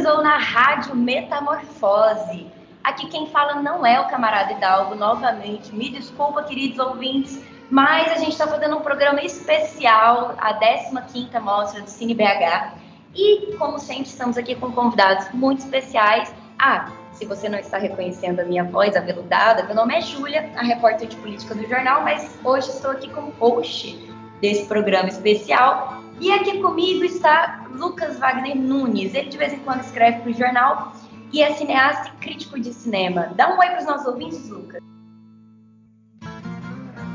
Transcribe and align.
Sintonizou 0.00 0.22
na 0.22 0.38
Rádio 0.38 0.96
Metamorfose. 0.96 2.46
Aqui 2.82 3.06
quem 3.08 3.26
fala 3.26 3.60
não 3.60 3.84
é 3.84 4.00
o 4.00 4.08
camarada 4.08 4.52
Hidalgo, 4.52 4.94
novamente. 4.94 5.74
Me 5.74 5.90
desculpa, 5.90 6.42
queridos 6.42 6.78
ouvintes, 6.78 7.42
mas 7.70 8.10
a 8.10 8.16
gente 8.16 8.30
está 8.30 8.46
fazendo 8.46 8.78
um 8.78 8.80
programa 8.80 9.20
especial, 9.20 10.34
a 10.38 10.58
15ª 10.58 11.40
Mostra 11.40 11.82
do 11.82 11.90
Cine 11.90 12.14
BH. 12.14 12.72
E, 13.14 13.54
como 13.58 13.78
sempre, 13.78 14.04
estamos 14.04 14.38
aqui 14.38 14.54
com 14.54 14.72
convidados 14.72 15.30
muito 15.34 15.60
especiais. 15.60 16.34
Ah, 16.58 16.90
se 17.12 17.26
você 17.26 17.48
não 17.48 17.58
está 17.58 17.76
reconhecendo 17.76 18.40
a 18.40 18.44
minha 18.44 18.64
voz 18.64 18.96
aveludada, 18.96 19.64
meu 19.64 19.74
nome 19.74 19.94
é 19.94 20.00
Júlia, 20.00 20.50
a 20.56 20.62
repórter 20.62 21.08
de 21.08 21.16
política 21.16 21.54
do 21.54 21.68
jornal, 21.68 22.02
mas 22.02 22.38
hoje 22.42 22.70
estou 22.70 22.92
aqui 22.92 23.10
como 23.10 23.32
host 23.38 24.10
desse 24.40 24.64
programa 24.64 25.08
especial. 25.08 25.99
E 26.20 26.30
aqui 26.30 26.60
comigo 26.60 27.02
está 27.02 27.64
Lucas 27.72 28.18
Wagner 28.18 28.54
Nunes. 28.54 29.14
Ele 29.14 29.30
de 29.30 29.38
vez 29.38 29.54
em 29.54 29.60
quando 29.60 29.80
escreve 29.80 30.20
para 30.20 30.30
o 30.30 30.34
jornal 30.34 30.92
e 31.32 31.42
é 31.42 31.50
cineasta 31.54 32.10
e 32.10 32.20
crítico 32.20 32.60
de 32.60 32.74
cinema. 32.74 33.32
Dá 33.34 33.54
um 33.54 33.58
oi 33.58 33.66
para 33.68 33.78
os 33.78 33.86
nossos 33.86 34.06
ouvintes, 34.06 34.46
Lucas. 34.50 34.82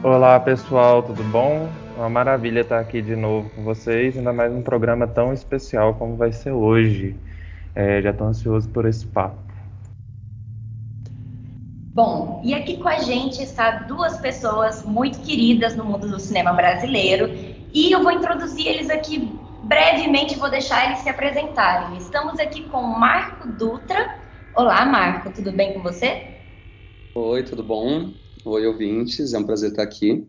Olá 0.01 0.39
pessoal, 0.39 1.03
tudo 1.03 1.23
bom? 1.25 1.69
Uma 1.95 2.09
maravilha 2.09 2.61
estar 2.61 2.79
aqui 2.79 2.99
de 2.99 3.15
novo 3.15 3.47
com 3.51 3.63
vocês, 3.63 4.17
ainda 4.17 4.33
mais 4.33 4.51
um 4.51 4.63
programa 4.63 5.05
tão 5.05 5.31
especial 5.31 5.93
como 5.93 6.15
vai 6.15 6.31
ser 6.31 6.51
hoje. 6.51 7.15
É, 7.75 8.01
já 8.01 8.09
estou 8.09 8.25
ansioso 8.25 8.67
por 8.69 8.87
esse 8.87 9.05
papo. 9.05 9.37
Bom, 11.93 12.41
e 12.43 12.55
aqui 12.55 12.77
com 12.77 12.89
a 12.89 12.97
gente 12.97 13.41
está 13.41 13.83
duas 13.83 14.17
pessoas 14.17 14.83
muito 14.83 15.19
queridas 15.19 15.75
no 15.75 15.85
mundo 15.85 16.09
do 16.09 16.19
cinema 16.19 16.51
brasileiro 16.53 17.54
e 17.75 17.91
eu 17.91 18.01
vou 18.01 18.11
introduzir 18.13 18.65
eles 18.65 18.89
aqui 18.89 19.37
brevemente, 19.63 20.39
vou 20.39 20.49
deixar 20.49 20.85
eles 20.85 20.99
se 20.99 21.09
apresentarem. 21.09 21.97
Estamos 21.97 22.39
aqui 22.39 22.63
com 22.69 22.81
Marco 22.81 23.49
Dutra. 23.49 24.17
Olá, 24.55 24.85
Marco, 24.85 25.29
tudo 25.33 25.51
bem 25.51 25.73
com 25.73 25.81
você? 25.81 26.25
Oi, 27.13 27.43
tudo 27.43 27.61
bom? 27.61 28.13
Oi, 28.45 28.65
ouvintes, 28.65 29.33
é 29.33 29.37
um 29.37 29.43
prazer 29.43 29.71
estar 29.71 29.83
aqui. 29.83 30.25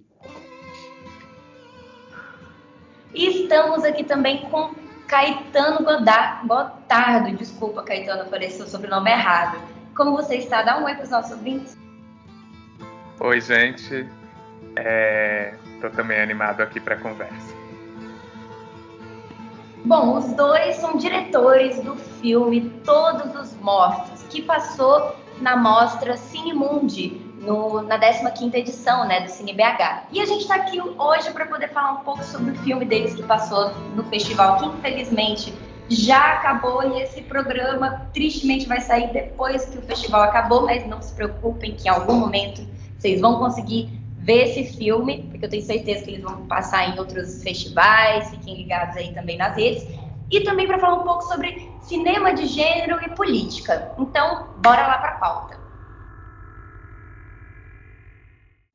E 3.15 3.43
estamos 3.43 3.85
aqui 3.85 4.03
também 4.03 4.39
com 4.51 4.75
Caetano 5.07 5.85
Godard, 5.85 6.49
Gotardo, 6.49 7.37
desculpa, 7.37 7.85
Caetano, 7.85 8.23
eu 8.23 8.27
falei 8.27 8.51
seu 8.51 8.67
sobrenome 8.67 9.09
errado. 9.09 9.57
Como 9.97 10.17
você 10.17 10.35
está? 10.39 10.63
Dá 10.63 10.81
um 10.81 10.85
oi 10.85 10.95
para 10.97 11.05
os 11.05 11.11
nossos 11.11 11.31
ouvintes. 11.31 11.79
Oi, 13.21 13.41
gente. 13.41 14.09
Estou 15.77 15.91
também 15.91 16.21
animado 16.21 16.63
aqui 16.63 16.81
para 16.81 16.95
a 16.95 16.99
conversa. 16.99 17.55
Bom, 19.85 20.19
os 20.19 20.33
dois 20.33 20.77
são 20.77 20.97
diretores 20.97 21.81
do 21.81 21.95
filme 21.95 22.71
Todos 22.85 23.35
os 23.37 23.57
Mortos, 23.61 24.25
que 24.25 24.43
passou 24.43 25.15
na 25.41 25.57
mostra 25.57 26.17
Cinemundi, 26.17 27.21
no, 27.41 27.83
na 27.83 27.99
15ª 27.99 28.55
edição 28.55 29.07
né, 29.07 29.21
do 29.21 29.31
Cine 29.31 29.53
BH. 29.53 30.09
E 30.11 30.21
a 30.21 30.25
gente 30.25 30.43
está 30.43 30.57
aqui 30.57 30.81
hoje 30.81 31.31
para 31.31 31.47
poder 31.47 31.69
falar 31.69 31.93
um 31.93 32.05
pouco 32.05 32.25
sobre 32.25 32.53
o 32.53 32.55
filme 32.57 32.85
deles 32.85 33.15
que 33.15 33.23
passou 33.23 33.71
no 33.95 34.03
festival, 34.05 34.57
que 34.57 34.67
infelizmente 34.67 35.55
já 35.89 36.33
acabou 36.33 36.83
e 36.83 37.03
esse 37.03 37.23
programa 37.23 38.09
tristemente 38.13 38.67
vai 38.67 38.81
sair 38.81 39.13
depois 39.13 39.67
que 39.67 39.79
o 39.79 39.83
festival 39.83 40.23
acabou, 40.23 40.63
mas 40.63 40.85
não 40.87 41.01
se 41.01 41.15
preocupem 41.15 41.75
que 41.75 41.87
em 41.87 41.91
algum 41.91 42.15
momento 42.15 42.67
vocês 42.99 43.21
vão 43.21 43.39
conseguir 43.39 43.89
ver 44.27 44.49
esse 44.49 44.77
filme, 44.77 45.23
porque 45.31 45.45
eu 45.45 45.49
tenho 45.49 45.63
certeza 45.63 46.05
que 46.05 46.11
eles 46.11 46.23
vão 46.23 46.47
passar 46.47 46.89
em 46.89 46.99
outros 46.99 47.45
festivais, 47.45 48.29
fiquem 48.31 48.57
ligados 48.57 48.97
aí 48.97 49.15
também 49.15 49.39
nas 49.39 49.57
redes. 49.57 49.87
E 50.29 50.41
também 50.41 50.67
para 50.67 50.81
falar 50.81 50.95
um 50.95 51.05
pouco 51.05 51.23
sobre 51.23 51.71
cinema 51.81 52.35
de 52.35 52.47
gênero 52.47 52.99
e 53.05 53.09
política. 53.11 53.93
Então, 53.97 54.49
bora 54.57 54.85
lá 54.85 54.99
para 54.99 55.11
a 55.11 55.19
pauta. 55.19 55.66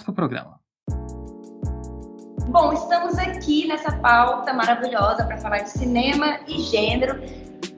para 0.00 0.10
o 0.10 0.14
programa. 0.14 0.62
Bom, 2.48 2.72
estamos 2.72 3.18
aqui 3.18 3.66
nessa 3.66 3.92
pauta 3.92 4.52
maravilhosa 4.52 5.24
para 5.24 5.38
falar 5.38 5.58
de 5.60 5.70
cinema 5.70 6.38
e 6.46 6.60
gênero. 6.60 7.20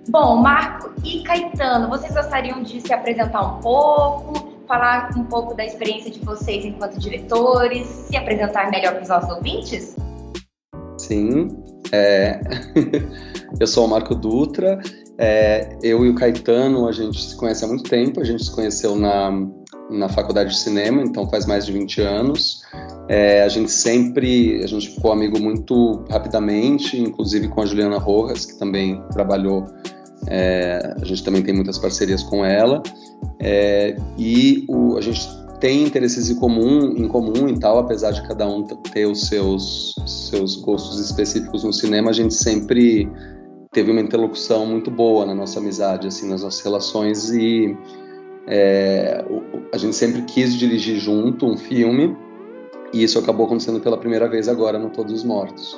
Bom, 0.08 0.36
Marco 0.36 0.92
e 1.04 1.22
Caetano, 1.22 1.88
vocês 1.88 2.12
gostariam 2.12 2.62
de 2.62 2.80
se 2.80 2.92
apresentar 2.92 3.42
um 3.42 3.60
pouco, 3.60 4.52
falar 4.66 5.10
um 5.16 5.24
pouco 5.24 5.54
da 5.54 5.64
experiência 5.64 6.10
de 6.10 6.18
vocês 6.20 6.64
enquanto 6.64 6.98
diretores, 6.98 7.86
se 7.86 8.16
apresentar 8.16 8.70
melhor 8.70 8.94
para 8.94 9.02
os 9.02 9.08
nossos 9.08 9.30
ouvintes? 9.30 9.96
Sim, 10.98 11.48
é... 11.92 12.40
eu 13.60 13.66
sou 13.66 13.86
o 13.86 13.88
Marco 13.88 14.14
Dutra, 14.14 14.80
é... 15.18 15.76
eu 15.82 16.04
e 16.04 16.10
o 16.10 16.14
Caetano, 16.14 16.88
a 16.88 16.92
gente 16.92 17.22
se 17.22 17.36
conhece 17.36 17.64
há 17.64 17.68
muito 17.68 17.84
tempo, 17.84 18.20
a 18.20 18.24
gente 18.24 18.44
se 18.44 18.54
conheceu 18.54 18.96
na, 18.96 19.30
na 19.90 20.08
faculdade 20.08 20.50
de 20.50 20.58
cinema, 20.58 21.02
então 21.02 21.28
faz 21.28 21.46
mais 21.46 21.66
de 21.66 21.72
20 21.72 22.00
anos. 22.00 22.62
É, 23.08 23.42
a 23.42 23.48
gente 23.48 23.70
sempre, 23.70 24.62
a 24.62 24.66
gente 24.66 24.90
ficou 24.90 25.12
amigo 25.12 25.38
muito 25.38 26.04
rapidamente, 26.10 26.98
inclusive 26.98 27.48
com 27.48 27.60
a 27.60 27.66
Juliana 27.66 27.98
Rojas, 27.98 28.46
que 28.46 28.58
também 28.58 29.02
trabalhou, 29.12 29.66
é, 30.28 30.94
a 31.00 31.04
gente 31.04 31.22
também 31.22 31.42
tem 31.42 31.54
muitas 31.54 31.78
parcerias 31.78 32.22
com 32.22 32.44
ela, 32.44 32.82
é, 33.40 33.96
e 34.16 34.64
o, 34.68 34.96
a 34.96 35.00
gente 35.00 35.28
tem 35.60 35.84
interesses 35.84 36.28
em 36.28 36.34
comum, 36.36 36.94
em 36.96 37.08
comum 37.08 37.48
e 37.48 37.58
tal, 37.58 37.78
apesar 37.78 38.10
de 38.10 38.26
cada 38.26 38.46
um 38.46 38.64
ter 38.64 39.06
os 39.06 39.28
seus, 39.28 39.94
seus 40.06 40.56
gostos 40.56 40.98
específicos 40.98 41.64
no 41.64 41.72
cinema, 41.72 42.10
a 42.10 42.12
gente 42.12 42.34
sempre 42.34 43.08
teve 43.72 43.90
uma 43.90 44.00
interlocução 44.00 44.66
muito 44.66 44.90
boa 44.90 45.26
na 45.26 45.34
nossa 45.34 45.58
amizade, 45.58 46.06
assim, 46.06 46.28
nas 46.28 46.42
nossas 46.42 46.62
relações 46.62 47.30
e 47.30 47.76
é, 48.46 49.24
a 49.74 49.76
gente 49.76 49.96
sempre 49.96 50.22
quis 50.22 50.54
dirigir 50.54 51.00
junto 51.00 51.44
um 51.50 51.56
filme 51.56 52.16
e 52.92 53.02
isso 53.02 53.18
acabou 53.18 53.46
acontecendo 53.46 53.80
pela 53.80 53.98
primeira 53.98 54.28
vez 54.28 54.48
agora 54.48 54.78
no 54.78 54.88
Todos 54.88 55.12
os 55.12 55.24
Mortos. 55.24 55.76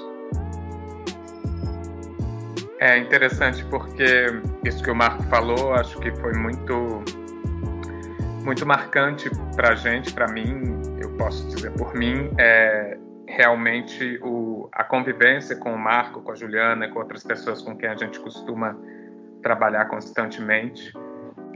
É 2.78 2.98
interessante 2.98 3.64
porque 3.64 4.26
isso 4.66 4.82
que 4.82 4.90
o 4.90 4.94
Marco 4.94 5.22
falou, 5.24 5.72
acho 5.72 5.98
que 5.98 6.14
foi 6.16 6.34
muito 6.34 7.02
muito 8.44 8.66
marcante 8.66 9.30
para 9.56 9.74
gente, 9.74 10.12
para 10.12 10.28
mim, 10.28 10.74
eu 11.00 11.10
posso 11.16 11.48
dizer 11.48 11.72
por 11.72 11.94
mim, 11.94 12.30
é 12.38 12.98
realmente 13.26 14.20
o, 14.22 14.68
a 14.72 14.84
convivência 14.84 15.56
com 15.56 15.72
o 15.72 15.78
Marco, 15.78 16.20
com 16.20 16.32
a 16.32 16.34
Juliana, 16.34 16.86
com 16.88 16.98
outras 16.98 17.24
pessoas 17.24 17.62
com 17.62 17.74
quem 17.74 17.88
a 17.88 17.96
gente 17.96 18.20
costuma 18.20 18.76
trabalhar 19.42 19.86
constantemente. 19.86 20.92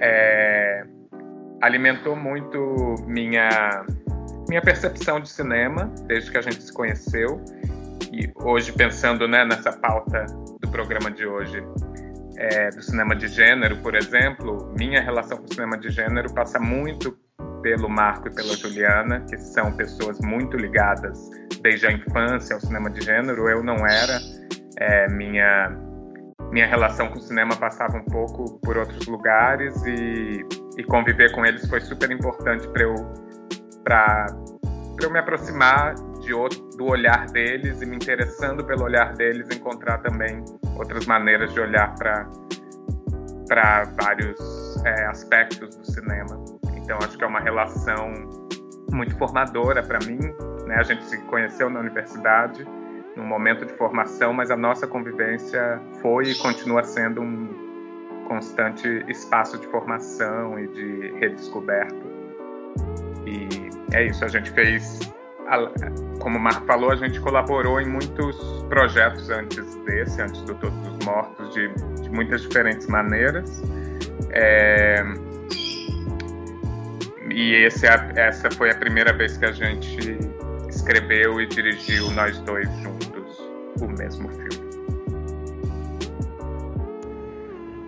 É, 0.01 0.87
alimentou 1.61 2.17
muito 2.17 2.97
minha 3.07 3.85
minha 4.49 4.63
percepção 4.63 5.21
de 5.21 5.29
cinema 5.29 5.93
desde 6.07 6.31
que 6.31 6.39
a 6.39 6.41
gente 6.41 6.63
se 6.63 6.73
conheceu 6.73 7.41
e 8.13 8.33
hoje 8.43 8.73
pensando 8.73 9.29
né, 9.29 9.45
nessa 9.45 9.73
pauta 9.73 10.27
do 10.61 10.69
programa 10.69 11.11
de 11.11 11.25
hoje 11.25 11.63
é, 12.37 12.71
do 12.71 12.83
cinema 12.83 13.15
de 13.15 13.29
gênero, 13.29 13.77
por 13.77 13.95
exemplo, 13.95 14.73
minha 14.77 15.01
relação 15.01 15.39
com 15.39 15.45
o 15.45 15.55
cinema 15.55 15.77
de 15.77 15.91
gênero 15.91 16.33
passa 16.33 16.59
muito 16.59 17.17
pelo 17.63 17.89
Marco 17.89 18.29
e 18.29 18.35
pela 18.35 18.57
Juliana, 18.57 19.21
que 19.29 19.37
são 19.37 19.73
pessoas 19.73 20.19
muito 20.21 20.57
ligadas 20.57 21.31
desde 21.63 21.87
a 21.87 21.93
infância 21.93 22.55
ao 22.55 22.61
cinema 22.61 22.91
de 22.91 23.05
gênero. 23.05 23.49
Eu 23.49 23.63
não 23.63 23.87
era. 23.87 24.19
É, 24.79 25.09
minha 25.09 25.71
minha 26.51 26.67
relação 26.67 27.09
com 27.09 27.19
o 27.19 27.21
cinema 27.21 27.57
passava 27.57 27.97
um 27.97 28.05
pouco 28.05 28.59
por 28.61 28.77
outros 28.77 29.07
lugares 29.07 29.75
e, 29.85 30.45
e 30.77 30.85
conviver 30.85 31.33
com 31.33 31.45
eles 31.45 31.69
foi 31.69 31.81
super 31.81 32.11
importante 32.11 32.67
para 32.69 32.83
eu 32.83 32.95
para 33.85 34.27
eu 35.03 35.11
me 35.11 35.19
aproximar 35.19 35.95
de 36.21 36.35
outro, 36.35 36.61
do 36.77 36.87
olhar 36.87 37.27
deles 37.27 37.81
e 37.81 37.87
me 37.87 37.97
interessando 37.97 38.65
pelo 38.65 38.85
olhar 38.85 39.15
deles 39.15 39.49
encontrar 39.51 39.99
também 39.99 40.45
outras 40.77 41.07
maneiras 41.07 41.53
de 41.53 41.61
olhar 41.61 41.95
para 41.95 42.29
para 43.49 43.85
vários 44.01 44.39
é, 44.85 45.07
aspectos 45.07 45.75
do 45.75 45.85
cinema. 45.85 46.45
Então 46.77 46.99
acho 46.99 47.19
que 47.19 47.25
é 47.25 47.27
uma 47.27 47.41
relação 47.41 48.13
muito 48.93 49.17
formadora 49.17 49.83
para 49.83 49.99
mim 50.07 50.21
né? 50.71 50.77
A 50.77 50.83
gente 50.85 51.05
se 51.05 51.19
conheceu 51.23 51.69
na 51.69 51.81
universidade 51.81 52.65
num 53.17 53.25
momento 53.25 53.65
de 53.67 53.73
formação 53.75 54.33
mas 54.33 54.51
a 54.51 54.57
nossa 54.57 54.87
convivência 54.87 55.81
foi 56.01 56.31
e 56.31 56.35
continua 56.37 56.83
sendo 56.85 57.21
um 57.21 58.25
constante 58.29 59.05
espaço 59.09 59.59
de 59.59 59.67
formação 59.67 60.59
e 60.59 60.69
de 60.69 61.13
redescoberta 61.19 62.21
e 63.27 63.71
é 63.93 64.07
isso, 64.07 64.25
a 64.25 64.29
gente 64.29 64.51
fez, 64.51 65.01
como 66.21 66.39
o 66.39 66.41
Marco 66.41 66.65
falou, 66.67 66.91
a 66.91 66.97
gente 66.97 67.21
colaborou 67.21 67.81
em 67.81 67.87
muitos 67.87 68.37
projetos 68.69 69.31
antes 69.31 69.75
desse, 69.85 70.21
antes 70.23 70.43
do 70.43 70.55
Todos 70.55 70.79
os 70.87 71.05
Mortos, 71.05 71.55
de, 71.55 71.69
de 72.03 72.11
muitas 72.11 72.43
diferentes 72.43 72.87
maneiras. 72.87 73.63
É, 74.31 75.03
e 77.31 77.55
esse, 77.65 77.87
é 77.87 78.13
essa 78.17 78.51
foi 78.51 78.71
a 78.71 78.75
primeira 78.75 79.13
vez 79.13 79.37
que 79.37 79.45
a 79.45 79.53
gente 79.53 80.19
escreveu 80.81 81.41
e 81.41 81.47
dirigiu 81.47 82.11
nós 82.13 82.39
dois 82.41 82.69
juntos 82.79 83.39
o 83.83 83.87
mesmo 83.99 84.29
filme. 84.31 84.71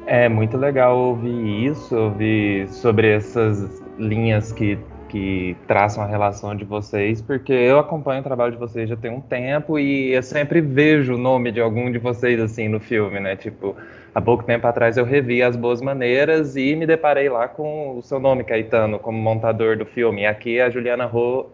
É 0.06 0.28
muito 0.28 0.58
legal 0.58 0.98
ouvir 0.98 1.70
isso, 1.70 1.96
ouvir 1.96 2.68
sobre 2.68 3.08
essas 3.08 3.82
linhas 3.98 4.52
que 4.52 4.78
que 5.08 5.54
traçam 5.68 6.02
a 6.02 6.06
relação 6.06 6.56
de 6.56 6.64
vocês, 6.64 7.20
porque 7.20 7.52
eu 7.52 7.78
acompanho 7.78 8.20
o 8.20 8.24
trabalho 8.24 8.52
de 8.52 8.58
vocês 8.58 8.88
já 8.88 8.96
tem 8.96 9.10
um 9.10 9.20
tempo 9.20 9.78
e 9.78 10.10
eu 10.14 10.22
sempre 10.22 10.62
vejo 10.62 11.16
o 11.16 11.18
nome 11.18 11.52
de 11.52 11.60
algum 11.60 11.92
de 11.92 11.98
vocês 11.98 12.40
assim 12.40 12.66
no 12.66 12.80
filme, 12.80 13.20
né? 13.20 13.36
Tipo, 13.36 13.76
há 14.14 14.22
pouco 14.22 14.42
tempo 14.42 14.66
atrás 14.66 14.96
eu 14.96 15.04
revi 15.04 15.42
As 15.42 15.54
Boas 15.54 15.82
Maneiras 15.82 16.56
e 16.56 16.74
me 16.74 16.86
deparei 16.86 17.28
lá 17.28 17.46
com 17.46 17.98
o 17.98 18.00
seu 18.00 18.18
nome, 18.18 18.42
Caetano, 18.42 18.98
como 18.98 19.18
montador 19.18 19.76
do 19.76 19.84
filme. 19.84 20.22
E 20.22 20.26
aqui 20.26 20.58
a 20.58 20.70
Juliana 20.70 21.04
Ro... 21.04 21.50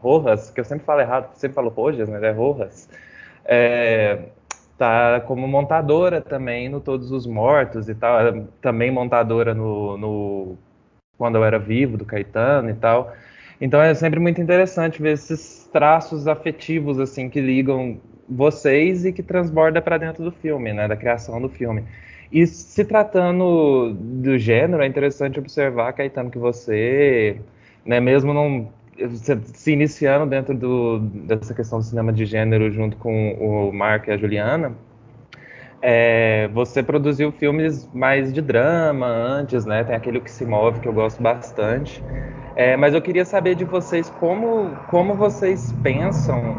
Rojas, 0.00 0.50
que 0.50 0.60
eu 0.60 0.64
sempre 0.64 0.84
falo 0.84 1.00
errado, 1.00 1.34
sempre 1.34 1.54
falo 1.54 1.68
Rojas, 1.68 2.08
mas 2.08 2.22
é 2.22 2.30
Rojas, 2.30 2.88
é, 3.44 4.18
tá 4.78 5.20
como 5.20 5.46
montadora 5.46 6.20
também 6.20 6.68
no 6.68 6.80
Todos 6.80 7.12
os 7.12 7.26
Mortos 7.26 7.88
e 7.88 7.94
tal, 7.94 8.46
também 8.60 8.90
montadora 8.90 9.54
no, 9.54 9.96
no 9.98 10.58
quando 11.18 11.36
eu 11.36 11.44
era 11.44 11.58
vivo, 11.58 11.96
do 11.98 12.04
Caetano 12.04 12.70
e 12.70 12.74
tal. 12.74 13.12
Então 13.60 13.82
é 13.82 13.92
sempre 13.94 14.18
muito 14.18 14.40
interessante 14.40 15.02
ver 15.02 15.12
esses 15.12 15.68
traços 15.70 16.26
afetivos 16.26 16.98
assim 16.98 17.28
que 17.28 17.40
ligam 17.40 18.00
vocês 18.28 19.04
e 19.04 19.12
que 19.12 19.22
transborda 19.22 19.82
para 19.82 19.98
dentro 19.98 20.24
do 20.24 20.32
filme, 20.32 20.72
né, 20.72 20.88
da 20.88 20.96
criação 20.96 21.40
do 21.40 21.48
filme. 21.48 21.84
E 22.32 22.46
se 22.46 22.84
tratando 22.84 23.92
do 23.92 24.38
gênero, 24.38 24.82
é 24.82 24.86
interessante 24.86 25.38
observar, 25.38 25.92
Caetano, 25.92 26.30
que 26.30 26.38
você, 26.38 27.40
né, 27.84 27.98
mesmo 28.00 28.32
não 28.32 28.68
se 29.54 29.72
iniciando 29.72 30.26
dentro 30.26 30.54
do, 30.54 30.98
dessa 30.98 31.54
questão 31.54 31.78
do 31.78 31.84
cinema 31.84 32.12
de 32.12 32.24
gênero 32.24 32.70
junto 32.70 32.96
com 32.96 33.32
o 33.34 33.72
Mark 33.72 34.08
e 34.08 34.10
a 34.10 34.16
Juliana, 34.16 34.74
é, 35.82 36.48
você 36.48 36.82
produziu 36.82 37.32
filmes 37.32 37.88
mais 37.94 38.32
de 38.32 38.42
drama 38.42 39.06
antes, 39.06 39.64
né? 39.64 39.82
Tem 39.82 39.96
aquele 39.96 40.20
que 40.20 40.30
se 40.30 40.44
move 40.44 40.80
que 40.80 40.88
eu 40.88 40.92
gosto 40.92 41.22
bastante. 41.22 42.04
É, 42.54 42.76
mas 42.76 42.92
eu 42.92 43.00
queria 43.00 43.24
saber 43.24 43.54
de 43.54 43.64
vocês 43.64 44.10
como, 44.10 44.76
como 44.88 45.14
vocês 45.14 45.72
pensam 45.82 46.54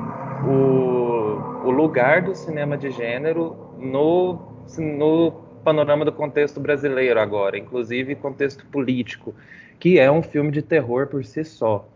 o, 0.47 1.67
o 1.67 1.71
lugar 1.71 2.23
do 2.23 2.33
cinema 2.33 2.77
de 2.77 2.89
gênero 2.89 3.55
no, 3.77 4.39
no 4.79 5.31
panorama 5.63 6.03
do 6.03 6.11
contexto 6.11 6.59
brasileiro 6.59 7.19
agora, 7.19 7.57
inclusive 7.57 8.15
contexto 8.15 8.65
político, 8.65 9.35
que 9.79 9.99
é 9.99 10.11
um 10.11 10.23
filme 10.23 10.51
de 10.51 10.61
terror 10.61 11.07
por 11.07 11.23
si 11.23 11.43
só. 11.43 11.87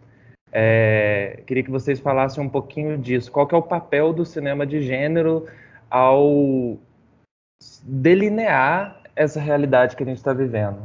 É, 0.57 1.43
queria 1.45 1.63
que 1.63 1.69
vocês 1.69 1.99
falassem 1.99 2.41
um 2.41 2.47
pouquinho 2.47 2.97
disso. 2.97 3.29
Qual 3.29 3.45
é 3.51 3.55
o 3.55 3.61
papel 3.61 4.13
do 4.13 4.23
cinema 4.23 4.65
de 4.65 4.81
gênero 4.81 5.45
ao 5.89 6.77
delinear 7.83 9.01
essa 9.15 9.39
realidade 9.39 9.95
que 9.95 10.03
a 10.03 10.05
gente 10.05 10.17
está 10.17 10.33
vivendo. 10.33 10.79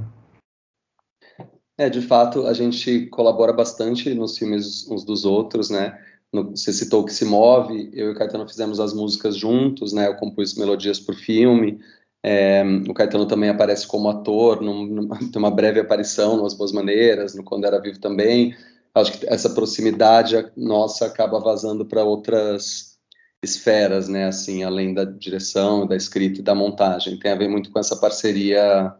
É, 1.79 1.89
de 1.89 2.03
fato, 2.03 2.47
a 2.47 2.53
gente 2.53 3.07
colabora 3.07 3.53
bastante 3.53 4.13
nos 4.15 4.37
filmes 4.37 4.89
uns 4.91 5.05
dos 5.05 5.25
outros, 5.25 5.71
né? 5.71 5.99
No, 6.33 6.51
você 6.51 6.73
citou 6.73 7.05
que 7.05 7.13
se 7.13 7.25
move, 7.25 7.91
eu 7.93 8.09
e 8.09 8.13
o 8.13 8.15
Caetano 8.15 8.47
fizemos 8.47 8.79
as 8.79 8.93
músicas 8.93 9.37
juntos, 9.37 9.93
né? 9.93 10.07
Eu 10.07 10.17
compus 10.17 10.55
melodias 10.57 11.01
para 11.01 11.15
o 11.15 11.19
filme. 11.19 11.81
É, 12.23 12.63
o 12.87 12.93
Caetano 12.93 13.27
também 13.27 13.49
aparece 13.49 13.87
como 13.87 14.09
ator, 14.09 14.61
num, 14.61 14.87
numa, 14.87 15.19
tem 15.33 15.39
uma 15.39 15.51
breve 15.51 15.81
aparição 15.81 16.37
no 16.37 16.45
As 16.45 16.55
Boas 16.55 16.71
Maneiras, 16.71 17.35
no 17.35 17.43
Quando 17.43 17.65
Era 17.65 17.81
Vivo 17.81 17.99
também. 17.99 18.55
Acho 18.95 19.19
que 19.19 19.27
essa 19.29 19.51
proximidade 19.51 20.37
nossa 20.57 21.07
acaba 21.07 21.39
vazando 21.39 21.87
para 21.87 22.05
outras 22.05 22.99
esferas, 23.43 24.09
né, 24.09 24.27
assim, 24.27 24.63
além 24.63 24.93
da 24.93 25.05
direção, 25.05 25.87
da 25.87 25.97
escrita 25.97 26.41
e 26.41 26.43
da 26.43 26.55
montagem. 26.55 27.19
Tem 27.19 27.31
a 27.31 27.37
ver 27.37 27.49
muito 27.49 27.71
com 27.71 27.79
essa 27.79 27.97
parceria 27.97 28.95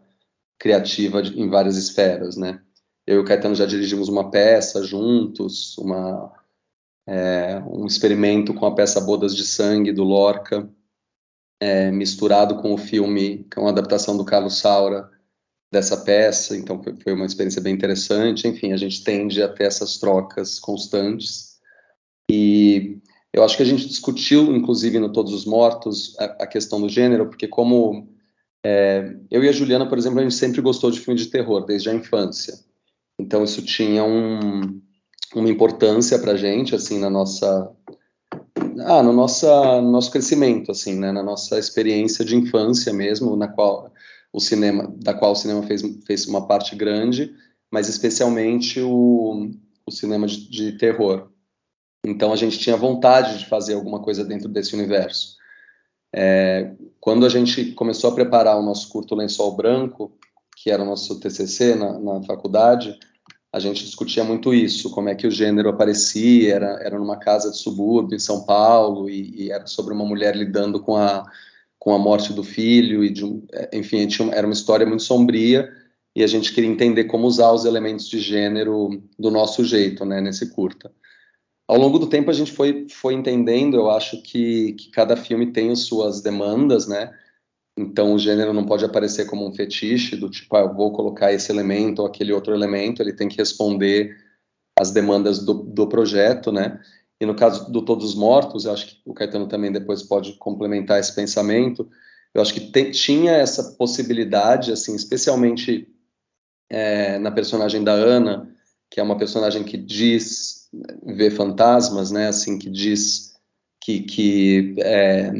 criativa 0.57 1.21
de, 1.21 1.39
em 1.39 1.49
várias 1.49 1.77
esferas, 1.77 2.37
né. 2.37 2.61
Eu 3.05 3.17
e 3.17 3.19
o 3.19 3.25
Caetano 3.25 3.55
já 3.55 3.65
dirigimos 3.65 4.07
uma 4.09 4.31
peça 4.31 4.83
juntos, 4.83 5.77
uma, 5.77 6.31
é, 7.07 7.61
um 7.65 7.85
experimento 7.85 8.53
com 8.53 8.65
a 8.65 8.73
peça 8.73 9.01
Bodas 9.01 9.35
de 9.35 9.43
Sangue, 9.43 9.91
do 9.91 10.03
Lorca, 10.03 10.69
é, 11.59 11.91
misturado 11.91 12.57
com 12.61 12.73
o 12.73 12.77
filme, 12.77 13.45
que 13.49 13.59
é 13.59 13.61
uma 13.61 13.71
adaptação 13.71 14.15
do 14.15 14.25
Carlos 14.25 14.59
Saura, 14.59 15.09
dessa 15.71 15.95
peça, 15.97 16.57
então 16.57 16.81
foi 17.01 17.13
uma 17.13 17.25
experiência 17.25 17.61
bem 17.61 17.73
interessante. 17.73 18.47
Enfim, 18.47 18.73
a 18.73 18.77
gente 18.77 19.03
tende 19.03 19.41
a 19.41 19.47
ter 19.47 19.63
essas 19.63 19.97
trocas 19.97 20.59
constantes. 20.59 21.59
E 22.29 22.97
eu 23.31 23.43
acho 23.43 23.55
que 23.55 23.63
a 23.63 23.65
gente 23.65 23.87
discutiu, 23.87 24.53
inclusive, 24.53 24.99
no 24.99 25.13
Todos 25.13 25.33
os 25.33 25.45
Mortos, 25.45 26.15
a, 26.19 26.25
a 26.43 26.47
questão 26.47 26.81
do 26.81 26.89
gênero, 26.89 27.27
porque 27.27 27.47
como 27.47 28.09
é, 28.63 29.15
eu 29.31 29.43
e 29.43 29.49
a 29.49 29.51
Juliana, 29.51 29.87
por 29.87 29.97
exemplo, 29.97 30.19
a 30.19 30.23
gente 30.23 30.35
sempre 30.35 30.61
gostou 30.61 30.91
de 30.91 30.99
filme 30.99 31.19
de 31.19 31.27
terror, 31.27 31.65
desde 31.65 31.89
a 31.89 31.93
infância. 31.93 32.53
Então 33.17 33.43
isso 33.43 33.61
tinha 33.61 34.03
um, 34.03 34.81
uma 35.33 35.49
importância 35.49 36.19
para 36.19 36.33
a 36.33 36.37
gente, 36.37 36.75
assim, 36.75 36.99
na 36.99 37.09
nossa... 37.09 37.71
Ah, 38.85 39.03
no, 39.03 39.13
nossa, 39.13 39.81
no 39.81 39.91
nosso 39.91 40.11
crescimento, 40.11 40.71
assim, 40.71 40.95
né, 40.95 41.11
na 41.11 41.21
nossa 41.21 41.59
experiência 41.59 42.25
de 42.25 42.35
infância 42.35 42.91
mesmo, 42.91 43.35
na 43.35 43.47
qual 43.47 43.91
o 44.33 44.39
cinema, 44.39 44.93
da 44.97 45.13
qual 45.13 45.33
o 45.33 45.35
cinema 45.35 45.63
fez, 45.63 45.81
fez 46.05 46.25
uma 46.25 46.47
parte 46.47 46.75
grande, 46.75 47.35
mas 47.69 47.89
especialmente 47.89 48.79
o, 48.81 49.51
o 49.85 49.91
cinema 49.91 50.27
de, 50.27 50.49
de 50.49 50.77
terror. 50.77 51.29
Então 52.05 52.33
a 52.33 52.35
gente 52.35 52.57
tinha 52.57 52.77
vontade 52.77 53.37
de 53.37 53.45
fazer 53.45 53.73
alguma 53.73 54.01
coisa 54.01 54.23
dentro 54.23 54.47
desse 54.47 54.73
universo. 54.73 55.35
É, 56.13 56.73
quando 56.99 57.25
a 57.25 57.29
gente 57.29 57.71
começou 57.73 58.09
a 58.09 58.13
preparar 58.13 58.57
o 58.57 58.63
nosso 58.63 58.89
curto 58.89 59.15
Lençol 59.15 59.55
Branco, 59.55 60.17
que 60.57 60.69
era 60.69 60.83
o 60.83 60.85
nosso 60.85 61.19
TCC 61.19 61.75
na, 61.75 61.97
na 61.99 62.23
faculdade, 62.23 62.97
a 63.53 63.59
gente 63.59 63.83
discutia 63.83 64.23
muito 64.23 64.53
isso, 64.53 64.91
como 64.91 65.09
é 65.09 65.15
que 65.15 65.27
o 65.27 65.31
gênero 65.31 65.69
aparecia, 65.69 66.55
era, 66.55 66.79
era 66.81 66.97
numa 66.97 67.17
casa 67.17 67.51
de 67.51 67.57
subúrbio 67.57 68.15
em 68.15 68.19
São 68.19 68.45
Paulo, 68.45 69.09
e, 69.09 69.45
e 69.45 69.51
era 69.51 69.67
sobre 69.67 69.93
uma 69.93 70.05
mulher 70.05 70.35
lidando 70.35 70.81
com 70.81 70.95
a, 70.95 71.23
com 71.81 71.93
a 71.93 71.99
morte 71.99 72.31
do 72.31 72.43
filho, 72.43 73.03
e 73.03 73.09
de 73.09 73.25
um, 73.25 73.45
enfim, 73.73 74.07
tinha, 74.07 74.31
era 74.33 74.45
uma 74.45 74.53
história 74.53 74.85
muito 74.85 75.03
sombria, 75.03 75.69
e 76.15 76.23
a 76.23 76.27
gente 76.27 76.53
queria 76.53 76.69
entender 76.69 77.05
como 77.05 77.25
usar 77.25 77.51
os 77.51 77.65
elementos 77.65 78.07
de 78.07 78.19
gênero 78.19 79.01
do 79.17 79.31
nosso 79.31 79.65
jeito, 79.65 80.05
né, 80.05 80.21
nesse 80.21 80.53
curta 80.53 80.91
ao 81.71 81.77
longo 81.77 81.97
do 81.97 82.07
tempo 82.07 82.29
a 82.29 82.33
gente 82.33 82.51
foi, 82.51 82.85
foi 82.89 83.13
entendendo, 83.13 83.77
eu 83.77 83.89
acho 83.89 84.21
que, 84.21 84.73
que 84.73 84.91
cada 84.91 85.15
filme 85.15 85.53
tem 85.53 85.71
as 85.71 85.79
suas 85.79 86.19
demandas, 86.19 86.85
né? 86.85 87.17
Então 87.79 88.13
o 88.13 88.19
gênero 88.19 88.51
não 88.51 88.65
pode 88.65 88.83
aparecer 88.83 89.25
como 89.25 89.47
um 89.47 89.53
fetiche 89.53 90.17
do 90.17 90.29
tipo, 90.29 90.53
ah, 90.57 90.63
eu 90.63 90.73
vou 90.73 90.91
colocar 90.91 91.31
esse 91.31 91.49
elemento 91.49 91.99
ou 91.99 92.05
aquele 92.05 92.33
outro 92.33 92.53
elemento, 92.53 93.01
ele 93.01 93.13
tem 93.13 93.29
que 93.29 93.37
responder 93.37 94.17
às 94.77 94.91
demandas 94.91 95.45
do, 95.45 95.53
do 95.53 95.87
projeto, 95.87 96.51
né? 96.51 96.77
E 97.21 97.25
no 97.25 97.35
caso 97.35 97.71
do 97.71 97.83
Todos 97.83 98.03
os 98.03 98.15
Mortos, 98.15 98.65
eu 98.65 98.73
acho 98.73 98.87
que 98.87 99.01
o 99.05 99.13
Caetano 99.13 99.47
também 99.47 99.71
depois 99.71 100.01
pode 100.01 100.33
complementar 100.39 100.99
esse 100.99 101.13
pensamento, 101.13 101.87
Eu 102.33 102.41
acho 102.41 102.51
que 102.51 102.71
te, 102.71 102.89
tinha 102.89 103.33
essa 103.33 103.75
possibilidade, 103.77 104.71
assim, 104.71 104.95
especialmente 104.95 105.87
é, 106.67 107.19
na 107.19 107.29
personagem 107.29 107.83
da 107.83 107.91
Ana, 107.91 108.49
que 108.89 108.99
é 108.99 109.03
uma 109.03 109.17
personagem 109.17 109.63
que 109.63 109.77
diz 109.77 110.67
ver 111.05 111.29
fantasmas, 111.31 112.09
né? 112.09 112.29
Assim, 112.29 112.57
que 112.57 112.69
diz 112.69 113.33
que, 113.81 113.99
que 113.99 114.75
é, 114.79 115.31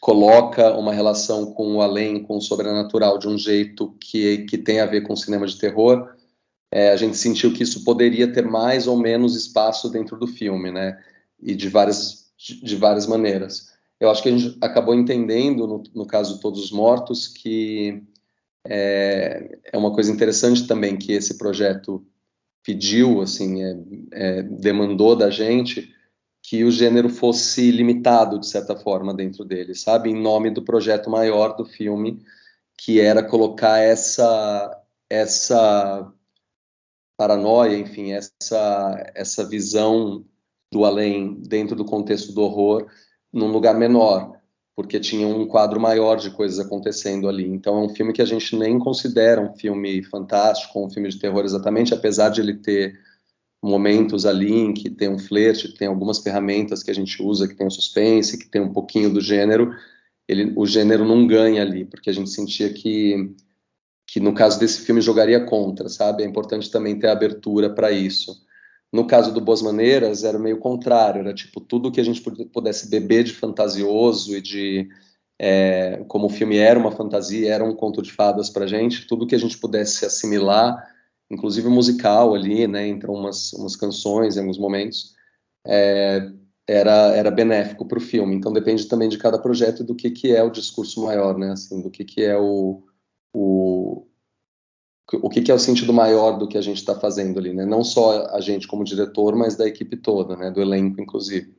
coloca 0.00 0.76
uma 0.76 0.92
relação 0.92 1.54
com 1.54 1.76
o 1.76 1.80
além, 1.80 2.24
com 2.24 2.36
o 2.36 2.42
sobrenatural, 2.42 3.18
de 3.18 3.28
um 3.28 3.38
jeito 3.38 3.96
que, 4.00 4.38
que 4.38 4.58
tem 4.58 4.80
a 4.80 4.86
ver 4.86 5.02
com 5.02 5.14
o 5.14 5.16
cinema 5.16 5.46
de 5.46 5.56
terror. 5.56 6.12
É, 6.70 6.90
a 6.90 6.96
gente 6.96 7.16
sentiu 7.16 7.54
que 7.54 7.62
isso 7.62 7.84
poderia 7.84 8.30
ter 8.30 8.44
mais 8.44 8.86
ou 8.86 8.98
menos 8.98 9.36
espaço 9.36 9.88
dentro 9.88 10.18
do 10.18 10.26
filme, 10.26 10.70
né? 10.70 10.98
E 11.42 11.54
de 11.54 11.68
várias, 11.68 12.32
de 12.38 12.76
várias 12.76 13.06
maneiras. 13.06 13.72
Eu 13.98 14.10
acho 14.10 14.22
que 14.22 14.28
a 14.28 14.36
gente 14.36 14.58
acabou 14.60 14.94
entendendo, 14.94 15.66
no, 15.66 15.82
no 15.94 16.06
caso 16.06 16.40
Todos 16.40 16.64
os 16.64 16.70
Mortos, 16.72 17.28
que 17.28 18.02
é, 18.66 19.58
é, 19.72 19.78
uma 19.78 19.92
coisa 19.92 20.10
interessante 20.10 20.66
também 20.66 20.96
que 20.96 21.12
esse 21.12 21.36
projeto 21.36 22.04
pediu, 22.64 23.20
assim, 23.20 23.62
é, 23.62 23.76
é, 24.12 24.42
demandou 24.42 25.16
da 25.16 25.30
gente 25.30 25.92
que 26.42 26.64
o 26.64 26.70
gênero 26.70 27.08
fosse 27.08 27.70
limitado 27.70 28.38
de 28.38 28.48
certa 28.48 28.76
forma 28.76 29.14
dentro 29.14 29.44
dele, 29.44 29.74
sabe, 29.74 30.10
em 30.10 30.20
nome 30.20 30.50
do 30.50 30.62
projeto 30.62 31.08
maior 31.08 31.56
do 31.56 31.64
filme, 31.64 32.20
que 32.76 33.00
era 33.00 33.22
colocar 33.22 33.78
essa 33.78 34.78
essa 35.08 36.12
paranoia, 37.16 37.76
enfim, 37.76 38.12
essa 38.12 39.12
essa 39.14 39.48
visão 39.48 40.24
do 40.72 40.86
além 40.86 41.34
dentro 41.34 41.76
do 41.76 41.84
contexto 41.84 42.32
do 42.32 42.40
horror 42.40 42.86
num 43.30 43.48
lugar 43.48 43.78
menor, 43.78 44.40
porque 44.74 44.98
tinha 44.98 45.28
um 45.28 45.46
quadro 45.46 45.78
maior 45.78 46.16
de 46.16 46.30
coisas 46.30 46.58
acontecendo 46.58 47.28
ali. 47.28 47.46
Então 47.46 47.76
é 47.76 47.84
um 47.84 47.90
filme 47.90 48.12
que 48.12 48.22
a 48.22 48.26
gente 48.26 48.56
nem 48.56 48.78
considera 48.78 49.40
um 49.40 49.54
filme 49.54 50.02
fantástico, 50.02 50.84
um 50.84 50.90
filme 50.90 51.10
de 51.10 51.18
terror 51.18 51.44
exatamente, 51.44 51.92
apesar 51.92 52.30
de 52.30 52.40
ele 52.40 52.54
ter 52.54 52.98
momentos 53.62 54.24
ali 54.24 54.50
em 54.50 54.72
que 54.72 54.88
tem 54.88 55.10
um 55.10 55.18
flerte, 55.18 55.76
tem 55.76 55.86
algumas 55.86 56.18
ferramentas 56.18 56.82
que 56.82 56.90
a 56.90 56.94
gente 56.94 57.22
usa, 57.22 57.46
que 57.46 57.54
tem 57.54 57.66
o 57.66 57.70
suspense, 57.70 58.38
que 58.38 58.48
tem 58.48 58.62
um 58.62 58.72
pouquinho 58.72 59.12
do 59.12 59.20
gênero, 59.20 59.72
ele, 60.26 60.52
o 60.56 60.66
gênero 60.66 61.04
não 61.04 61.26
ganha 61.26 61.62
ali, 61.62 61.84
porque 61.84 62.08
a 62.08 62.12
gente 62.12 62.30
sentia 62.30 62.72
que, 62.72 63.34
que 64.06 64.18
no 64.18 64.32
caso 64.32 64.58
desse 64.58 64.80
filme 64.80 65.02
jogaria 65.02 65.44
contra, 65.44 65.88
sabe? 65.88 66.22
É 66.22 66.26
importante 66.26 66.70
também 66.70 66.98
ter 66.98 67.08
abertura 67.08 67.68
para 67.68 67.92
isso. 67.92 68.34
No 68.92 69.06
caso 69.06 69.32
do 69.32 69.40
Boas 69.40 69.62
Maneiras, 69.62 70.22
era 70.22 70.38
meio 70.38 70.58
contrário, 70.58 71.20
era 71.20 71.32
tipo 71.32 71.60
tudo 71.60 71.90
que 71.90 72.00
a 72.00 72.04
gente 72.04 72.20
pudesse 72.52 72.90
beber 72.90 73.24
de 73.24 73.32
fantasioso 73.32 74.36
e 74.36 74.40
de. 74.40 74.88
É, 75.40 76.04
como 76.08 76.26
o 76.26 76.30
filme 76.30 76.56
era 76.58 76.78
uma 76.78 76.92
fantasia, 76.92 77.52
era 77.52 77.64
um 77.64 77.74
conto 77.74 78.02
de 78.02 78.12
fadas 78.12 78.48
para 78.50 78.66
gente, 78.66 79.06
tudo 79.06 79.26
que 79.26 79.34
a 79.34 79.38
gente 79.38 79.58
pudesse 79.58 80.04
assimilar, 80.04 80.86
inclusive 81.28 81.68
musical 81.68 82.34
ali, 82.34 82.68
né, 82.68 82.86
entre 82.86 83.10
umas, 83.10 83.52
umas 83.54 83.74
canções 83.74 84.36
em 84.36 84.40
alguns 84.40 84.58
momentos, 84.58 85.16
é, 85.66 86.30
era, 86.68 87.16
era 87.16 87.30
benéfico 87.30 87.86
para 87.88 87.98
o 87.98 88.00
filme. 88.00 88.36
Então 88.36 88.52
depende 88.52 88.86
também 88.86 89.08
de 89.08 89.18
cada 89.18 89.38
projeto 89.38 89.82
e 89.82 89.86
do 89.86 89.96
que, 89.96 90.10
que 90.10 90.34
é 90.36 90.42
o 90.44 90.50
discurso 90.50 91.02
maior, 91.02 91.36
né, 91.36 91.52
assim, 91.52 91.80
do 91.80 91.90
que, 91.90 92.04
que 92.04 92.22
é 92.22 92.38
o, 92.38 92.84
o, 93.34 94.06
o 95.10 95.28
que, 95.28 95.42
que, 95.42 95.50
é 95.50 95.54
o 95.54 95.58
sentido 95.58 95.92
maior 95.92 96.38
do 96.38 96.48
que 96.48 96.56
a 96.56 96.62
gente 96.62 96.78
está 96.78 96.98
fazendo 96.98 97.38
ali, 97.38 97.52
né? 97.52 97.64
Não 97.64 97.82
só 97.82 98.26
a 98.34 98.40
gente 98.40 98.66
como 98.66 98.84
diretor, 98.84 99.36
mas 99.36 99.56
da 99.56 99.66
equipe 99.66 99.96
toda, 99.96 100.36
né? 100.36 100.50
Do 100.50 100.60
elenco, 100.60 101.00
inclusive. 101.00 101.54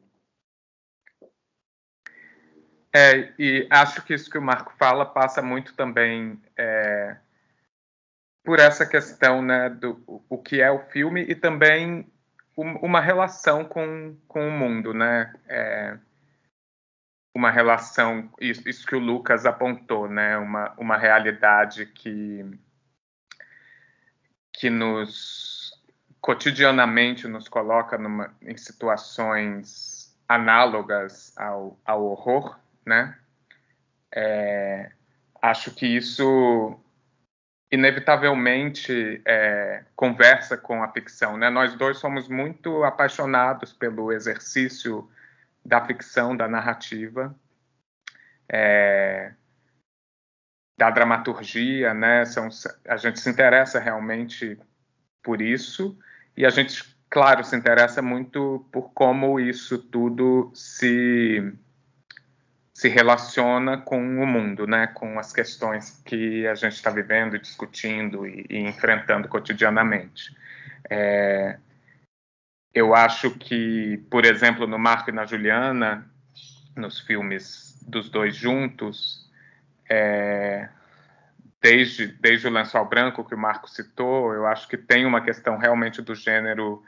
É, 2.96 3.34
e 3.40 3.68
acho 3.72 4.04
que 4.04 4.14
isso 4.14 4.30
que 4.30 4.38
o 4.38 4.42
Marco 4.42 4.72
fala 4.78 5.04
passa 5.06 5.42
muito 5.42 5.74
também 5.76 6.40
é, 6.56 7.18
por 8.44 8.60
essa 8.60 8.86
questão, 8.86 9.42
né, 9.42 9.70
do 9.70 10.24
o 10.30 10.38
que 10.38 10.62
é 10.62 10.70
o 10.70 10.80
filme 10.90 11.22
e 11.22 11.34
também 11.34 12.08
uma 12.56 13.02
relação 13.02 13.66
com, 13.66 14.16
com 14.28 14.48
o 14.48 14.52
mundo, 14.52 14.94
né? 14.94 15.34
É, 15.48 15.98
uma 17.36 17.50
relação, 17.50 18.30
isso, 18.40 18.70
isso 18.70 18.86
que 18.86 18.96
o 18.96 19.00
Lucas 19.00 19.44
apontou, 19.46 20.08
né? 20.08 20.38
Uma, 20.38 20.72
uma 20.78 20.96
realidade 20.96 21.88
que 21.88 22.46
que 24.64 24.70
nos 24.70 25.78
cotidianamente 26.22 27.28
nos 27.28 27.50
coloca 27.50 27.98
numa, 27.98 28.34
em 28.42 28.56
situações 28.56 30.18
análogas 30.26 31.38
ao, 31.38 31.78
ao 31.84 32.06
horror, 32.06 32.58
né? 32.86 33.14
É, 34.16 34.90
acho 35.42 35.76
que 35.76 35.86
isso 35.86 36.80
inevitavelmente 37.70 39.22
é, 39.26 39.84
conversa 39.98 40.56
com 40.56 40.82
a 40.82 40.88
ficção, 40.94 41.36
né? 41.36 41.50
Nós 41.50 41.76
dois 41.76 41.98
somos 41.98 42.30
muito 42.30 42.86
apaixonados 42.86 43.74
pelo 43.74 44.14
exercício 44.14 45.12
da 45.66 45.86
ficção, 45.86 46.38
da 46.38 46.48
narrativa. 46.48 47.36
É, 48.48 49.34
da 50.78 50.90
dramaturgia, 50.90 51.94
né? 51.94 52.26
São, 52.26 52.50
a 52.88 52.98
gente 52.98 53.20
se 53.20 53.30
interessa 53.30 53.80
realmente 53.80 54.58
por 55.22 55.42
isso 55.42 55.98
e 56.36 56.46
a 56.46 56.50
gente, 56.50 56.84
claro, 57.10 57.44
se 57.44 57.56
interessa 57.56 58.02
muito 58.02 58.66
por 58.72 58.92
como 58.94 59.40
isso 59.40 59.78
tudo 59.78 60.52
se 60.54 61.54
se 62.74 62.90
relaciona 62.90 63.78
com 63.78 64.00
o 64.00 64.26
mundo, 64.26 64.66
né? 64.66 64.88
Com 64.88 65.20
as 65.20 65.32
questões 65.32 66.02
que 66.04 66.48
a 66.48 66.56
gente 66.56 66.74
está 66.74 66.90
vivendo, 66.90 67.38
discutindo 67.38 68.26
e, 68.26 68.46
e, 68.50 68.58
enfrentando 68.58 69.28
cotidianamente. 69.28 70.36
É, 70.90 71.60
eu 72.74 72.96
acho 72.96 73.30
que, 73.38 74.04
por 74.10 74.26
exemplo, 74.26 74.66
no 74.66 74.80
Marco 74.80 75.12
e 75.12 75.14
na 75.14 75.26
Juliana, 75.26 76.06
nos 76.76 77.00
filmes 77.00 77.80
dos 77.88 78.10
dois 78.10 78.36
juntos, 78.36 79.23
é, 79.90 80.70
desde, 81.62 82.08
desde 82.08 82.48
o 82.48 82.52
lençol 82.52 82.86
branco 82.86 83.24
que 83.24 83.34
o 83.34 83.38
Marco 83.38 83.70
citou, 83.70 84.34
eu 84.34 84.46
acho 84.46 84.68
que 84.68 84.78
tem 84.78 85.06
uma 85.06 85.22
questão 85.22 85.58
realmente 85.58 86.02
do 86.02 86.14
gênero 86.14 86.84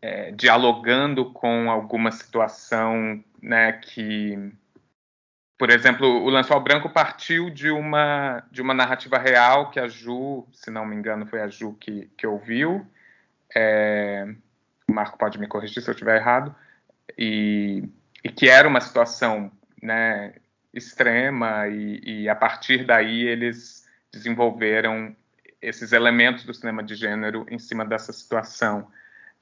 é, 0.00 0.30
dialogando 0.30 1.32
com 1.32 1.70
alguma 1.70 2.12
situação 2.12 3.22
né, 3.42 3.72
que, 3.72 4.52
por 5.58 5.70
exemplo, 5.70 6.06
o 6.06 6.30
lençol 6.30 6.60
branco 6.60 6.88
partiu 6.88 7.50
de 7.50 7.70
uma 7.70 8.44
de 8.50 8.62
uma 8.62 8.74
narrativa 8.74 9.18
real 9.18 9.70
que 9.70 9.80
a 9.80 9.88
Ju, 9.88 10.46
se 10.52 10.70
não 10.70 10.86
me 10.86 10.94
engano, 10.94 11.26
foi 11.26 11.40
a 11.40 11.48
Ju 11.48 11.76
que, 11.80 12.10
que 12.16 12.26
ouviu. 12.26 12.86
É, 13.54 14.26
o 14.88 14.92
Marco 14.92 15.18
pode 15.18 15.38
me 15.38 15.48
corrigir 15.48 15.82
se 15.82 15.88
eu 15.88 15.92
estiver 15.92 16.16
errado. 16.16 16.54
E, 17.18 17.82
e 18.22 18.28
que 18.28 18.48
era 18.48 18.68
uma 18.68 18.80
situação 18.80 19.50
né, 19.82 20.34
extrema 20.76 21.66
e, 21.68 22.00
e, 22.04 22.28
a 22.28 22.34
partir 22.34 22.84
daí 22.84 23.26
eles 23.26 23.88
desenvolveram 24.12 25.16
esses 25.60 25.92
elementos 25.92 26.44
do 26.44 26.54
cinema 26.54 26.82
de 26.82 26.94
gênero 26.94 27.46
em 27.50 27.58
cima 27.58 27.84
dessa 27.84 28.12
situação. 28.12 28.88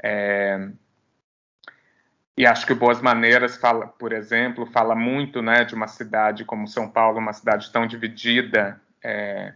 É, 0.02 0.68
e 2.36 2.46
acho 2.46 2.66
que 2.66 2.74
Boas 2.74 3.00
Maneiras 3.00 3.56
fala, 3.56 3.86
por 3.86 4.12
exemplo, 4.12 4.66
fala 4.66 4.94
muito, 4.94 5.40
né, 5.40 5.64
de 5.64 5.74
uma 5.74 5.86
cidade 5.86 6.44
como 6.44 6.66
São 6.66 6.90
Paulo, 6.90 7.18
uma 7.18 7.32
cidade 7.32 7.70
tão 7.70 7.86
dividida, 7.86 8.80
é, 9.02 9.54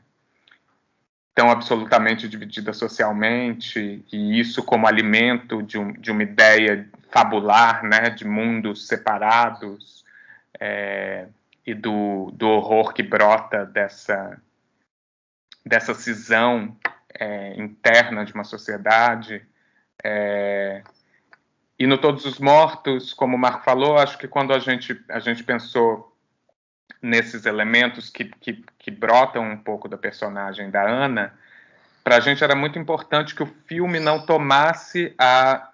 tão 1.34 1.50
absolutamente 1.50 2.28
dividida 2.28 2.72
socialmente, 2.72 4.04
e 4.12 4.38
isso 4.38 4.62
como 4.62 4.86
alimento 4.86 5.62
de, 5.62 5.78
um, 5.78 5.92
de 5.92 6.10
uma 6.12 6.22
ideia 6.22 6.88
fabular, 7.10 7.82
né, 7.82 8.10
de 8.10 8.24
mundos 8.24 8.86
separados. 8.86 10.04
É, 10.60 11.26
e 11.68 11.74
do, 11.74 12.30
do 12.32 12.48
horror 12.48 12.94
que 12.94 13.02
brota 13.02 13.66
dessa, 13.66 14.40
dessa 15.66 15.92
cisão 15.92 16.74
é, 17.12 17.60
interna 17.60 18.24
de 18.24 18.32
uma 18.32 18.42
sociedade. 18.42 19.46
É, 20.02 20.82
e 21.78 21.86
no 21.86 21.98
Todos 21.98 22.24
os 22.24 22.38
Mortos, 22.38 23.12
como 23.12 23.36
o 23.36 23.38
Marco 23.38 23.64
falou, 23.64 23.98
acho 23.98 24.16
que 24.16 24.26
quando 24.26 24.54
a 24.54 24.58
gente, 24.58 24.98
a 25.10 25.18
gente 25.18 25.44
pensou 25.44 26.16
nesses 27.02 27.44
elementos 27.44 28.08
que, 28.08 28.24
que, 28.24 28.64
que 28.78 28.90
brotam 28.90 29.42
um 29.42 29.58
pouco 29.58 29.90
da 29.90 29.98
personagem 29.98 30.70
da 30.70 30.88
Ana, 30.88 31.38
para 32.02 32.16
a 32.16 32.20
gente 32.20 32.42
era 32.42 32.56
muito 32.56 32.78
importante 32.78 33.34
que 33.34 33.42
o 33.42 33.54
filme 33.66 34.00
não 34.00 34.24
tomasse 34.24 35.14
a 35.18 35.70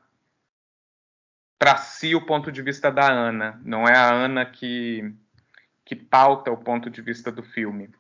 para 1.57 1.77
si 1.77 2.17
o 2.17 2.27
ponto 2.27 2.51
de 2.51 2.61
vista 2.63 2.91
da 2.91 3.09
Ana. 3.09 3.61
Não 3.65 3.87
é 3.87 3.97
a 3.97 4.13
Ana 4.13 4.45
que 4.45 5.15
que 5.85 5.95
pauta 5.95 6.51
o 6.51 6.57
ponto 6.57 6.89
de 6.89 7.03
vista 7.03 7.31
do 7.31 7.43
filme. 7.43 7.91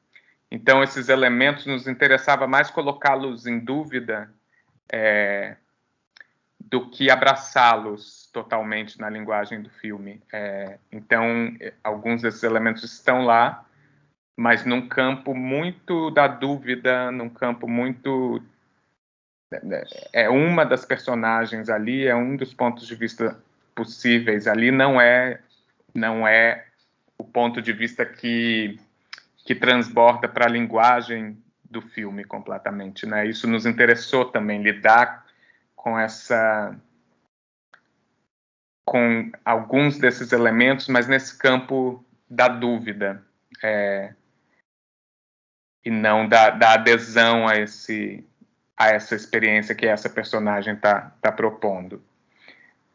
Então, 0.50 0.82
esses 0.82 1.08
elementos 1.08 1.66
nos 1.66 1.86
interessava 1.86 2.46
mais 2.46 2.70
colocá-los 2.70 3.46
em 3.46 3.58
dúvida 3.58 4.32
é, 4.90 5.56
do 6.60 6.88
que 6.88 7.10
abraçá-los 7.10 8.30
totalmente 8.32 8.98
na 9.00 9.10
linguagem 9.10 9.62
do 9.62 9.70
filme. 9.70 10.22
É, 10.32 10.78
então, 10.90 11.56
alguns 11.82 12.22
desses 12.22 12.42
elementos 12.42 12.84
estão 12.84 13.24
lá, 13.24 13.64
mas 14.36 14.64
num 14.64 14.88
campo 14.88 15.34
muito 15.34 16.10
da 16.10 16.26
dúvida, 16.26 17.10
num 17.10 17.28
campo 17.28 17.68
muito 17.68 18.42
é 20.12 20.28
uma 20.28 20.64
das 20.64 20.84
personagens 20.84 21.68
ali, 21.68 22.06
é 22.06 22.14
um 22.14 22.36
dos 22.36 22.52
pontos 22.52 22.88
de 22.88 22.94
vista 22.96 23.38
possíveis 23.74 24.46
ali, 24.46 24.70
não 24.70 25.00
é 25.00 25.40
não 25.94 26.26
é 26.26 26.66
ponto 27.34 27.60
de 27.60 27.72
vista 27.72 28.06
que 28.06 28.78
que 29.44 29.54
transborda 29.54 30.26
para 30.26 30.46
a 30.46 30.48
linguagem 30.48 31.36
do 31.62 31.82
filme 31.82 32.24
completamente, 32.24 33.04
né? 33.04 33.26
Isso 33.26 33.46
nos 33.46 33.66
interessou 33.66 34.24
também 34.24 34.62
lidar 34.62 35.26
com 35.76 35.98
essa 35.98 36.74
com 38.86 39.30
alguns 39.44 39.98
desses 39.98 40.32
elementos, 40.32 40.88
mas 40.88 41.06
nesse 41.06 41.36
campo 41.36 42.02
da 42.30 42.48
dúvida 42.48 43.22
é, 43.62 44.14
e 45.84 45.90
não 45.90 46.26
da, 46.26 46.50
da, 46.50 46.74
adesão 46.74 47.46
a 47.46 47.56
esse 47.56 48.24
a 48.76 48.88
essa 48.88 49.14
experiência 49.14 49.74
que 49.74 49.86
essa 49.86 50.08
personagem 50.08 50.74
está 50.74 51.12
tá 51.20 51.30
propondo. 51.30 52.02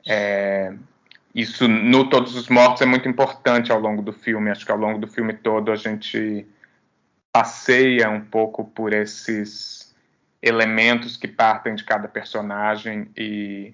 É, 0.07 0.73
isso 1.39 1.67
no 1.67 2.09
Todos 2.09 2.35
os 2.35 2.49
Mortos 2.49 2.81
é 2.81 2.85
muito 2.85 3.07
importante 3.07 3.71
ao 3.71 3.79
longo 3.79 4.01
do 4.01 4.11
filme. 4.11 4.49
Acho 4.49 4.65
que 4.65 4.71
ao 4.71 4.77
longo 4.77 4.99
do 4.99 5.07
filme 5.07 5.33
todo 5.33 5.71
a 5.71 5.75
gente 5.75 6.45
passeia 7.31 8.09
um 8.09 8.21
pouco 8.21 8.65
por 8.65 8.93
esses 8.93 9.95
elementos 10.41 11.17
que 11.17 11.27
partem 11.27 11.75
de 11.75 11.83
cada 11.83 12.07
personagem 12.07 13.09
e, 13.15 13.73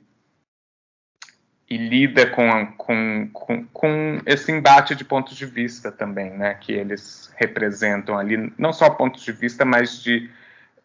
e 1.69 1.77
lida 1.77 2.27
com, 2.27 2.73
com, 2.77 3.29
com, 3.31 3.65
com, 3.67 4.19
esse 4.25 4.51
embate 4.51 4.95
de 4.95 5.05
pontos 5.05 5.37
de 5.37 5.45
vista 5.45 5.91
também, 5.91 6.31
né, 6.31 6.55
que 6.55 6.71
eles 6.71 7.31
representam 7.37 8.17
ali, 8.17 8.51
não 8.57 8.73
só 8.73 8.89
pontos 8.89 9.23
de 9.23 9.31
vista, 9.31 9.63
mas 9.63 10.01
de 10.01 10.29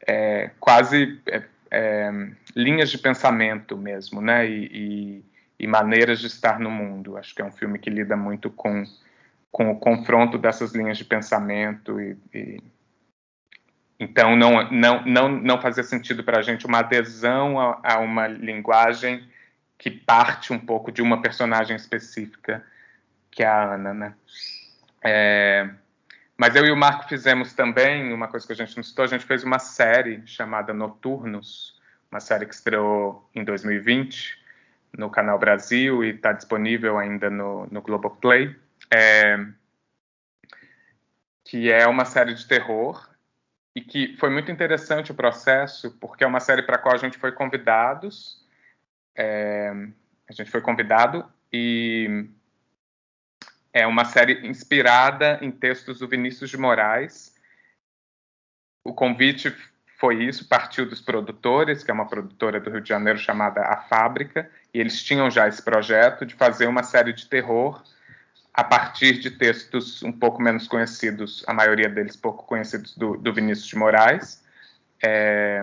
é, 0.06 0.50
quase 0.60 1.18
é, 1.26 1.42
é, 1.70 2.10
linhas 2.54 2.90
de 2.90 2.98
pensamento 2.98 3.76
mesmo, 3.76 4.20
né, 4.20 4.48
e, 4.48 4.64
e, 4.72 5.29
e 5.60 5.66
maneiras 5.66 6.18
de 6.20 6.26
estar 6.26 6.58
no 6.58 6.70
mundo. 6.70 7.18
Acho 7.18 7.34
que 7.34 7.42
é 7.42 7.44
um 7.44 7.52
filme 7.52 7.78
que 7.78 7.90
lida 7.90 8.16
muito 8.16 8.50
com 8.50 8.84
com 9.52 9.68
o 9.72 9.78
confronto 9.78 10.38
dessas 10.38 10.72
linhas 10.72 10.96
de 10.96 11.04
pensamento 11.04 12.00
e, 12.00 12.16
e 12.32 12.62
então 13.98 14.36
não 14.36 14.70
não 14.70 15.04
não 15.04 15.28
não 15.28 15.60
fazia 15.60 15.82
sentido 15.82 16.22
para 16.22 16.38
a 16.38 16.42
gente 16.42 16.66
uma 16.66 16.78
adesão 16.78 17.58
a, 17.58 17.80
a, 17.82 17.98
uma 17.98 18.28
linguagem 18.28 19.28
que 19.76 19.90
parte 19.90 20.52
um 20.52 20.58
pouco 20.58 20.92
de 20.92 21.02
uma 21.02 21.20
personagem 21.20 21.74
específica 21.74 22.64
que 23.28 23.42
é 23.42 23.46
a 23.46 23.74
Ana, 23.74 23.92
né? 23.92 24.14
É, 25.02 25.68
mas 26.36 26.54
eu 26.54 26.64
e 26.64 26.70
o 26.70 26.76
Marco 26.76 27.08
fizemos 27.08 27.52
também 27.52 28.12
uma 28.12 28.28
coisa 28.28 28.46
que 28.46 28.52
a 28.52 28.56
gente 28.56 28.76
não 28.76 28.82
citou, 28.84 29.04
a 29.04 29.08
gente 29.08 29.24
fez 29.24 29.42
uma 29.42 29.58
série 29.58 30.22
chamada 30.26 30.72
Noturnos, 30.72 31.80
uma 32.10 32.20
série 32.20 32.46
que 32.46 32.54
estreou 32.54 33.28
em 33.34 33.44
2020 33.44 34.39
no 34.96 35.10
Canal 35.10 35.38
Brasil 35.38 36.04
e 36.04 36.10
está 36.10 36.32
disponível 36.32 36.98
ainda 36.98 37.30
no, 37.30 37.66
no 37.70 37.80
Globoplay 37.82 38.54
é, 38.92 39.46
que 41.44 41.70
é 41.70 41.86
uma 41.86 42.04
série 42.04 42.34
de 42.34 42.46
terror 42.46 43.08
e 43.74 43.80
que 43.80 44.16
foi 44.16 44.30
muito 44.30 44.50
interessante 44.50 45.12
o 45.12 45.14
processo, 45.14 45.92
porque 45.98 46.24
é 46.24 46.26
uma 46.26 46.40
série 46.40 46.62
para 46.62 46.76
a 46.76 46.78
qual 46.78 46.94
a 46.94 46.98
gente 46.98 47.18
foi 47.18 47.32
convidados, 47.32 48.44
é, 49.16 49.70
a 50.28 50.32
gente 50.32 50.50
foi 50.50 50.60
convidado 50.60 51.24
e 51.52 52.28
é 53.72 53.86
uma 53.86 54.04
série 54.04 54.46
inspirada 54.46 55.38
em 55.40 55.50
textos 55.50 56.00
do 56.00 56.08
Vinícius 56.08 56.50
de 56.50 56.56
Moraes. 56.56 57.34
O 58.84 58.92
convite 58.92 59.54
foi 59.98 60.24
isso, 60.24 60.48
partiu 60.48 60.88
dos 60.88 61.00
produtores, 61.00 61.84
que 61.84 61.90
é 61.90 61.94
uma 61.94 62.08
produtora 62.08 62.58
do 62.58 62.70
Rio 62.70 62.80
de 62.80 62.88
Janeiro 62.88 63.18
chamada 63.18 63.60
A 63.60 63.76
Fábrica, 63.76 64.50
e 64.72 64.80
eles 64.80 65.02
tinham 65.02 65.30
já 65.30 65.48
esse 65.48 65.62
projeto 65.62 66.24
de 66.24 66.34
fazer 66.34 66.66
uma 66.66 66.82
série 66.82 67.12
de 67.12 67.26
terror 67.26 67.82
a 68.52 68.64
partir 68.64 69.18
de 69.18 69.30
textos 69.30 70.02
um 70.02 70.12
pouco 70.12 70.42
menos 70.42 70.66
conhecidos, 70.66 71.44
a 71.46 71.54
maioria 71.54 71.88
deles 71.88 72.16
pouco 72.16 72.44
conhecidos, 72.44 72.96
do, 72.96 73.16
do 73.16 73.32
Vinícius 73.32 73.68
de 73.68 73.76
Moraes. 73.76 74.42
É, 75.02 75.62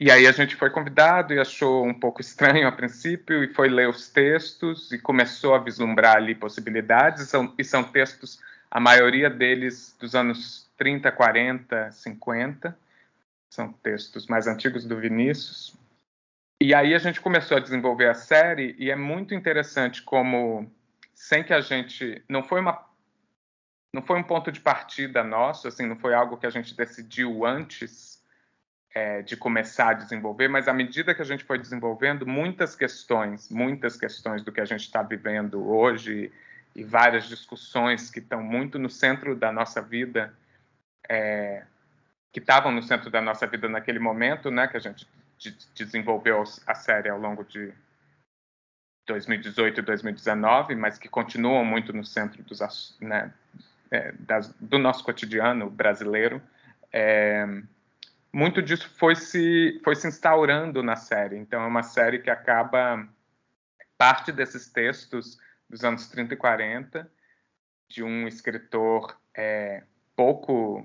e 0.00 0.10
aí 0.10 0.26
a 0.26 0.32
gente 0.32 0.56
foi 0.56 0.70
convidado 0.70 1.32
e 1.32 1.38
achou 1.38 1.84
um 1.86 1.94
pouco 1.94 2.20
estranho 2.20 2.66
a 2.66 2.72
princípio, 2.72 3.44
e 3.44 3.54
foi 3.54 3.68
ler 3.68 3.88
os 3.88 4.08
textos 4.08 4.90
e 4.90 4.98
começou 4.98 5.54
a 5.54 5.58
vislumbrar 5.58 6.16
ali 6.16 6.34
possibilidades, 6.34 7.28
são, 7.28 7.52
e 7.58 7.64
são 7.64 7.84
textos, 7.84 8.40
a 8.70 8.80
maioria 8.80 9.28
deles 9.28 9.94
dos 10.00 10.14
anos 10.14 10.68
30, 10.76 11.12
40, 11.12 11.92
50, 11.92 12.76
são 13.50 13.72
textos 13.72 14.26
mais 14.26 14.46
antigos 14.46 14.84
do 14.84 14.96
Vinícius. 14.96 15.76
E 16.64 16.72
aí 16.72 16.94
a 16.94 16.98
gente 16.98 17.20
começou 17.20 17.56
a 17.56 17.60
desenvolver 17.60 18.08
a 18.08 18.14
série, 18.14 18.76
e 18.78 18.88
é 18.88 18.94
muito 18.94 19.34
interessante 19.34 20.00
como 20.00 20.70
sem 21.12 21.42
que 21.42 21.52
a 21.52 21.60
gente 21.60 22.22
não 22.28 22.44
foi 22.44 22.60
uma 22.60 22.86
não 23.92 24.00
foi 24.00 24.16
um 24.16 24.22
ponto 24.22 24.52
de 24.52 24.60
partida 24.60 25.24
nosso, 25.24 25.66
assim, 25.66 25.84
não 25.86 25.96
foi 25.96 26.14
algo 26.14 26.36
que 26.36 26.46
a 26.46 26.50
gente 26.50 26.76
decidiu 26.76 27.44
antes 27.44 28.22
é, 28.94 29.22
de 29.22 29.36
começar 29.36 29.88
a 29.88 29.94
desenvolver, 29.94 30.46
mas 30.46 30.68
à 30.68 30.72
medida 30.72 31.12
que 31.16 31.20
a 31.20 31.24
gente 31.24 31.42
foi 31.42 31.58
desenvolvendo, 31.58 32.24
muitas 32.24 32.76
questões, 32.76 33.50
muitas 33.50 33.96
questões 33.96 34.44
do 34.44 34.52
que 34.52 34.60
a 34.60 34.64
gente 34.64 34.82
está 34.82 35.02
vivendo 35.02 35.68
hoje 35.68 36.30
e 36.76 36.84
várias 36.84 37.24
discussões 37.24 38.08
que 38.08 38.20
estão 38.20 38.40
muito 38.40 38.78
no 38.78 38.88
centro 38.88 39.34
da 39.34 39.50
nossa 39.50 39.82
vida, 39.82 40.32
é, 41.08 41.64
que 42.30 42.38
estavam 42.38 42.70
no 42.70 42.84
centro 42.84 43.10
da 43.10 43.20
nossa 43.20 43.48
vida 43.48 43.68
naquele 43.68 43.98
momento, 43.98 44.48
né, 44.48 44.68
que 44.68 44.76
a 44.76 44.80
gente 44.80 45.08
de, 45.42 45.56
desenvolveu 45.74 46.44
a 46.66 46.74
série 46.74 47.08
ao 47.08 47.18
longo 47.18 47.44
de 47.44 47.72
2018 49.06 49.80
e 49.80 49.82
2019, 49.82 50.74
mas 50.76 50.98
que 50.98 51.08
continuam 51.08 51.64
muito 51.64 51.92
no 51.92 52.04
centro 52.04 52.42
dos, 52.44 52.96
né, 53.00 53.32
é, 53.90 54.12
das, 54.12 54.54
do 54.60 54.78
nosso 54.78 55.02
cotidiano 55.04 55.68
brasileiro. 55.68 56.40
É, 56.92 57.46
muito 58.32 58.62
disso 58.62 58.88
foi 58.96 59.16
se, 59.16 59.80
foi 59.84 59.96
se 59.96 60.06
instaurando 60.06 60.82
na 60.82 60.96
série. 60.96 61.36
Então, 61.36 61.62
é 61.62 61.66
uma 61.66 61.82
série 61.82 62.20
que 62.20 62.30
acaba. 62.30 63.06
Parte 63.98 64.32
desses 64.32 64.68
textos 64.68 65.38
dos 65.70 65.84
anos 65.84 66.08
30 66.08 66.34
e 66.34 66.36
40, 66.36 67.08
de 67.88 68.02
um 68.02 68.26
escritor 68.26 69.16
é, 69.32 69.84
pouco 70.16 70.84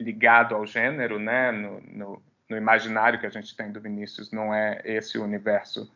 ligado 0.00 0.54
ao 0.54 0.66
gênero, 0.66 1.18
né? 1.18 1.52
No, 1.52 1.80
no, 1.82 2.22
no, 2.48 2.56
imaginário 2.56 3.18
que 3.18 3.26
a 3.26 3.30
gente 3.30 3.56
tem 3.56 3.70
do 3.70 3.80
Vinícius, 3.80 4.30
não 4.30 4.54
é 4.54 4.80
esse 4.84 5.18
o 5.18 5.24
universo 5.24 5.90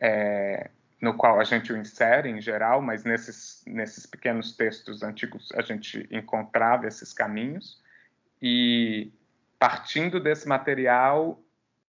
é, 0.00 0.70
no 1.00 1.14
qual 1.14 1.40
a 1.40 1.44
gente 1.44 1.72
o 1.72 1.76
insere 1.76 2.28
em 2.30 2.40
geral, 2.40 2.80
mas 2.80 3.04
nesses, 3.04 3.62
nesses 3.66 4.06
pequenos 4.06 4.56
textos 4.56 5.02
antigos 5.02 5.50
a 5.54 5.62
gente 5.62 6.08
encontrava 6.10 6.86
esses 6.86 7.12
caminhos. 7.12 7.82
E 8.40 9.12
partindo 9.58 10.20
desse 10.20 10.48
material, 10.48 11.40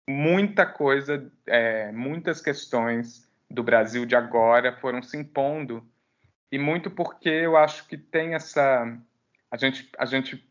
muita 0.08 0.66
coisa, 0.66 1.30
é, 1.46 1.92
muitas 1.92 2.40
questões 2.40 3.28
do 3.50 3.62
Brasil 3.62 4.06
de 4.06 4.16
agora 4.16 4.76
foram 4.76 5.02
se 5.02 5.16
impondo. 5.16 5.86
E 6.50 6.58
muito 6.58 6.90
porque 6.90 7.28
eu 7.28 7.56
acho 7.56 7.86
que 7.86 7.96
tem 7.96 8.34
essa. 8.34 8.98
A 9.50 9.56
gente, 9.56 9.90
a 9.98 10.04
gente 10.04 10.42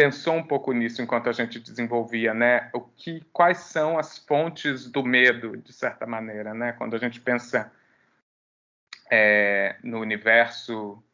pensou 0.00 0.34
um 0.34 0.42
pouco 0.42 0.72
nisso 0.72 1.02
enquanto 1.02 1.28
a 1.28 1.32
gente 1.32 1.60
desenvolvia, 1.60 2.32
né? 2.32 2.70
O 2.72 2.80
que, 2.80 3.20
quais 3.34 3.58
são 3.58 3.98
as 3.98 4.16
fontes 4.16 4.90
do 4.90 5.04
medo, 5.04 5.58
de 5.58 5.74
certa 5.74 6.06
maneira, 6.06 6.54
né? 6.54 6.72
Quando 6.72 6.96
a 6.96 6.98
gente 6.98 7.20
pensa 7.20 7.70
é, 9.10 9.76
no 9.82 10.00
universo 10.00 11.04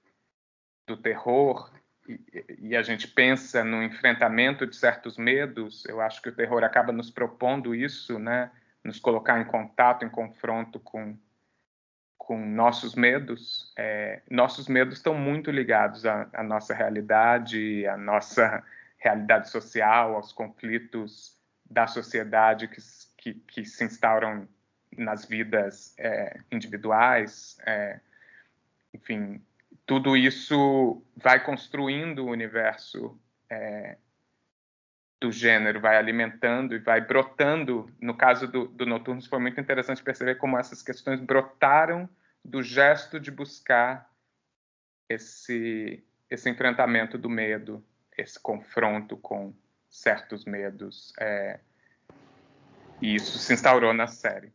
do 0.86 0.96
terror 0.96 1.68
e, 2.08 2.20
e, 2.60 2.76
a 2.76 2.82
gente 2.82 3.08
pensa 3.08 3.64
no 3.64 3.82
enfrentamento 3.82 4.64
de 4.64 4.76
certos 4.76 5.18
medos, 5.18 5.84
eu 5.86 6.00
acho 6.00 6.22
que 6.22 6.28
o 6.28 6.36
terror 6.36 6.62
acaba 6.62 6.92
nos 6.92 7.10
propondo 7.10 7.74
isso, 7.74 8.20
né? 8.20 8.52
Nos 8.84 9.00
colocar 9.00 9.40
em 9.40 9.44
contato, 9.46 10.04
em 10.04 10.08
confronto 10.08 10.78
com 10.78 11.18
com 12.16 12.44
nossos 12.44 12.94
medos. 12.94 13.72
É, 13.76 14.20
nossos 14.28 14.68
medos 14.68 14.96
estão 14.96 15.14
muito 15.14 15.50
ligados 15.50 16.04
à, 16.04 16.28
à 16.32 16.42
nossa 16.42 16.74
realidade, 16.74 17.86
à 17.86 17.96
nossa 17.96 18.64
realidade 18.98 19.50
social, 19.50 20.16
aos 20.16 20.32
conflitos 20.32 21.36
da 21.68 21.86
sociedade 21.86 22.68
que, 22.68 22.80
que, 23.16 23.34
que 23.34 23.64
se 23.64 23.84
instauram 23.84 24.48
nas 24.96 25.24
vidas 25.24 25.94
é, 25.98 26.40
individuais, 26.50 27.58
é, 27.66 28.00
enfim, 28.94 29.42
tudo 29.84 30.16
isso 30.16 31.02
vai 31.16 31.42
construindo 31.44 32.24
o 32.24 32.30
universo 32.30 33.18
é, 33.50 33.96
do 35.20 35.30
gênero, 35.30 35.80
vai 35.80 35.96
alimentando 35.96 36.74
e 36.74 36.78
vai 36.78 37.00
brotando. 37.00 37.90
No 38.00 38.16
caso 38.16 38.46
do, 38.46 38.68
do 38.68 38.86
Noturnos, 38.86 39.26
foi 39.26 39.38
muito 39.38 39.60
interessante 39.60 40.02
perceber 40.02 40.36
como 40.36 40.58
essas 40.58 40.82
questões 40.82 41.20
brotaram 41.20 42.08
do 42.44 42.62
gesto 42.62 43.18
de 43.20 43.30
buscar 43.30 44.10
esse 45.08 46.02
esse 46.28 46.50
enfrentamento 46.50 47.16
do 47.16 47.30
medo, 47.30 47.84
esse 48.16 48.38
confronto 48.40 49.16
com 49.16 49.52
certos 49.88 50.44
medos. 50.44 51.12
É, 51.18 51.60
e 53.00 53.14
isso 53.14 53.38
se 53.38 53.52
instaurou 53.52 53.92
na 53.92 54.06
série. 54.06 54.52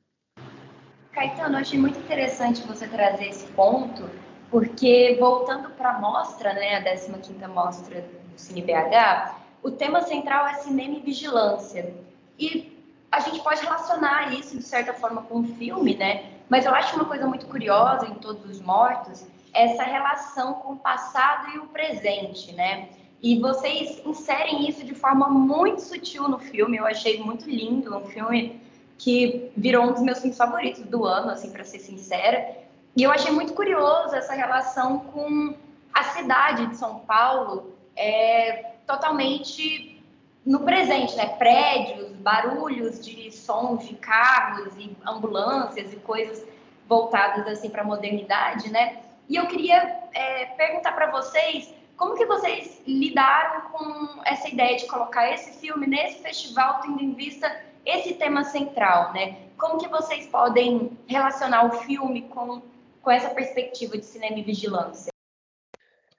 Caetano, 1.12 1.56
eu 1.56 1.62
achei 1.62 1.80
muito 1.80 2.00
interessante 2.00 2.62
você 2.62 2.88
trazer 2.88 3.28
esse 3.28 3.46
ponto, 3.48 4.10
porque 4.50 5.18
voltando 5.20 5.70
para 5.72 5.92
a 5.92 6.00
mostra, 6.00 6.54
né, 6.54 6.76
a 6.76 6.84
15ª 6.84 7.48
mostra 7.48 8.02
do 8.02 8.40
CineBH, 8.40 9.36
o 9.62 9.72
tema 9.72 10.02
central 10.02 10.48
é 10.48 10.56
cinema 10.56 10.96
e 10.96 11.02
vigilância. 11.02 11.94
E 12.40 12.78
a 13.12 13.20
gente 13.20 13.42
pode 13.42 13.62
relacionar 13.62 14.34
isso, 14.34 14.58
de 14.58 14.64
certa 14.64 14.94
forma, 14.94 15.22
com 15.24 15.42
o 15.42 15.44
filme, 15.44 15.96
né? 15.96 16.32
Mas 16.50 16.66
eu 16.66 16.74
acho 16.74 16.96
uma 16.96 17.06
coisa 17.06 17.28
muito 17.28 17.46
curiosa 17.46 18.08
em 18.08 18.16
Todos 18.16 18.50
os 18.50 18.62
Mortos, 18.62 19.28
essa 19.54 19.84
relação 19.84 20.56
com 20.56 20.74
o 20.74 20.78
passado 20.78 21.50
e 21.50 21.60
o 21.60 21.68
presente, 21.68 22.54
né? 22.54 22.90
E 23.22 23.40
vocês 23.40 24.02
inserem 24.06 24.68
isso 24.68 24.84
de 24.84 24.96
forma 24.96 25.30
muito 25.30 25.82
sutil 25.82 26.28
no 26.28 26.40
filme. 26.40 26.78
Eu 26.78 26.86
achei 26.86 27.22
muito 27.22 27.48
lindo, 27.48 27.96
um 27.96 28.06
filme 28.06 28.60
que 28.98 29.52
virou 29.56 29.86
um 29.86 29.94
dos 29.94 30.02
meus 30.02 30.20
filmes 30.20 30.38
favoritos 30.38 30.84
do 30.84 31.06
ano, 31.06 31.30
assim, 31.30 31.52
para 31.52 31.64
ser 31.64 31.80
sincera. 31.80 32.58
E 32.96 33.04
eu 33.04 33.12
achei 33.12 33.32
muito 33.32 33.54
curioso 33.54 34.16
essa 34.16 34.34
relação 34.34 35.00
com 35.00 35.56
a 35.94 36.04
cidade 36.04 36.68
de 36.68 36.78
São 36.78 37.00
Paulo, 37.00 37.76
é, 37.96 38.72
totalmente 38.88 40.04
no 40.46 40.62
presente, 40.62 41.16
né? 41.16 41.28
Prédios, 41.28 42.12
barulhos 42.14 43.06
de 43.06 43.32
sons 43.32 43.88
de 43.88 43.96
carros 43.96 44.74
e 44.78 44.96
ambulâncias 45.06 45.94
e 45.94 45.98
coisas 45.98 46.44
voltadas 46.88 47.48
assim 47.48 47.70
para 47.70 47.84
a 47.84 47.86
modernidade, 47.86 48.70
né? 48.72 49.00
E 49.30 49.36
eu 49.36 49.48
queria 49.48 50.00
é, 50.14 50.46
perguntar 50.58 50.92
para 50.94 51.12
vocês 51.12 51.74
como 52.02 52.16
que 52.16 52.26
vocês 52.26 52.82
lidaram 52.88 53.70
com 53.70 54.24
essa 54.26 54.50
ideia 54.50 54.76
de 54.76 54.88
colocar 54.88 55.32
esse 55.32 55.60
filme 55.60 55.86
nesse 55.86 56.20
festival, 56.24 56.82
tendo 56.82 57.00
em 57.00 57.14
vista 57.14 57.48
esse 57.86 58.16
tema 58.16 58.44
central, 58.44 59.14
né? 59.14 59.38
Como 59.56 59.78
que 59.78 59.88
vocês 59.88 60.26
podem 60.26 60.98
relacionar 61.06 61.64
o 61.68 61.84
filme 61.84 62.24
com, 62.24 62.60
com 63.04 63.12
essa 63.12 63.30
perspectiva 63.30 64.00
de 64.00 64.04
cinema 64.04 64.40
e 64.40 64.42
vigilância? 64.42 65.12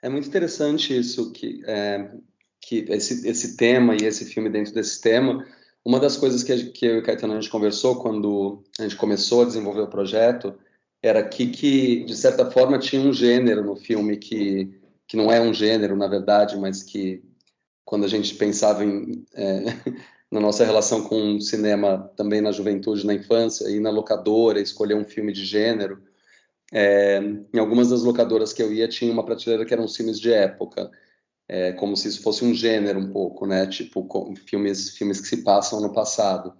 É 0.01 0.09
muito 0.09 0.29
interessante 0.29 0.97
isso, 0.97 1.33
que, 1.33 1.65
é, 1.67 2.13
que 2.61 2.87
esse, 2.89 3.29
esse 3.29 3.57
tema 3.57 3.97
e 3.97 4.05
esse 4.05 4.25
filme 4.25 4.49
dentro 4.49 4.73
desse 4.73 5.01
tema. 5.01 5.45
Uma 5.85 5.99
das 5.99 6.17
coisas 6.17 6.45
que, 6.45 6.71
que 6.71 6.87
eu 6.87 6.95
e 6.95 6.99
o 7.01 7.03
Caetano 7.03 7.33
a 7.33 7.41
gente 7.41 7.51
conversou 7.51 8.01
quando 8.01 8.63
a 8.79 8.85
gente 8.85 8.95
começou 8.95 9.43
a 9.43 9.47
desenvolver 9.47 9.81
o 9.81 9.91
projeto 9.91 10.55
era 11.03 11.25
que, 11.25 11.49
que 11.49 12.05
de 12.05 12.15
certa 12.15 12.49
forma, 12.49 12.79
tinha 12.79 13.03
um 13.03 13.13
gênero 13.13 13.65
no 13.65 13.75
filme 13.75 14.17
que 14.17 14.81
que 15.13 15.17
não 15.19 15.31
é 15.31 15.39
um 15.43 15.53
gênero, 15.53 15.95
na 15.95 16.07
verdade, 16.09 16.57
mas 16.57 16.83
que 16.83 17.23
quando 17.85 18.07
a 18.07 18.09
gente 18.09 18.35
pensava 18.35 18.83
em, 18.83 19.27
é, 19.35 19.65
na 20.33 20.41
nossa 20.41 20.65
relação 20.65 21.03
com 21.03 21.37
o 21.37 21.41
cinema 21.43 22.11
também 22.17 22.41
na 22.41 22.51
juventude, 22.51 23.07
na 23.07 23.13
infância, 23.13 23.69
e 23.69 23.79
na 23.79 23.91
locadora, 23.91 24.59
escolher 24.59 24.95
um 24.95 25.05
filme 25.05 25.31
de 25.31 25.45
gênero, 25.45 26.03
é, 26.73 27.19
em 27.53 27.59
algumas 27.59 27.91
das 27.91 28.03
locadoras 28.03 28.55
que 28.55 28.63
eu 28.63 28.73
ia 28.73 28.89
tinha 28.89 29.13
uma 29.13 29.23
prateleira 29.23 29.67
que 29.67 29.75
eram 29.75 29.87
filmes 29.87 30.19
de 30.19 30.33
época, 30.33 30.91
é, 31.47 31.73
como 31.73 31.95
se 31.95 32.09
isso 32.09 32.23
fosse 32.23 32.43
um 32.43 32.55
gênero 32.55 32.99
um 32.99 33.13
pouco, 33.13 33.47
né? 33.47 33.67
Tipo 33.67 34.33
filmes, 34.47 34.97
filmes 34.97 35.21
que 35.21 35.29
se 35.29 35.45
passam 35.45 35.79
no 35.79 35.93
passado. 35.93 36.55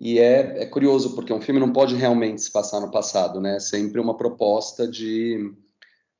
E 0.00 0.18
é, 0.18 0.64
é 0.64 0.66
curioso 0.66 1.14
porque 1.14 1.32
um 1.32 1.40
filme 1.40 1.60
não 1.60 1.72
pode 1.72 1.94
realmente 1.94 2.42
se 2.42 2.50
passar 2.50 2.80
no 2.80 2.90
passado, 2.90 3.40
né? 3.40 3.58
É 3.58 3.60
sempre 3.60 4.00
uma 4.00 4.16
proposta 4.16 4.88
de 4.88 5.54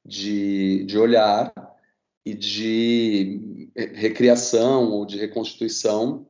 de, 0.07 0.85
de 0.85 0.99
olhar 0.99 1.53
e 2.25 2.33
de 2.35 3.71
recriação 3.75 4.91
ou 4.91 5.05
de 5.05 5.19
reconstituição 5.19 6.27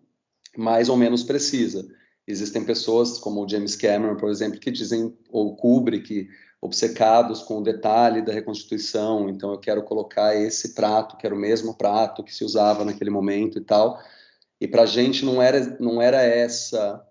mais 0.56 0.88
ou 0.88 0.96
menos 0.96 1.22
precisa. 1.22 1.86
Existem 2.26 2.64
pessoas 2.64 3.18
como 3.18 3.44
o 3.44 3.48
James 3.48 3.76
Cameron, 3.76 4.16
por 4.16 4.30
exemplo, 4.30 4.58
que 4.58 4.70
dizem, 4.70 5.16
ou 5.30 5.54
Kubrick, 5.54 6.28
obcecados 6.60 7.42
com 7.42 7.58
o 7.58 7.62
detalhe 7.62 8.22
da 8.22 8.32
reconstituição, 8.32 9.28
então 9.28 9.52
eu 9.52 9.58
quero 9.58 9.82
colocar 9.84 10.34
esse 10.34 10.74
prato, 10.74 11.16
que 11.16 11.26
era 11.26 11.34
o 11.34 11.38
mesmo 11.38 11.76
prato 11.76 12.24
que 12.24 12.34
se 12.34 12.44
usava 12.44 12.84
naquele 12.84 13.10
momento 13.10 13.58
e 13.58 13.60
tal. 13.60 14.00
E 14.60 14.66
para 14.66 14.82
a 14.82 14.86
gente 14.86 15.24
não 15.24 15.40
era, 15.40 15.76
não 15.78 16.00
era 16.00 16.22
essa 16.22 17.06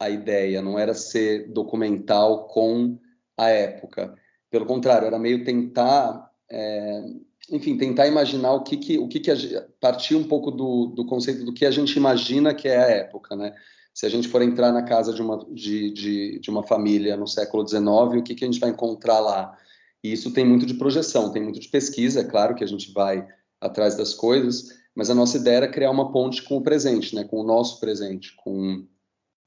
a 0.00 0.10
ideia, 0.10 0.60
não 0.60 0.78
era 0.78 0.94
ser 0.94 1.48
documental 1.52 2.48
com 2.48 2.98
a 3.36 3.48
época. 3.48 4.17
Pelo 4.50 4.66
contrário, 4.66 5.06
era 5.06 5.18
meio 5.18 5.44
tentar, 5.44 6.30
é, 6.50 7.02
enfim, 7.50 7.76
tentar 7.76 8.06
imaginar 8.06 8.52
o 8.52 8.62
que 8.62 8.76
que, 8.76 8.98
o 8.98 9.08
que, 9.08 9.20
que 9.20 9.30
a, 9.30 9.36
partir 9.80 10.14
um 10.16 10.24
pouco 10.24 10.50
do, 10.50 10.86
do 10.86 11.04
conceito 11.04 11.44
do 11.44 11.52
que 11.52 11.66
a 11.66 11.70
gente 11.70 11.96
imagina 11.96 12.54
que 12.54 12.68
é 12.68 12.78
a 12.78 12.90
época, 12.90 13.36
né? 13.36 13.54
Se 13.92 14.06
a 14.06 14.08
gente 14.08 14.28
for 14.28 14.42
entrar 14.42 14.72
na 14.72 14.82
casa 14.82 15.12
de 15.12 15.20
uma, 15.20 15.44
de, 15.52 15.90
de, 15.90 16.38
de 16.38 16.50
uma 16.50 16.62
família 16.62 17.16
no 17.16 17.26
século 17.26 17.66
XIX, 17.66 17.84
o 17.88 18.22
que, 18.22 18.34
que 18.34 18.44
a 18.44 18.46
gente 18.46 18.60
vai 18.60 18.70
encontrar 18.70 19.18
lá? 19.18 19.56
E 20.02 20.12
isso 20.12 20.32
tem 20.32 20.46
muito 20.46 20.64
de 20.64 20.74
projeção, 20.74 21.32
tem 21.32 21.42
muito 21.42 21.58
de 21.58 21.68
pesquisa, 21.68 22.20
é 22.20 22.24
claro 22.24 22.54
que 22.54 22.62
a 22.62 22.66
gente 22.66 22.92
vai 22.92 23.26
atrás 23.60 23.96
das 23.96 24.14
coisas, 24.14 24.68
mas 24.94 25.10
a 25.10 25.14
nossa 25.14 25.36
ideia 25.36 25.56
era 25.56 25.68
criar 25.68 25.90
uma 25.90 26.12
ponte 26.12 26.42
com 26.42 26.56
o 26.56 26.62
presente, 26.62 27.14
né, 27.14 27.24
com 27.24 27.40
o 27.40 27.44
nosso 27.44 27.80
presente, 27.80 28.34
com, 28.36 28.86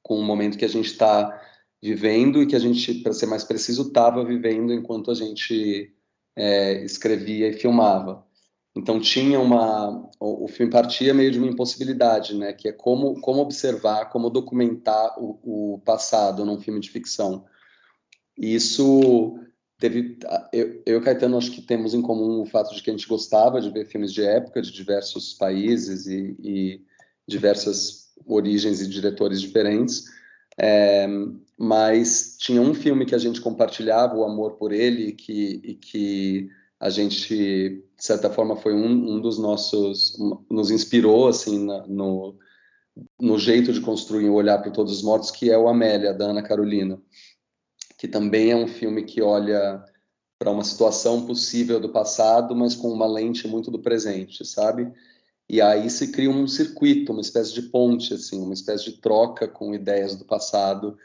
com 0.02 0.18
o 0.18 0.22
momento 0.22 0.58
que 0.58 0.64
a 0.64 0.68
gente 0.68 0.86
está 0.86 1.40
vivendo 1.82 2.40
e 2.40 2.46
que 2.46 2.54
a 2.54 2.58
gente, 2.58 2.94
para 2.94 3.12
ser 3.12 3.26
mais 3.26 3.42
preciso, 3.42 3.88
estava 3.88 4.24
vivendo 4.24 4.72
enquanto 4.72 5.10
a 5.10 5.14
gente 5.14 5.92
é, 6.36 6.84
escrevia 6.84 7.48
e 7.48 7.54
filmava. 7.54 8.24
Então 8.74 9.00
tinha 9.00 9.38
uma, 9.38 10.08
o, 10.18 10.44
o, 10.44 10.48
filme 10.48 10.72
partia 10.72 11.12
meio 11.12 11.30
de 11.30 11.38
uma 11.38 11.48
impossibilidade, 11.48 12.34
né? 12.34 12.52
Que 12.52 12.68
é 12.68 12.72
como 12.72 13.20
como 13.20 13.42
observar, 13.42 14.06
como 14.06 14.30
documentar 14.30 15.14
o, 15.18 15.74
o 15.74 15.78
passado 15.80 16.44
num 16.44 16.58
filme 16.58 16.80
de 16.80 16.88
ficção. 16.88 17.44
E 18.38 18.54
isso 18.54 19.38
teve, 19.78 20.18
eu, 20.52 20.82
eu 20.86 20.98
e 21.00 21.02
Caetano 21.02 21.36
acho 21.36 21.50
que 21.50 21.60
temos 21.60 21.92
em 21.92 22.00
comum 22.00 22.40
o 22.40 22.46
fato 22.46 22.74
de 22.74 22.82
que 22.82 22.88
a 22.88 22.94
gente 22.94 23.06
gostava 23.06 23.60
de 23.60 23.68
ver 23.68 23.86
filmes 23.86 24.12
de 24.12 24.24
época 24.24 24.62
de 24.62 24.72
diversos 24.72 25.34
países 25.34 26.06
e, 26.06 26.36
e 26.40 26.80
diversas 27.28 28.12
origens 28.24 28.80
e 28.80 28.88
diretores 28.88 29.40
diferentes. 29.40 30.04
É, 30.58 31.06
mas 31.58 32.36
tinha 32.38 32.60
um 32.60 32.74
filme 32.74 33.06
que 33.06 33.14
a 33.14 33.18
gente 33.18 33.40
compartilhava 33.40 34.16
o 34.16 34.24
amor 34.24 34.52
por 34.52 34.72
ele 34.72 35.08
e 35.08 35.12
que, 35.12 35.60
e 35.64 35.74
que 35.74 36.48
a 36.78 36.90
gente, 36.90 37.36
de 37.36 38.04
certa 38.04 38.28
forma, 38.28 38.56
foi 38.56 38.74
um, 38.74 39.14
um 39.14 39.20
dos 39.20 39.38
nossos, 39.38 40.18
nos 40.50 40.70
inspirou, 40.70 41.28
assim, 41.28 41.64
na, 41.64 41.86
no, 41.86 42.36
no 43.20 43.38
jeito 43.38 43.72
de 43.72 43.80
construir 43.80 44.28
o 44.28 44.34
Olhar 44.34 44.58
para 44.58 44.70
Todos 44.70 44.92
os 44.92 45.02
Mortos, 45.02 45.30
que 45.30 45.50
é 45.50 45.56
o 45.56 45.68
Amélia, 45.68 46.12
da 46.12 46.26
Ana 46.26 46.42
Carolina, 46.42 47.00
que 47.96 48.08
também 48.08 48.50
é 48.50 48.56
um 48.56 48.66
filme 48.66 49.04
que 49.04 49.22
olha 49.22 49.84
para 50.38 50.50
uma 50.50 50.64
situação 50.64 51.24
possível 51.24 51.78
do 51.78 51.90
passado, 51.90 52.56
mas 52.56 52.74
com 52.74 52.88
uma 52.88 53.06
lente 53.06 53.46
muito 53.46 53.70
do 53.70 53.78
presente, 53.78 54.44
sabe? 54.44 54.92
E 55.52 55.60
aí 55.60 55.90
se 55.90 56.10
cria 56.10 56.30
um 56.30 56.48
circuito, 56.48 57.12
uma 57.12 57.20
espécie 57.20 57.52
de 57.52 57.60
ponte, 57.60 58.14
assim, 58.14 58.40
uma 58.40 58.54
espécie 58.54 58.84
de 58.84 58.92
troca 58.92 59.46
com 59.46 59.74
ideias 59.74 60.16
do 60.16 60.24
passado 60.24 60.96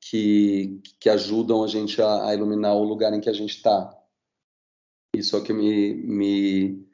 que, 0.00 0.80
que 0.98 1.08
ajudam 1.08 1.62
a 1.62 1.68
gente 1.68 2.02
a, 2.02 2.26
a 2.26 2.34
iluminar 2.34 2.74
o 2.74 2.82
lugar 2.82 3.14
em 3.14 3.20
que 3.20 3.30
a 3.30 3.32
gente 3.32 3.54
está. 3.54 3.96
Isso 5.14 5.36
é 5.36 5.38
o 5.38 5.42
que 5.44 5.52
me, 5.52 5.94
me, 5.94 6.84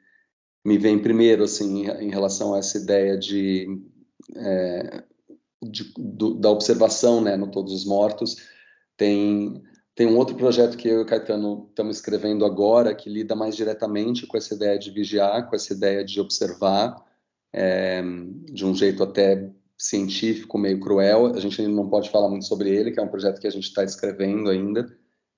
me 0.63 0.77
vem 0.77 1.01
primeiro, 1.01 1.43
assim, 1.43 1.87
em 1.87 2.11
relação 2.11 2.53
a 2.53 2.59
essa 2.59 2.77
ideia 2.77 3.17
de, 3.17 3.81
é, 4.35 5.03
de 5.63 5.91
do, 5.97 6.35
da 6.35 6.51
observação, 6.51 7.21
né, 7.21 7.35
no 7.35 7.49
Todos 7.49 7.73
os 7.73 7.85
Mortos. 7.85 8.35
Tem 8.95 9.63
tem 9.99 10.07
um 10.07 10.15
outro 10.15 10.33
projeto 10.33 10.77
que 10.77 10.87
eu 10.87 10.99
e 10.99 11.01
o 11.01 11.05
Caetano 11.05 11.67
estamos 11.67 11.97
escrevendo 11.97 12.45
agora, 12.45 12.95
que 12.95 13.09
lida 13.09 13.35
mais 13.35 13.53
diretamente 13.53 14.25
com 14.25 14.37
essa 14.37 14.55
ideia 14.55 14.79
de 14.79 14.89
vigiar, 14.89 15.49
com 15.49 15.53
essa 15.57 15.73
ideia 15.73 16.05
de 16.05 16.21
observar, 16.21 17.05
é, 17.51 18.01
de 18.45 18.65
um 18.65 18.73
jeito 18.73 19.03
até 19.03 19.51
científico, 19.77 20.57
meio 20.57 20.79
cruel. 20.79 21.35
A 21.35 21.39
gente 21.41 21.61
ainda 21.61 21.73
não 21.73 21.89
pode 21.89 22.09
falar 22.09 22.29
muito 22.29 22.45
sobre 22.45 22.69
ele, 22.69 22.91
que 22.91 22.99
é 23.01 23.03
um 23.03 23.09
projeto 23.09 23.41
que 23.41 23.47
a 23.47 23.49
gente 23.49 23.65
está 23.65 23.83
escrevendo 23.83 24.49
ainda, 24.49 24.89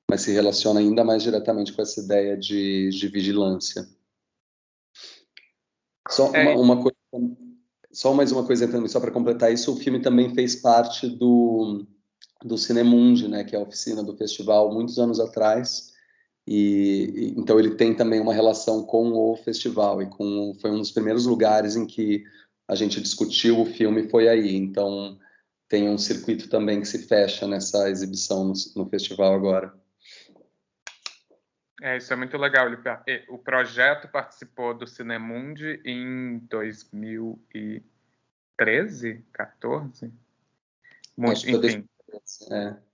mas 0.08 0.22
se 0.22 0.32
relaciona 0.32 0.80
ainda 0.80 1.04
mais 1.04 1.24
diretamente 1.24 1.74
com 1.74 1.82
essa 1.82 2.00
ideia 2.00 2.38
de, 2.38 2.92
de 2.92 3.08
vigilância. 3.08 3.90
Só 6.08 6.36
é. 6.36 6.54
uma, 6.54 6.62
uma 6.62 6.84
coisa, 6.84 7.36
só 7.92 8.14
mais 8.14 8.32
uma 8.32 8.46
coisa 8.46 8.88
só 8.88 9.00
para 9.00 9.10
completar 9.10 9.52
isso, 9.52 9.74
o 9.74 9.78
filme 9.78 10.00
também 10.04 10.36
fez 10.36 10.56
parte 10.56 11.10
do 11.10 11.84
do 12.44 12.58
Cinemundi, 12.58 13.28
né, 13.28 13.44
que 13.44 13.56
é 13.56 13.60
a 13.60 13.62
oficina 13.62 14.04
do 14.04 14.16
festival, 14.16 14.74
muitos 14.74 14.98
anos 14.98 15.20
atrás. 15.20 15.92
E, 16.48 17.14
e, 17.16 17.40
então 17.40 17.60
ele 17.60 17.76
tem 17.76 17.96
também 17.96 18.20
uma 18.20 18.34
relação 18.34 18.84
com 18.84 19.14
o 19.14 19.36
festival 19.38 20.02
e 20.02 20.08
com 20.08 20.54
foi 20.60 20.72
um 20.72 20.80
dos 20.80 20.92
primeiros 20.92 21.26
lugares 21.26 21.76
em 21.76 21.86
que 21.86 22.24
a 22.68 22.76
gente 22.76 23.00
discutiu 23.00 23.62
o 23.62 23.66
filme 23.66 24.10
foi 24.10 24.28
aí. 24.28 24.56
Então 24.56 25.20
tem 25.68 25.88
um 25.88 25.98
circuito 25.98 26.50
também 26.50 26.82
que 26.82 26.88
se 26.88 27.08
fecha 27.08 27.48
nessa 27.48 27.90
exibição 27.90 28.46
no, 28.46 28.54
no 28.76 28.90
festival 28.90 29.34
agora. 29.34 29.74
É, 31.82 31.98
isso 31.98 32.14
é 32.14 32.16
muito 32.16 32.38
legal. 32.38 32.68
O 33.30 33.40
projeto 33.40 34.08
participou 34.08 34.78
do 34.78 34.86
Cinemundi 34.86 35.82
em 35.84 36.38
2013, 36.48 39.26
14? 39.34 40.14
Muito, 41.18 41.50
enfim. 41.50 41.90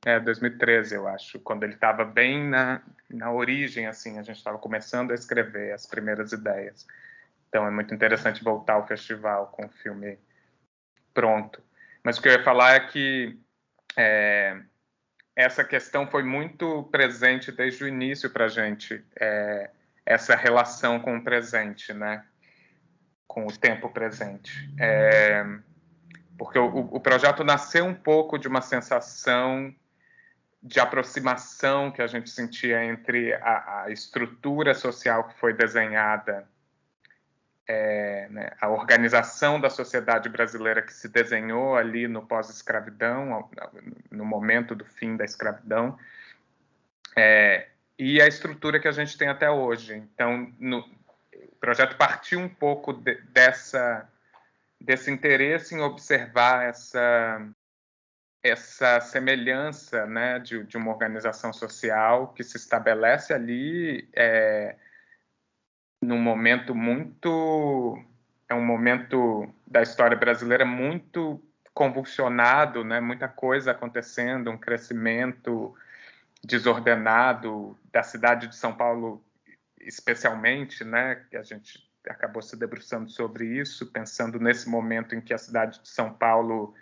É. 0.05 0.15
é, 0.15 0.19
2013, 0.19 0.95
eu 0.95 1.07
acho, 1.07 1.39
quando 1.39 1.63
ele 1.63 1.73
estava 1.73 2.05
bem 2.05 2.47
na, 2.47 2.81
na 3.09 3.31
origem, 3.31 3.87
assim, 3.87 4.17
a 4.19 4.23
gente 4.23 4.37
estava 4.37 4.57
começando 4.57 5.11
a 5.11 5.15
escrever 5.15 5.73
as 5.73 5.85
primeiras 5.85 6.31
ideias. 6.31 6.85
Então 7.49 7.65
é 7.65 7.71
muito 7.71 7.93
interessante 7.93 8.43
voltar 8.43 8.73
ao 8.73 8.87
festival 8.87 9.47
com 9.47 9.65
o 9.65 9.69
filme 9.69 10.17
pronto. 11.13 11.61
Mas 12.03 12.17
o 12.17 12.21
que 12.21 12.27
eu 12.27 12.33
ia 12.33 12.43
falar 12.43 12.75
é 12.75 12.79
que 12.81 13.39
é, 13.95 14.61
essa 15.35 15.63
questão 15.63 16.07
foi 16.07 16.23
muito 16.23 16.83
presente 16.91 17.51
desde 17.51 17.83
o 17.83 17.87
início 17.87 18.29
para 18.29 18.45
a 18.45 18.49
gente, 18.49 19.03
é, 19.19 19.71
essa 20.05 20.35
relação 20.35 20.99
com 20.99 21.17
o 21.17 21.23
presente, 21.23 21.93
né? 21.93 22.23
com 23.37 23.45
o 23.45 23.55
tempo 23.55 23.87
presente. 23.89 24.51
É, 24.79 25.45
porque 26.37 26.59
o, 26.59 26.89
o, 26.91 26.99
projeto 26.99 27.43
nasceu 27.43 27.85
um 27.85 27.93
pouco 27.93 28.37
de 28.37 28.47
uma 28.47 28.61
sensação 28.61 29.73
de 30.61 30.79
aproximação 30.79 31.91
que 31.91 32.01
a 32.01 32.07
gente 32.07 32.29
sentia 32.29 32.83
entre 32.83 33.33
a, 33.35 33.83
a 33.83 33.91
estrutura 33.91 34.73
social 34.73 35.23
que 35.25 35.39
foi 35.39 35.53
desenhada 35.53 36.47
é, 37.67 38.27
né, 38.29 38.51
a 38.61 38.69
organização 38.69 39.59
da 39.59 39.69
sociedade 39.69 40.29
brasileira 40.29 40.81
que 40.81 40.93
se 40.93 41.09
desenhou 41.09 41.75
ali 41.75 42.07
no 42.07 42.25
pós-escravidão, 42.25 43.49
no 44.09 44.23
momento 44.23 44.73
do 44.73 44.85
fim 44.85 45.17
da 45.17 45.25
escravidão, 45.25 45.97
é, 47.15 47.67
e 47.99 48.21
a 48.21 48.27
estrutura 48.27 48.79
que 48.79 48.87
a 48.87 48.91
gente 48.91 49.17
tem 49.17 49.27
até 49.27 49.49
hoje. 49.49 49.95
Então, 49.95 50.53
no, 50.59 50.79
o 50.79 51.55
projeto 51.59 51.97
partiu 51.97 52.39
um 52.39 52.47
pouco 52.47 52.93
de, 52.93 53.15
dessa 53.31 54.07
desse 54.79 55.11
interesse 55.11 55.75
em 55.75 55.81
observar 55.81 56.65
essa 56.65 57.49
essa 58.43 59.01
semelhança 59.01 60.05
né, 60.05 60.39
de, 60.39 60.63
de 60.63 60.77
uma 60.77 60.91
organização 60.91 61.51
social 61.51 62.29
que 62.33 62.43
se 62.43 62.55
estabelece 62.55 63.33
ali 63.33 64.07
é, 64.15 64.77
num 66.01 66.21
momento 66.21 66.73
muito 66.73 68.01
é 68.47 68.53
um 68.53 68.63
momento 68.63 69.53
da 69.65 69.81
história 69.81 70.15
brasileira 70.15 70.65
muito 70.65 71.41
convulsionado, 71.73 72.83
né? 72.83 72.99
Muita 72.99 73.27
coisa 73.27 73.69
acontecendo, 73.69 74.49
um 74.49 74.57
crescimento 74.57 75.75
desordenado 76.43 77.77
da 77.91 78.01
cidade 78.01 78.47
de 78.47 78.55
São 78.55 78.75
Paulo, 78.75 79.23
especialmente, 79.81 80.83
né? 80.83 81.23
Que 81.29 81.37
a 81.37 81.43
gente 81.43 81.86
acabou 82.09 82.41
se 82.41 82.55
debruçando 82.55 83.09
sobre 83.09 83.45
isso, 83.45 83.85
pensando 83.87 84.39
nesse 84.39 84.69
momento 84.69 85.15
em 85.15 85.21
que 85.21 85.33
a 85.33 85.37
cidade 85.37 85.81
de 85.81 85.89
São 85.89 86.11
Paulo 86.11 86.73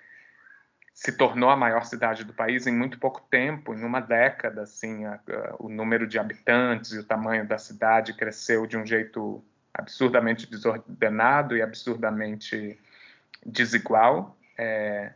se 0.93 1.11
tornou 1.11 1.49
a 1.49 1.57
maior 1.57 1.83
cidade 1.83 2.23
do 2.23 2.33
país 2.33 2.65
em 2.67 2.73
muito 2.73 2.97
pouco 2.97 3.19
tempo, 3.29 3.73
em 3.73 3.83
uma 3.83 3.99
década, 3.99 4.61
assim, 4.61 5.03
a, 5.03 5.15
a, 5.15 5.55
o 5.59 5.67
número 5.67 6.07
de 6.07 6.17
habitantes 6.17 6.91
e 6.91 6.99
o 6.99 7.03
tamanho 7.03 7.45
da 7.45 7.57
cidade 7.57 8.13
cresceu 8.13 8.65
de 8.65 8.77
um 8.77 8.85
jeito 8.85 9.43
absurdamente 9.73 10.49
desordenado 10.49 11.57
e 11.57 11.61
absurdamente 11.61 12.79
desigual. 13.45 14.37
É, 14.57 15.11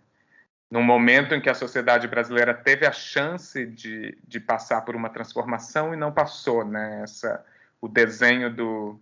num 0.70 0.84
momento 0.84 1.34
em 1.34 1.42
que 1.42 1.50
a 1.50 1.56
sociedade 1.56 2.08
brasileira 2.10 2.54
teve 2.54 2.86
a 2.86 2.92
chance 2.92 3.66
de, 3.66 4.18
de 4.28 4.40
passar 4.40 4.82
por 4.82 4.98
uma 4.98 5.10
transformação 5.10 5.94
e 5.94 5.98
não 5.98 6.12
passou, 6.12 6.66
né? 6.66 7.02
Essa, 7.04 7.44
o 7.80 7.88
desenho 7.88 8.54
do, 8.54 9.00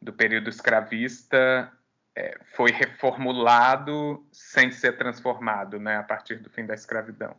do 0.00 0.12
período 0.12 0.48
escravista 0.48 1.70
é, 2.16 2.38
foi 2.54 2.70
reformulado 2.70 4.26
sem 4.32 4.70
ser 4.70 4.96
transformado, 4.96 5.78
né, 5.78 5.96
a 5.96 6.02
partir 6.02 6.36
do 6.36 6.50
fim 6.50 6.66
da 6.66 6.74
escravidão. 6.74 7.36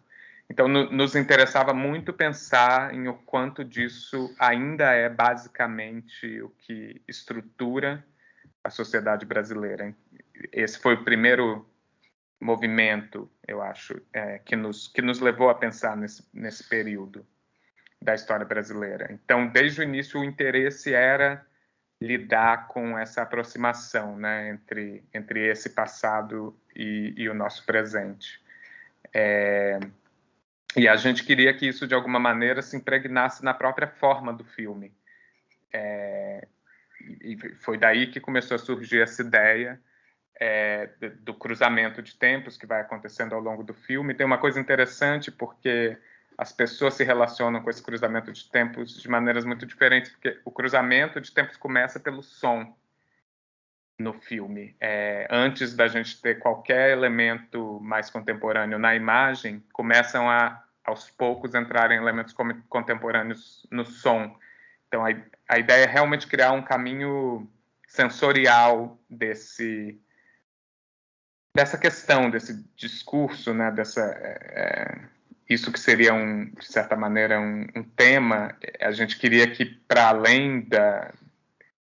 Então, 0.49 0.67
no, 0.67 0.91
nos 0.91 1.15
interessava 1.15 1.73
muito 1.73 2.11
pensar 2.11 2.93
em 2.93 3.07
o 3.07 3.13
quanto 3.13 3.63
disso 3.63 4.35
ainda 4.37 4.91
é 4.91 5.07
basicamente 5.07 6.41
o 6.41 6.49
que 6.49 7.01
estrutura 7.07 8.05
a 8.63 8.69
sociedade 8.69 9.25
brasileira. 9.25 9.95
Esse 10.51 10.77
foi 10.77 10.95
o 10.95 11.03
primeiro 11.03 11.65
movimento, 12.39 13.31
eu 13.47 13.61
acho, 13.61 14.01
é, 14.11 14.39
que, 14.39 14.55
nos, 14.55 14.87
que 14.87 15.01
nos 15.01 15.19
levou 15.19 15.49
a 15.49 15.55
pensar 15.55 15.95
nesse, 15.95 16.27
nesse 16.33 16.67
período 16.67 17.25
da 18.01 18.15
história 18.15 18.45
brasileira. 18.45 19.07
Então, 19.11 19.47
desde 19.47 19.81
o 19.81 19.83
início, 19.83 20.19
o 20.19 20.23
interesse 20.23 20.93
era 20.93 21.45
lidar 22.01 22.67
com 22.67 22.97
essa 22.97 23.21
aproximação 23.21 24.17
né, 24.17 24.49
entre, 24.49 25.03
entre 25.13 25.47
esse 25.47 25.69
passado 25.69 26.57
e, 26.75 27.13
e 27.15 27.29
o 27.29 27.33
nosso 27.33 27.63
presente. 27.63 28.41
É, 29.13 29.79
e 30.75 30.87
a 30.87 30.95
gente 30.95 31.23
queria 31.23 31.53
que 31.53 31.67
isso, 31.67 31.85
de 31.85 31.93
alguma 31.93 32.19
maneira, 32.19 32.63
se 32.63 32.75
impregnasse 32.75 33.43
na 33.43 33.53
própria 33.53 33.87
forma 33.87 34.33
do 34.33 34.43
filme. 34.43 34.91
É, 35.71 36.47
e 37.21 37.37
foi 37.59 37.77
daí 37.77 38.07
que 38.07 38.19
começou 38.19 38.55
a 38.55 38.59
surgir 38.59 39.01
essa 39.01 39.21
ideia 39.21 39.79
é, 40.39 40.89
do 41.19 41.35
cruzamento 41.35 42.01
de 42.01 42.15
tempos 42.15 42.57
que 42.57 42.65
vai 42.65 42.81
acontecendo 42.81 43.35
ao 43.35 43.41
longo 43.41 43.63
do 43.63 43.75
filme. 43.75 44.15
Tem 44.15 44.25
uma 44.25 44.39
coisa 44.39 44.59
interessante, 44.59 45.29
porque 45.29 45.97
as 46.41 46.51
pessoas 46.51 46.95
se 46.95 47.03
relacionam 47.03 47.61
com 47.61 47.69
esse 47.69 47.83
cruzamento 47.83 48.31
de 48.33 48.49
tempos 48.49 48.99
de 48.99 49.07
maneiras 49.07 49.45
muito 49.45 49.63
diferentes, 49.63 50.09
porque 50.09 50.41
o 50.43 50.49
cruzamento 50.49 51.21
de 51.21 51.31
tempos 51.31 51.55
começa 51.55 51.99
pelo 51.99 52.23
som 52.23 52.75
no 53.99 54.11
filme. 54.11 54.75
É, 54.79 55.27
antes 55.29 55.75
da 55.75 55.87
gente 55.87 56.19
ter 56.19 56.39
qualquer 56.39 56.89
elemento 56.89 57.79
mais 57.79 58.09
contemporâneo 58.09 58.79
na 58.79 58.95
imagem, 58.95 59.63
começam 59.71 60.27
a, 60.27 60.63
aos 60.83 61.11
poucos, 61.11 61.53
entrarem 61.53 61.99
elementos 61.99 62.35
contemporâneos 62.67 63.67
no 63.69 63.85
som. 63.85 64.35
Então, 64.87 65.05
a, 65.05 65.09
a 65.47 65.59
ideia 65.59 65.83
é 65.83 65.87
realmente 65.87 66.25
criar 66.25 66.53
um 66.53 66.63
caminho 66.63 67.47
sensorial 67.87 68.99
desse 69.07 70.01
dessa 71.55 71.77
questão, 71.77 72.31
desse 72.31 72.67
discurso, 72.75 73.53
né, 73.53 73.69
dessa 73.69 74.01
é, 74.01 75.01
isso 75.49 75.71
que 75.71 75.79
seria 75.79 76.13
um, 76.13 76.45
de 76.45 76.65
certa 76.65 76.95
maneira 76.95 77.39
um, 77.39 77.67
um 77.75 77.83
tema, 77.83 78.55
a 78.79 78.91
gente 78.91 79.17
queria 79.17 79.49
que 79.49 79.65
para 79.65 80.09
além 80.09 80.61
da, 80.61 81.13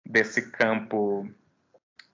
desse 0.05 0.49
campo 0.51 1.29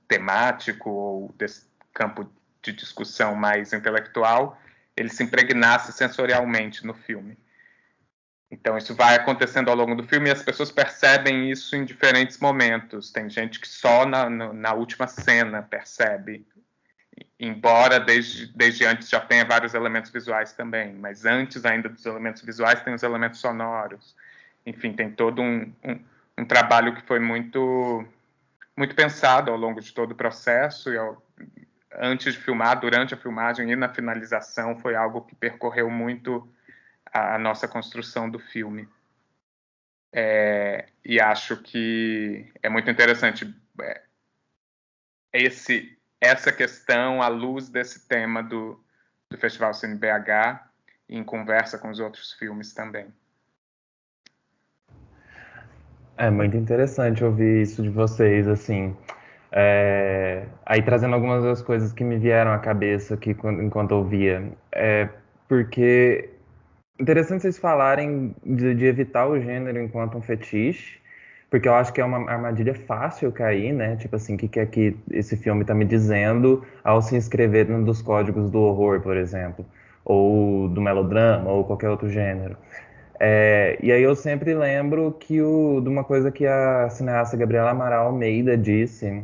temático 0.07 0.89
ou 0.89 1.33
desse 1.37 1.67
campo 1.93 2.29
de 2.61 2.73
discussão 2.73 3.35
mais 3.35 3.71
intelectual, 3.71 4.59
ele 4.95 5.09
se 5.09 5.23
impregnasse 5.23 5.93
sensorialmente 5.93 6.85
no 6.85 6.93
filme. 6.93 7.37
Então 8.51 8.77
isso 8.77 8.95
vai 8.95 9.15
acontecendo 9.15 9.69
ao 9.69 9.75
longo 9.75 9.95
do 9.95 10.07
filme 10.07 10.27
e 10.27 10.31
as 10.31 10.41
pessoas 10.41 10.71
percebem 10.71 11.51
isso 11.51 11.75
em 11.75 11.85
diferentes 11.85 12.39
momentos. 12.39 13.11
Tem 13.11 13.29
gente 13.29 13.59
que 13.59 13.67
só 13.67 14.05
na, 14.05 14.29
na 14.29 14.73
última 14.73 15.07
cena 15.07 15.61
percebe 15.61 16.45
embora 17.39 17.99
desde, 17.99 18.47
desde 18.47 18.85
antes 18.85 19.09
já 19.09 19.19
tenha 19.19 19.45
vários 19.45 19.73
elementos 19.73 20.11
visuais 20.11 20.51
também, 20.51 20.93
mas 20.93 21.25
antes 21.25 21.65
ainda 21.65 21.87
dos 21.87 22.05
elementos 22.05 22.41
visuais 22.41 22.81
tem 22.81 22.93
os 22.93 23.01
elementos 23.01 23.39
sonoros. 23.39 24.15
Enfim, 24.65 24.91
tem 24.91 25.09
todo 25.09 25.41
um, 25.41 25.73
um, 25.83 25.99
um 26.37 26.45
trabalho 26.45 26.93
que 26.93 27.01
foi 27.03 27.19
muito, 27.19 28.05
muito 28.75 28.93
pensado 28.93 29.51
ao 29.51 29.57
longo 29.57 29.79
de 29.79 29.93
todo 29.93 30.11
o 30.11 30.15
processo, 30.15 30.91
e 30.91 30.97
ao, 30.97 31.23
antes 31.93 32.33
de 32.33 32.39
filmar, 32.39 32.77
durante 32.79 33.13
a 33.13 33.17
filmagem 33.17 33.71
e 33.71 33.75
na 33.75 33.87
finalização, 33.87 34.77
foi 34.77 34.95
algo 34.95 35.21
que 35.21 35.33
percorreu 35.33 35.89
muito 35.89 36.45
a, 37.05 37.35
a 37.35 37.39
nossa 37.39 37.69
construção 37.69 38.29
do 38.29 38.37
filme. 38.37 38.87
É, 40.11 40.89
e 41.05 41.21
acho 41.21 41.55
que 41.57 42.51
é 42.61 42.67
muito 42.67 42.89
interessante 42.89 43.55
é, 43.81 44.01
esse 45.31 45.98
essa 46.21 46.51
questão 46.51 47.21
à 47.21 47.27
luz 47.27 47.69
desse 47.69 48.07
tema 48.07 48.43
do, 48.43 48.79
do 49.29 49.37
Festival 49.37 49.73
Cine 49.73 49.95
BH 49.95 50.67
em 51.07 51.23
conversa 51.23 51.77
com 51.77 51.89
os 51.89 51.99
outros 51.99 52.33
filmes 52.33 52.73
também. 52.73 53.07
É 56.17 56.29
muito 56.29 56.57
interessante 56.57 57.23
ouvir 57.23 57.61
isso 57.61 57.81
de 57.81 57.89
vocês, 57.89 58.47
assim. 58.47 58.95
É, 59.51 60.45
aí 60.65 60.81
trazendo 60.81 61.15
algumas 61.15 61.43
das 61.43 61.61
coisas 61.61 61.93
que 61.93 62.03
me 62.03 62.17
vieram 62.17 62.51
à 62.51 62.59
cabeça 62.59 63.15
aqui 63.15 63.31
enquanto 63.61 63.93
ouvia. 63.93 64.51
É, 64.71 65.09
porque 65.47 66.29
interessante 66.99 67.43
vocês 67.43 67.57
falarem 67.57 68.35
de, 68.45 68.75
de 68.75 68.85
evitar 68.85 69.27
o 69.27 69.39
gênero 69.39 69.79
enquanto 69.81 70.17
um 70.17 70.21
fetiche, 70.21 70.99
porque 71.49 71.67
eu 71.67 71.73
acho 71.73 71.91
que 71.91 71.99
é 72.01 72.05
uma 72.05 72.29
armadilha 72.29 72.73
fácil 72.73 73.31
cair, 73.31 73.73
né? 73.73 73.95
Tipo 73.95 74.15
assim, 74.15 74.35
o 74.35 74.37
que, 74.37 74.47
que 74.47 74.59
é 74.59 74.65
que 74.65 74.95
esse 75.11 75.35
filme 75.35 75.61
está 75.61 75.73
me 75.73 75.85
dizendo 75.85 76.63
ao 76.83 77.01
se 77.01 77.15
inscrever 77.15 77.67
num 77.67 77.83
dos 77.83 78.01
códigos 78.01 78.49
do 78.51 78.59
horror, 78.59 79.01
por 79.01 79.17
exemplo, 79.17 79.65
ou 80.05 80.69
do 80.69 80.81
melodrama, 80.81 81.49
ou 81.51 81.63
qualquer 81.63 81.89
outro 81.89 82.09
gênero. 82.09 82.55
É, 83.19 83.77
e 83.81 83.91
aí 83.91 84.01
eu 84.01 84.15
sempre 84.15 84.53
lembro 84.53 85.11
que 85.19 85.41
o, 85.41 85.81
de 85.81 85.89
uma 85.89 86.03
coisa 86.03 86.31
que 86.31 86.45
a 86.45 86.89
cineasta 86.89 87.35
Gabriela 87.35 87.71
Amaral 87.71 88.07
Almeida 88.07 88.55
disse, 88.57 89.23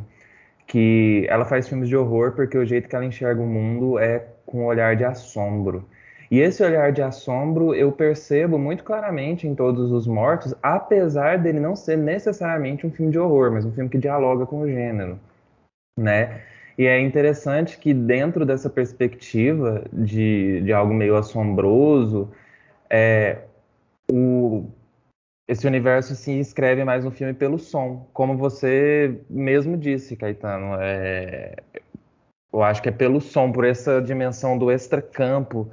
que 0.66 1.26
ela 1.28 1.44
faz 1.44 1.68
filmes 1.68 1.88
de 1.88 1.96
horror 1.96 2.32
porque 2.32 2.58
o 2.58 2.66
jeito 2.66 2.88
que 2.88 2.96
ela 2.96 3.04
enxerga 3.04 3.40
o 3.40 3.46
mundo 3.46 3.98
é 3.98 4.24
com 4.44 4.62
um 4.62 4.66
olhar 4.66 4.96
de 4.96 5.04
assombro. 5.04 5.88
E 6.30 6.40
esse 6.40 6.62
olhar 6.62 6.92
de 6.92 7.02
assombro 7.02 7.74
eu 7.74 7.92
percebo 7.92 8.58
muito 8.58 8.82
claramente 8.82 9.46
em 9.46 9.54
Todos 9.54 9.92
os 9.92 10.06
Mortos, 10.06 10.54
apesar 10.62 11.38
dele 11.38 11.60
não 11.60 11.76
ser 11.76 11.96
necessariamente 11.96 12.86
um 12.86 12.90
filme 12.90 13.12
de 13.12 13.18
horror, 13.18 13.52
mas 13.52 13.64
um 13.64 13.72
filme 13.72 13.88
que 13.88 13.98
dialoga 13.98 14.44
com 14.46 14.60
o 14.60 14.68
gênero, 14.68 15.18
né? 15.98 16.42
E 16.78 16.86
é 16.86 17.00
interessante 17.00 17.78
que 17.78 17.94
dentro 17.94 18.44
dessa 18.44 18.68
perspectiva 18.68 19.84
de, 19.92 20.60
de 20.60 20.72
algo 20.72 20.92
meio 20.92 21.16
assombroso, 21.16 22.30
é, 22.90 23.38
o, 24.12 24.66
esse 25.48 25.66
universo 25.66 26.14
se 26.14 26.38
escreve 26.38 26.84
mais 26.84 27.04
no 27.04 27.10
filme 27.10 27.32
pelo 27.32 27.58
som, 27.58 28.06
como 28.12 28.36
você 28.36 29.20
mesmo 29.30 29.76
disse, 29.76 30.16
Caetano. 30.16 30.76
É, 30.80 31.56
eu 32.52 32.62
acho 32.62 32.82
que 32.82 32.88
é 32.88 32.92
pelo 32.92 33.20
som, 33.20 33.50
por 33.52 33.64
essa 33.64 34.00
dimensão 34.02 34.58
do 34.58 34.70
extracampo 34.70 35.70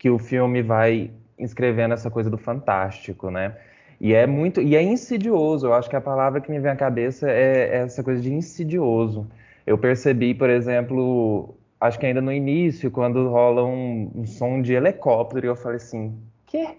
que 0.00 0.08
o 0.08 0.18
filme 0.18 0.62
vai 0.62 1.10
inscrevendo 1.38 1.92
essa 1.92 2.10
coisa 2.10 2.30
do 2.30 2.38
fantástico, 2.38 3.30
né? 3.30 3.54
E 4.00 4.14
é 4.14 4.26
muito, 4.26 4.62
e 4.62 4.74
é 4.74 4.82
insidioso. 4.82 5.66
Eu 5.66 5.74
acho 5.74 5.90
que 5.90 5.94
a 5.94 6.00
palavra 6.00 6.40
que 6.40 6.50
me 6.50 6.58
vem 6.58 6.70
à 6.70 6.76
cabeça 6.76 7.30
é, 7.30 7.68
é 7.68 7.76
essa 7.82 8.02
coisa 8.02 8.22
de 8.22 8.32
insidioso. 8.32 9.28
Eu 9.66 9.76
percebi, 9.76 10.34
por 10.34 10.48
exemplo, 10.48 11.54
acho 11.78 11.98
que 11.98 12.06
ainda 12.06 12.22
no 12.22 12.32
início, 12.32 12.90
quando 12.90 13.28
rola 13.28 13.62
um, 13.62 14.10
um 14.14 14.26
som 14.26 14.62
de 14.62 14.72
helicóptero, 14.72 15.46
eu 15.48 15.54
falei 15.54 15.76
assim, 15.76 16.18
quê? 16.46 16.78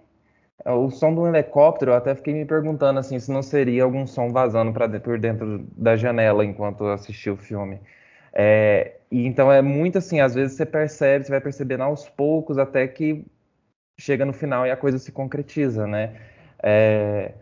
O 0.65 0.89
som 0.89 1.13
de 1.13 1.19
um 1.19 1.27
helicóptero, 1.27 1.91
eu 1.91 1.95
até 1.95 2.15
fiquei 2.15 2.33
me 2.33 2.45
perguntando 2.45 2.99
assim 2.99 3.19
se 3.19 3.31
não 3.31 3.43
seria 3.43 3.83
algum 3.83 4.07
som 4.07 4.29
vazando 4.29 4.73
para 4.73 4.99
por 4.99 5.19
dentro 5.19 5.63
da 5.77 5.95
janela 5.95 6.43
enquanto 6.43 6.85
eu 6.85 6.91
assistia 6.91 7.33
o 7.33 7.37
filme. 7.37 7.79
É, 8.33 8.93
e 9.11 9.25
então 9.25 9.51
é 9.51 9.61
muito 9.61 9.97
assim, 9.97 10.19
às 10.19 10.33
vezes 10.33 10.55
você 10.55 10.65
percebe, 10.65 11.25
você 11.25 11.31
vai 11.31 11.41
percebendo 11.41 11.83
aos 11.83 12.07
poucos 12.09 12.57
até 12.57 12.87
que 12.87 13.25
chega 13.99 14.25
no 14.25 14.33
final 14.33 14.65
e 14.65 14.71
a 14.71 14.77
coisa 14.77 14.97
se 14.97 15.11
concretiza, 15.11 15.85
né? 15.85 16.15
É, 16.63 17.33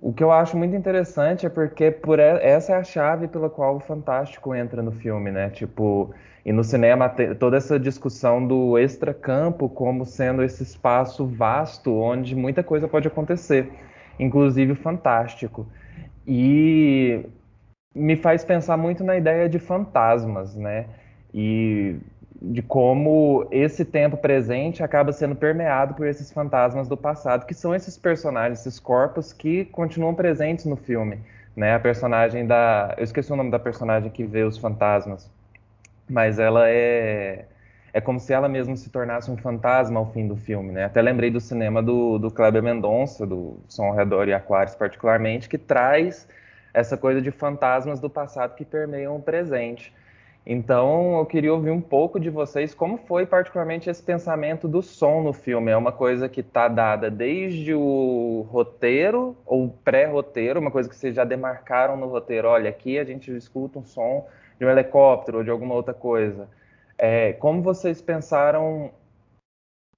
o 0.00 0.12
que 0.12 0.22
eu 0.22 0.32
acho 0.32 0.56
muito 0.56 0.74
interessante 0.74 1.44
é 1.46 1.48
porque 1.48 1.90
por 1.90 2.18
essa 2.18 2.72
é 2.72 2.76
a 2.76 2.84
chave 2.84 3.28
pela 3.28 3.50
qual 3.50 3.76
o 3.76 3.80
fantástico 3.80 4.54
entra 4.54 4.82
no 4.82 4.92
filme, 4.92 5.30
né? 5.30 5.50
Tipo, 5.50 6.14
e 6.44 6.52
no 6.52 6.64
cinema 6.64 7.08
toda 7.38 7.56
essa 7.56 7.78
discussão 7.78 8.46
do 8.46 8.78
extracampo 8.78 9.68
como 9.68 10.06
sendo 10.06 10.42
esse 10.42 10.62
espaço 10.62 11.26
vasto 11.26 11.94
onde 11.94 12.34
muita 12.34 12.62
coisa 12.62 12.88
pode 12.88 13.08
acontecer, 13.08 13.70
inclusive 14.18 14.72
o 14.72 14.76
fantástico. 14.76 15.66
E 16.26 17.26
me 17.94 18.16
faz 18.16 18.44
pensar 18.44 18.76
muito 18.76 19.02
na 19.02 19.16
ideia 19.16 19.48
de 19.48 19.58
fantasmas, 19.58 20.54
né? 20.54 20.86
E 21.34 21.96
de 22.42 22.62
como 22.62 23.46
esse 23.50 23.84
tempo 23.84 24.16
presente 24.16 24.82
acaba 24.82 25.12
sendo 25.12 25.36
permeado 25.36 25.94
por 25.94 26.06
esses 26.06 26.32
fantasmas 26.32 26.88
do 26.88 26.96
passado, 26.96 27.44
que 27.44 27.52
são 27.52 27.74
esses 27.74 27.98
personagens, 27.98 28.60
esses 28.60 28.80
corpos 28.80 29.32
que 29.32 29.66
continuam 29.66 30.14
presentes 30.14 30.64
no 30.64 30.76
filme, 30.76 31.18
né? 31.54 31.74
A 31.74 31.80
personagem 31.80 32.46
da, 32.46 32.94
eu 32.96 33.04
esqueci 33.04 33.32
o 33.32 33.36
nome 33.36 33.50
da 33.50 33.58
personagem 33.58 34.10
que 34.10 34.24
vê 34.24 34.42
os 34.42 34.56
fantasmas, 34.56 35.30
mas 36.08 36.38
ela 36.38 36.68
é 36.68 37.46
é 37.92 38.00
como 38.00 38.20
se 38.20 38.32
ela 38.32 38.48
mesma 38.48 38.76
se 38.76 38.88
tornasse 38.88 39.30
um 39.30 39.36
fantasma 39.36 39.98
ao 39.98 40.12
fim 40.12 40.26
do 40.26 40.36
filme, 40.36 40.70
né? 40.72 40.84
Até 40.84 41.02
lembrei 41.02 41.28
do 41.28 41.40
cinema 41.40 41.82
do, 41.82 42.18
do 42.18 42.30
Kleber 42.30 42.62
Mendonça, 42.62 43.26
do 43.26 43.58
Som 43.68 43.86
ao 43.86 43.94
Redor 43.96 44.28
e 44.28 44.32
Aquários 44.32 44.76
particularmente, 44.76 45.48
que 45.48 45.58
traz 45.58 46.28
essa 46.72 46.96
coisa 46.96 47.20
de 47.20 47.30
fantasmas 47.30 48.00
do 48.00 48.08
passado 48.08 48.54
que 48.54 48.64
permeiam 48.64 49.16
o 49.16 49.22
presente. 49.22 49.92
Então, 50.44 51.18
eu 51.18 51.26
queria 51.26 51.52
ouvir 51.52 51.70
um 51.70 51.80
pouco 51.80 52.18
de 52.18 52.30
vocês 52.30 52.72
como 52.72 52.96
foi 52.96 53.26
particularmente 53.26 53.90
esse 53.90 54.02
pensamento 54.02 54.66
do 54.66 54.82
som 54.82 55.22
no 55.22 55.32
filme. 55.32 55.70
É 55.70 55.76
uma 55.76 55.92
coisa 55.92 56.28
que 56.28 56.40
está 56.40 56.66
dada 56.66 57.10
desde 57.10 57.74
o 57.74 58.46
roteiro 58.50 59.36
ou 59.44 59.68
pré-roteiro, 59.68 60.58
uma 60.58 60.70
coisa 60.70 60.88
que 60.88 60.96
vocês 60.96 61.14
já 61.14 61.24
demarcaram 61.24 61.96
no 61.96 62.06
roteiro. 62.06 62.48
Olha, 62.48 62.70
aqui 62.70 62.98
a 62.98 63.04
gente 63.04 63.30
escuta 63.36 63.78
um 63.78 63.84
som 63.84 64.26
de 64.58 64.64
um 64.64 64.70
helicóptero 64.70 65.38
ou 65.38 65.44
de 65.44 65.50
alguma 65.50 65.74
outra 65.74 65.92
coisa. 65.92 66.48
É, 66.96 67.34
como 67.34 67.62
vocês 67.62 68.00
pensaram 68.00 68.90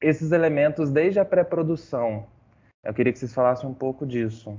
esses 0.00 0.32
elementos 0.32 0.90
desde 0.90 1.20
a 1.20 1.24
pré-produção? 1.24 2.26
Eu 2.84 2.92
queria 2.92 3.12
que 3.12 3.18
vocês 3.18 3.32
falassem 3.32 3.68
um 3.68 3.74
pouco 3.74 4.04
disso. 4.04 4.58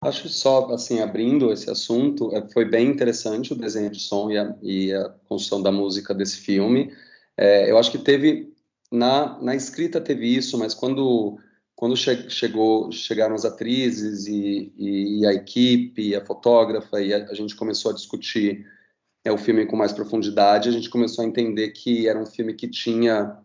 Acho 0.00 0.28
só, 0.28 0.72
assim, 0.72 1.00
abrindo 1.00 1.52
esse 1.52 1.68
assunto, 1.68 2.32
é, 2.34 2.48
foi 2.52 2.64
bem 2.64 2.88
interessante 2.88 3.52
o 3.52 3.56
desenho 3.56 3.90
de 3.90 3.98
som 3.98 4.30
e 4.30 4.38
a, 4.38 4.56
e 4.62 4.92
a 4.92 5.08
construção 5.28 5.60
da 5.60 5.72
música 5.72 6.14
desse 6.14 6.38
filme. 6.38 6.92
É, 7.36 7.68
eu 7.68 7.76
acho 7.76 7.90
que 7.90 7.98
teve, 7.98 8.54
na, 8.92 9.40
na 9.42 9.56
escrita 9.56 10.00
teve 10.00 10.32
isso, 10.32 10.56
mas 10.56 10.72
quando, 10.72 11.36
quando 11.74 11.96
che, 11.96 12.30
chegou, 12.30 12.92
chegaram 12.92 13.34
as 13.34 13.44
atrizes 13.44 14.28
e, 14.28 14.72
e, 14.76 15.20
e, 15.20 15.26
a 15.26 15.32
equipe, 15.32 16.10
e 16.10 16.14
a 16.14 16.24
fotógrafa, 16.24 17.00
e 17.00 17.12
a, 17.12 17.24
a 17.24 17.34
gente 17.34 17.56
começou 17.56 17.90
a 17.90 17.94
discutir 17.94 18.64
é, 19.24 19.32
o 19.32 19.38
filme 19.38 19.66
com 19.66 19.76
mais 19.76 19.92
profundidade, 19.92 20.68
a 20.68 20.72
gente 20.72 20.88
começou 20.90 21.24
a 21.24 21.28
entender 21.28 21.70
que 21.70 22.06
era 22.06 22.20
um 22.20 22.26
filme 22.26 22.54
que 22.54 22.68
tinha, 22.68 23.36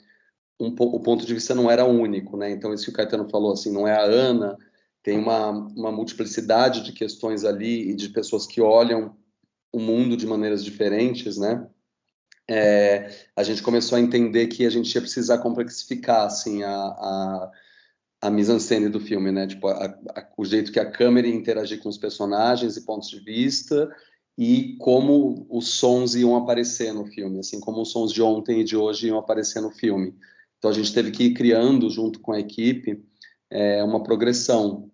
um, 0.60 0.68
o 0.68 1.00
ponto 1.00 1.26
de 1.26 1.34
vista 1.34 1.56
não 1.56 1.70
era 1.70 1.84
único, 1.84 2.38
né? 2.38 2.52
Então, 2.52 2.72
isso 2.72 2.86
que 2.86 2.92
o 2.92 2.94
Caetano 2.94 3.28
falou, 3.28 3.54
assim, 3.54 3.74
não 3.74 3.88
é 3.88 3.96
a 3.96 4.04
Ana 4.04 4.56
tem 5.04 5.20
uma, 5.20 5.50
uma 5.50 5.92
multiplicidade 5.92 6.82
de 6.82 6.94
questões 6.94 7.44
ali 7.44 7.92
e 7.92 7.94
de 7.94 8.10
pessoas 8.10 8.48
que 8.48 8.62
olham 8.62 9.16
o 9.72 9.80
mundo 9.80 10.16
de 10.16 10.26
maneiras 10.26 10.64
diferentes, 10.64 11.38
né? 11.38 11.68
É, 12.50 13.10
a 13.36 13.44
gente 13.44 13.62
começou 13.62 13.98
a 13.98 14.02
entender 14.02 14.48
que 14.48 14.66
a 14.66 14.70
gente 14.70 14.94
ia 14.94 15.02
precisar 15.02 15.40
complexificar 15.40 16.26
assim 16.26 16.64
a, 16.64 16.74
a, 16.74 17.52
a 18.22 18.30
mise-en-scène 18.30 18.90
do 18.90 19.00
filme, 19.00 19.32
né? 19.32 19.46
Tipo, 19.46 19.68
a, 19.68 19.86
a, 19.86 20.28
o 20.38 20.46
jeito 20.46 20.72
que 20.72 20.80
a 20.80 20.90
câmera 20.90 21.28
ia 21.28 21.36
interagir 21.36 21.82
com 21.82 21.90
os 21.90 21.98
personagens 21.98 22.78
e 22.78 22.86
pontos 22.86 23.10
de 23.10 23.20
vista 23.20 23.94
e 24.38 24.78
como 24.80 25.46
os 25.50 25.70
sons 25.70 26.16
iam 26.16 26.36
aparecer 26.36 26.94
no 26.94 27.06
filme, 27.06 27.40
assim 27.40 27.60
como 27.60 27.82
os 27.82 27.92
sons 27.92 28.12
de 28.12 28.22
ontem 28.22 28.62
e 28.62 28.64
de 28.64 28.76
hoje 28.76 29.08
iam 29.08 29.18
aparecer 29.18 29.62
no 29.62 29.70
filme. 29.70 30.16
Então 30.58 30.72
a 30.72 30.74
gente 30.74 30.94
teve 30.94 31.12
que 31.12 31.26
ir 31.26 31.34
criando 31.34 31.90
junto 31.90 32.20
com 32.20 32.32
a 32.32 32.40
equipe 32.40 33.04
é, 33.50 33.84
uma 33.84 34.02
progressão 34.02 34.92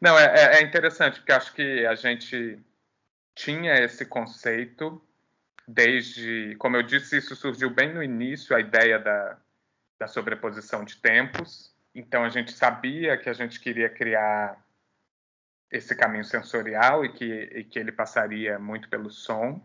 não, 0.00 0.18
é, 0.18 0.24
é, 0.24 0.58
é 0.58 0.62
interessante, 0.62 1.18
porque 1.20 1.32
acho 1.32 1.52
que 1.54 1.86
a 1.86 1.94
gente 1.94 2.58
tinha 3.34 3.74
esse 3.74 4.04
conceito 4.04 5.02
desde, 5.66 6.54
como 6.58 6.76
eu 6.76 6.82
disse, 6.82 7.16
isso 7.16 7.34
surgiu 7.34 7.70
bem 7.70 7.92
no 7.92 8.02
início, 8.02 8.54
a 8.54 8.60
ideia 8.60 8.98
da, 8.98 9.38
da 9.98 10.06
sobreposição 10.06 10.84
de 10.84 10.96
tempos. 10.96 11.72
Então 11.94 12.24
a 12.24 12.28
gente 12.28 12.52
sabia 12.52 13.16
que 13.16 13.28
a 13.28 13.32
gente 13.32 13.60
queria 13.60 13.88
criar 13.88 14.62
esse 15.70 15.94
caminho 15.94 16.24
sensorial 16.24 17.04
e 17.04 17.12
que, 17.12 17.24
e 17.24 17.64
que 17.64 17.78
ele 17.78 17.90
passaria 17.90 18.58
muito 18.58 18.88
pelo 18.88 19.10
som, 19.10 19.60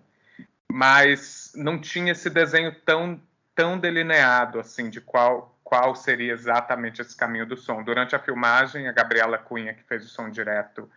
mas 0.71 1.51
não 1.55 1.79
tinha 1.79 2.13
esse 2.13 2.29
desenho 2.29 2.73
tão, 2.81 3.21
tão 3.59 3.77
delineado 3.77 4.57
assim 4.57 4.89
de 4.89 5.01
qual 5.01 5.59
qual 5.65 5.93
seria 5.93 6.31
exatamente 6.31 7.01
esse 7.01 7.15
caminho 7.15 7.45
do 7.45 7.57
som. 7.57 7.83
Durante 7.83 8.15
a 8.15 8.19
filmagem, 8.19 8.87
a 8.87 8.91
Gabriela 8.93 9.37
Cunha, 9.37 9.73
que 9.73 9.83
fez 9.83 10.05
o 10.05 10.07
som 10.07 10.29
direto, 10.29 10.89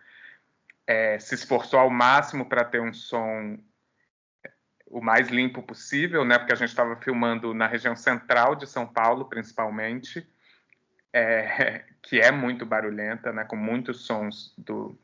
é, 0.87 1.19
se 1.19 1.35
esforçou 1.35 1.77
ao 1.77 1.89
máximo 1.89 2.45
para 2.47 2.63
ter 2.63 2.81
um 2.81 2.93
som 2.93 3.59
o 4.87 5.01
mais 5.01 5.27
limpo 5.27 5.61
possível, 5.61 6.23
né? 6.23 6.39
Porque 6.39 6.53
a 6.53 6.55
gente 6.55 6.69
estava 6.69 6.95
filmando 6.95 7.53
na 7.53 7.67
região 7.67 7.97
central 7.97 8.55
de 8.55 8.65
São 8.65 8.87
Paulo, 8.87 9.25
principalmente, 9.25 10.25
é, 11.11 11.83
que 12.01 12.21
é 12.21 12.31
muito 12.31 12.65
barulhenta, 12.65 13.33
né? 13.33 13.43
Com 13.43 13.57
muitos 13.57 14.05
sons 14.05 14.55
do, 14.57 14.97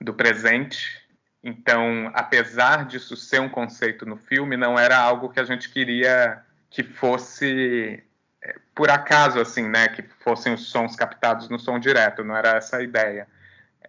do 0.00 0.14
presente. 0.14 1.01
Então, 1.42 2.10
apesar 2.14 2.86
disso 2.86 3.16
ser 3.16 3.40
um 3.40 3.48
conceito 3.48 4.06
no 4.06 4.16
filme, 4.16 4.56
não 4.56 4.78
era 4.78 4.96
algo 4.96 5.28
que 5.28 5.40
a 5.40 5.44
gente 5.44 5.68
queria 5.68 6.42
que 6.70 6.82
fosse 6.82 8.02
por 8.74 8.90
acaso, 8.90 9.40
assim, 9.40 9.68
né, 9.68 9.88
que 9.88 10.02
fossem 10.02 10.52
os 10.52 10.68
sons 10.68 10.96
captados 10.96 11.48
no 11.48 11.58
som 11.58 11.78
direto, 11.78 12.24
não 12.24 12.36
era 12.36 12.56
essa 12.56 12.78
a 12.78 12.82
ideia. 12.82 13.28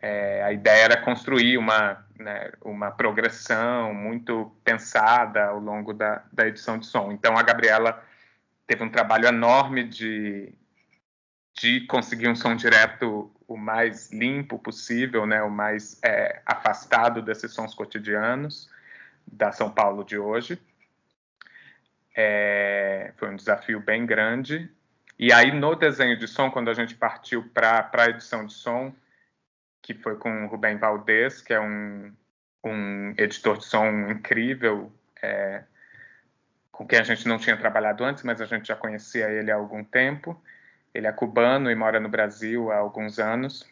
É, 0.01 0.43
a 0.43 0.51
ideia 0.51 0.83
era 0.83 0.97
construir 0.97 1.57
uma, 1.57 2.05
né, 2.19 2.51
uma 2.61 2.91
progressão 2.91 3.93
muito 3.93 4.53
pensada 4.63 5.45
ao 5.45 5.59
longo 5.59 5.93
da, 5.93 6.23
da 6.31 6.47
edição 6.47 6.77
de 6.77 6.85
som. 6.85 7.11
Então, 7.11 7.37
a 7.37 7.43
Gabriela 7.43 8.03
teve 8.67 8.83
um 8.83 8.89
trabalho 8.89 9.27
enorme 9.27 9.85
de, 9.85 10.53
de 11.53 11.81
conseguir 11.87 12.27
um 12.27 12.35
som 12.35 12.55
direto 12.55 13.32
o 13.47 13.57
mais 13.57 14.11
limpo 14.11 14.57
possível, 14.59 15.25
né, 15.25 15.41
o 15.43 15.49
mais 15.49 15.99
é, 16.03 16.41
afastado 16.45 17.21
desses 17.21 17.51
sons 17.51 17.73
cotidianos 17.73 18.69
da 19.25 19.51
São 19.51 19.71
Paulo 19.71 20.03
de 20.03 20.17
hoje. 20.17 20.59
É, 22.15 23.11
foi 23.17 23.29
um 23.29 23.35
desafio 23.35 23.79
bem 23.79 24.05
grande 24.05 24.69
E 25.17 25.33
aí, 25.33 25.51
no 25.51 25.75
desenho 25.75 26.17
de 26.17 26.27
som, 26.27 26.51
quando 26.51 26.69
a 26.69 26.73
gente 26.73 26.95
partiu 26.95 27.49
para 27.53 27.89
a 27.91 28.09
edição 28.09 28.45
de 28.45 28.53
som, 28.53 28.93
que 29.81 29.93
foi 29.93 30.15
com 30.15 30.45
o 30.45 30.47
Rubem 30.47 30.77
Valdez, 30.77 31.41
que 31.41 31.53
é 31.53 31.59
um, 31.59 32.13
um 32.63 33.13
editor 33.17 33.57
de 33.57 33.65
som 33.65 33.87
incrível, 34.09 34.91
é, 35.21 35.63
com 36.71 36.87
quem 36.87 36.99
a 36.99 37.03
gente 37.03 37.27
não 37.27 37.37
tinha 37.37 37.55
trabalhado 37.55 38.03
antes, 38.03 38.23
mas 38.23 38.41
a 38.41 38.45
gente 38.45 38.67
já 38.67 38.75
conhecia 38.75 39.29
ele 39.29 39.51
há 39.51 39.55
algum 39.55 39.83
tempo. 39.83 40.41
Ele 40.93 41.07
é 41.07 41.11
cubano 41.11 41.71
e 41.71 41.75
mora 41.75 41.99
no 41.99 42.09
Brasil 42.09 42.71
há 42.71 42.77
alguns 42.77 43.19
anos. 43.19 43.65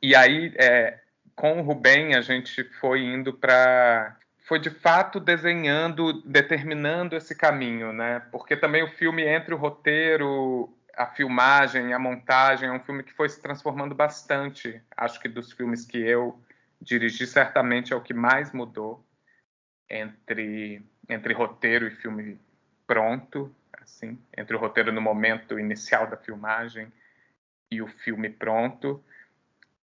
E 0.00 0.14
aí, 0.14 0.52
é, 0.56 1.00
com 1.34 1.60
o 1.60 1.62
Rubem, 1.62 2.14
a 2.14 2.20
gente 2.20 2.64
foi 2.80 3.02
indo 3.02 3.32
para. 3.32 4.16
Foi 4.46 4.58
de 4.58 4.70
fato 4.70 5.18
desenhando, 5.20 6.20
determinando 6.22 7.16
esse 7.16 7.34
caminho, 7.34 7.92
né? 7.92 8.20
Porque 8.30 8.56
também 8.56 8.82
o 8.82 8.88
filme, 8.88 9.22
entre 9.22 9.54
o 9.54 9.56
roteiro, 9.56 10.68
a 10.94 11.06
filmagem, 11.06 11.92
a 11.92 11.98
montagem, 11.98 12.68
é 12.68 12.72
um 12.72 12.80
filme 12.80 13.02
que 13.02 13.12
foi 13.12 13.28
se 13.28 13.40
transformando 13.40 13.94
bastante. 13.94 14.82
Acho 14.96 15.20
que 15.20 15.28
dos 15.28 15.52
filmes 15.52 15.86
que 15.86 15.98
eu 15.98 16.38
dirigi, 16.80 17.26
certamente 17.26 17.92
é 17.92 17.96
o 17.96 18.00
que 18.00 18.12
mais 18.12 18.52
mudou 18.52 19.02
entre, 19.88 20.82
entre 21.08 21.32
roteiro 21.32 21.86
e 21.86 21.90
filme 21.90 22.38
pronto, 22.86 23.54
assim, 23.92 24.18
entre 24.36 24.56
o 24.56 24.58
roteiro 24.58 24.90
no 24.90 25.00
momento 25.00 25.58
inicial 25.58 26.06
da 26.06 26.16
filmagem 26.16 26.92
e 27.70 27.82
o 27.82 27.86
filme 27.86 28.30
pronto. 28.30 29.02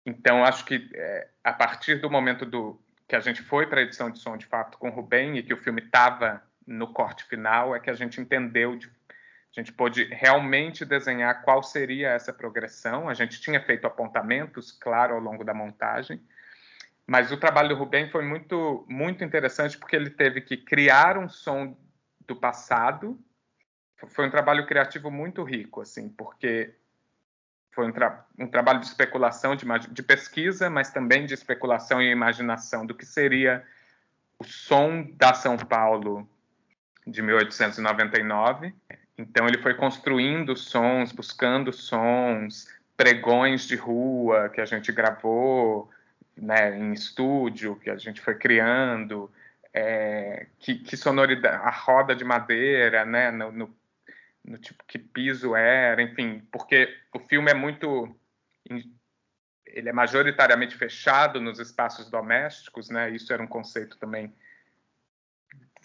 Então, 0.05 0.43
acho 0.43 0.65
que 0.65 0.89
é, 0.93 1.27
a 1.43 1.53
partir 1.53 1.95
do 2.01 2.09
momento 2.09 2.45
do 2.45 2.79
que 3.07 3.15
a 3.15 3.19
gente 3.19 3.41
foi 3.41 3.67
para 3.67 3.79
a 3.79 3.83
edição 3.83 4.09
de 4.09 4.19
som 4.19 4.37
de 4.37 4.45
fato 4.45 4.77
com 4.77 4.89
o 4.89 4.91
Rubem 4.91 5.37
e 5.37 5.43
que 5.43 5.53
o 5.53 5.57
filme 5.57 5.81
estava 5.81 6.43
no 6.65 6.93
corte 6.93 7.23
final, 7.23 7.75
é 7.75 7.79
que 7.79 7.89
a 7.89 7.95
gente 7.95 8.21
entendeu, 8.21 8.75
de, 8.75 8.87
a 8.87 9.59
gente 9.59 9.73
pôde 9.73 10.03
realmente 10.05 10.85
desenhar 10.85 11.41
qual 11.41 11.63
seria 11.63 12.09
essa 12.09 12.31
progressão. 12.31 13.09
A 13.09 13.13
gente 13.15 13.41
tinha 13.41 13.59
feito 13.59 13.87
apontamentos, 13.87 14.71
claro, 14.71 15.15
ao 15.15 15.19
longo 15.19 15.43
da 15.43 15.53
montagem, 15.53 16.21
mas 17.07 17.31
o 17.31 17.37
trabalho 17.37 17.69
do 17.69 17.75
Rubem 17.75 18.07
foi 18.11 18.23
muito, 18.23 18.85
muito 18.87 19.23
interessante 19.23 19.75
porque 19.77 19.95
ele 19.95 20.11
teve 20.11 20.41
que 20.41 20.55
criar 20.55 21.17
um 21.17 21.27
som 21.27 21.75
do 22.27 22.35
passado. 22.35 23.19
Foi 24.07 24.25
um 24.25 24.29
trabalho 24.29 24.65
criativo 24.65 25.11
muito 25.11 25.43
rico, 25.43 25.81
assim, 25.81 26.09
porque 26.09 26.73
foi 27.71 27.87
um, 27.87 27.91
tra 27.91 28.25
um 28.37 28.47
trabalho 28.47 28.79
de 28.79 28.87
especulação, 28.87 29.55
de, 29.55 29.65
de, 29.91 30.03
pesquisa, 30.03 30.69
mas 30.69 30.91
também 30.91 31.25
de 31.25 31.33
especulação 31.33 32.01
e 32.01 32.11
imaginação 32.11 32.85
do 32.85 32.95
que 32.95 33.05
seria 33.05 33.63
o 34.37 34.43
som 34.43 35.07
da 35.15 35.33
São 35.33 35.57
Paulo 35.57 36.27
de 37.05 37.21
1899. 37.21 38.73
Então 39.17 39.47
ele 39.47 39.57
foi 39.57 39.73
construindo 39.73 40.55
sons, 40.55 41.11
buscando 41.11 41.73
sons, 41.73 42.67
pregões 42.95 43.67
de 43.67 43.75
rua 43.75 44.49
que 44.49 44.61
a 44.61 44.65
gente 44.65 44.91
gravou 44.91 45.89
né, 46.35 46.77
em 46.77 46.93
estúdio, 46.93 47.75
que 47.75 47.89
a 47.89 47.97
gente 47.97 48.21
foi 48.21 48.35
criando, 48.35 49.31
é, 49.73 50.47
que, 50.57 50.75
que, 50.75 50.97
sonoridade, 50.97 51.61
a 51.63 51.69
roda 51.69 52.15
de 52.15 52.23
madeira, 52.23 53.05
né, 53.05 53.29
no, 53.31 53.51
no 53.51 53.78
no 54.49 54.57
tipo 54.57 54.83
que 54.87 54.97
piso 54.97 55.55
era, 55.55 56.01
enfim, 56.01 56.41
porque 56.51 56.89
o 57.13 57.19
filme 57.19 57.51
é 57.51 57.53
muito 57.53 58.13
ele 59.65 59.89
é 59.89 59.93
majoritariamente 59.93 60.75
fechado 60.75 61.39
nos 61.39 61.59
espaços 61.59 62.09
domésticos, 62.09 62.89
né? 62.89 63.11
Isso 63.11 63.31
era 63.31 63.43
um 63.43 63.47
conceito 63.47 63.97
também 63.99 64.33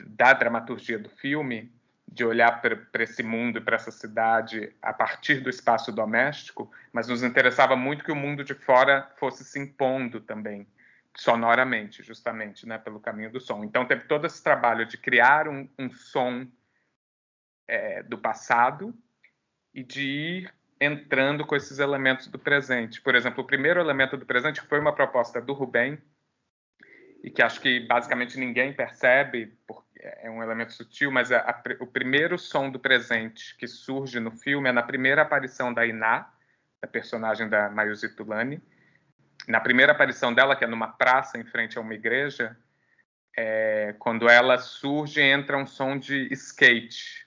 da 0.06 0.32
dramaturgia 0.32 0.98
do 0.98 1.10
filme, 1.10 1.70
de 2.10 2.24
olhar 2.24 2.62
para 2.62 3.02
esse 3.02 3.22
mundo 3.22 3.58
e 3.58 3.60
para 3.60 3.76
essa 3.76 3.90
cidade 3.90 4.74
a 4.80 4.94
partir 4.94 5.40
do 5.40 5.50
espaço 5.50 5.92
doméstico, 5.92 6.70
mas 6.90 7.08
nos 7.08 7.22
interessava 7.22 7.76
muito 7.76 8.02
que 8.02 8.12
o 8.12 8.16
mundo 8.16 8.42
de 8.42 8.54
fora 8.54 9.10
fosse 9.16 9.44
se 9.44 9.58
impondo 9.58 10.20
também, 10.20 10.66
sonoramente, 11.14 12.02
justamente, 12.02 12.66
né, 12.66 12.78
pelo 12.78 12.98
caminho 12.98 13.30
do 13.30 13.40
som. 13.40 13.62
Então 13.62 13.84
teve 13.84 14.04
todo 14.04 14.26
esse 14.26 14.42
trabalho 14.42 14.86
de 14.86 14.96
criar 14.96 15.48
um, 15.48 15.68
um 15.78 15.90
som 15.90 16.46
é, 17.66 18.02
do 18.02 18.18
passado 18.18 18.94
e 19.72 19.82
de 19.82 20.02
ir 20.02 20.54
entrando 20.80 21.46
com 21.46 21.56
esses 21.56 21.78
elementos 21.78 22.26
do 22.26 22.38
presente. 22.38 23.00
Por 23.00 23.14
exemplo, 23.14 23.42
o 23.42 23.46
primeiro 23.46 23.80
elemento 23.80 24.16
do 24.16 24.26
presente 24.26 24.60
foi 24.60 24.80
uma 24.80 24.94
proposta 24.94 25.40
do 25.40 25.52
Rubem, 25.52 26.00
e 27.24 27.30
que 27.30 27.40
acho 27.40 27.58
que 27.58 27.80
basicamente 27.80 28.38
ninguém 28.38 28.70
percebe, 28.70 29.56
porque 29.66 29.98
é 30.02 30.30
um 30.30 30.42
elemento 30.42 30.74
sutil, 30.74 31.10
mas 31.10 31.32
a, 31.32 31.38
a, 31.38 31.62
o 31.80 31.86
primeiro 31.86 32.38
som 32.38 32.70
do 32.70 32.78
presente 32.78 33.56
que 33.56 33.66
surge 33.66 34.20
no 34.20 34.30
filme 34.30 34.68
é 34.68 34.72
na 34.72 34.82
primeira 34.82 35.22
aparição 35.22 35.72
da 35.72 35.86
Iná, 35.86 36.30
da 36.82 36.86
personagem 36.86 37.48
da 37.48 37.70
Mayuzi 37.70 38.14
Tulani. 38.14 38.62
Na 39.48 39.58
primeira 39.58 39.92
aparição 39.92 40.34
dela, 40.34 40.54
que 40.54 40.64
é 40.64 40.66
numa 40.66 40.88
praça 40.88 41.38
em 41.38 41.44
frente 41.44 41.78
a 41.78 41.80
uma 41.80 41.94
igreja, 41.94 42.54
é, 43.34 43.94
quando 43.98 44.28
ela 44.28 44.58
surge, 44.58 45.22
entra 45.22 45.56
um 45.56 45.66
som 45.66 45.98
de 45.98 46.30
skate, 46.30 47.23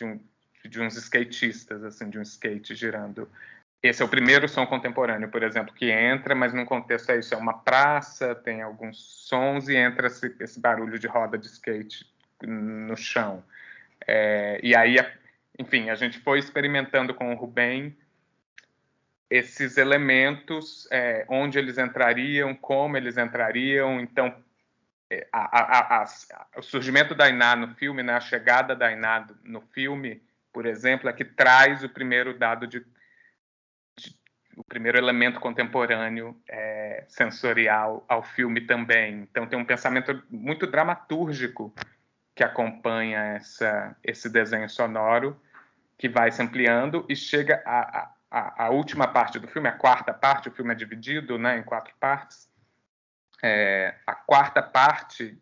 de, 0.00 0.04
um, 0.04 0.20
de 0.64 0.80
uns 0.80 0.96
skatistas, 0.96 1.84
assim, 1.84 2.08
de 2.08 2.18
um 2.18 2.22
skate 2.22 2.74
girando. 2.74 3.28
Esse 3.82 4.02
é 4.02 4.04
o 4.04 4.08
primeiro 4.08 4.48
som 4.48 4.66
contemporâneo, 4.66 5.28
por 5.28 5.42
exemplo, 5.42 5.74
que 5.74 5.90
entra, 5.90 6.34
mas 6.34 6.52
num 6.52 6.64
contexto 6.64 7.10
é 7.10 7.18
isso, 7.18 7.34
é 7.34 7.36
uma 7.36 7.58
praça, 7.58 8.34
tem 8.34 8.62
alguns 8.62 8.98
sons 9.26 9.68
e 9.68 9.76
entra 9.76 10.06
esse, 10.06 10.34
esse 10.38 10.60
barulho 10.60 10.98
de 10.98 11.06
roda 11.06 11.38
de 11.38 11.46
skate 11.46 12.06
no 12.42 12.96
chão. 12.96 13.42
É, 14.06 14.60
e 14.62 14.74
aí, 14.74 14.96
enfim, 15.58 15.88
a 15.88 15.94
gente 15.94 16.18
foi 16.18 16.38
experimentando 16.38 17.14
com 17.14 17.32
o 17.32 17.36
Rubem 17.36 17.96
esses 19.30 19.76
elementos, 19.76 20.88
é, 20.90 21.24
onde 21.28 21.58
eles 21.58 21.78
entrariam, 21.78 22.54
como 22.54 22.96
eles 22.96 23.16
entrariam. 23.16 24.00
Então, 24.00 24.34
a, 25.32 26.02
a, 26.02 26.02
a, 26.02 26.58
o 26.58 26.62
surgimento 26.62 27.14
da 27.14 27.28
Iná 27.28 27.56
no 27.56 27.74
filme, 27.74 28.02
né, 28.02 28.14
a 28.14 28.20
chegada 28.20 28.76
da 28.76 28.92
Iná 28.92 29.26
no 29.42 29.60
filme, 29.60 30.22
por 30.52 30.66
exemplo, 30.66 31.08
é 31.08 31.12
que 31.12 31.24
traz 31.24 31.82
o 31.82 31.88
primeiro 31.88 32.38
dado 32.38 32.66
de, 32.66 32.80
de 33.98 34.16
o 34.56 34.62
primeiro 34.62 34.98
elemento 34.98 35.40
contemporâneo 35.40 36.40
é, 36.48 37.04
sensorial 37.08 38.04
ao 38.08 38.22
filme 38.22 38.60
também. 38.60 39.26
Então 39.30 39.46
tem 39.46 39.58
um 39.58 39.64
pensamento 39.64 40.22
muito 40.30 40.66
dramatúrgico 40.66 41.74
que 42.34 42.44
acompanha 42.44 43.34
essa, 43.36 43.96
esse 44.04 44.28
desenho 44.28 44.68
sonoro 44.68 45.40
que 45.98 46.08
vai 46.08 46.30
se 46.30 46.42
ampliando 46.42 47.04
e 47.08 47.16
chega 47.16 47.62
à 47.66 48.14
a, 48.30 48.70
última 48.70 49.08
parte 49.08 49.38
do 49.40 49.48
filme, 49.48 49.68
a 49.68 49.72
quarta 49.72 50.14
parte. 50.14 50.48
O 50.48 50.52
filme 50.52 50.72
é 50.72 50.76
dividido 50.76 51.36
né, 51.36 51.58
em 51.58 51.62
quatro 51.64 51.92
partes 51.98 52.49
é, 53.42 53.94
a 54.06 54.14
quarta 54.14 54.62
parte 54.62 55.40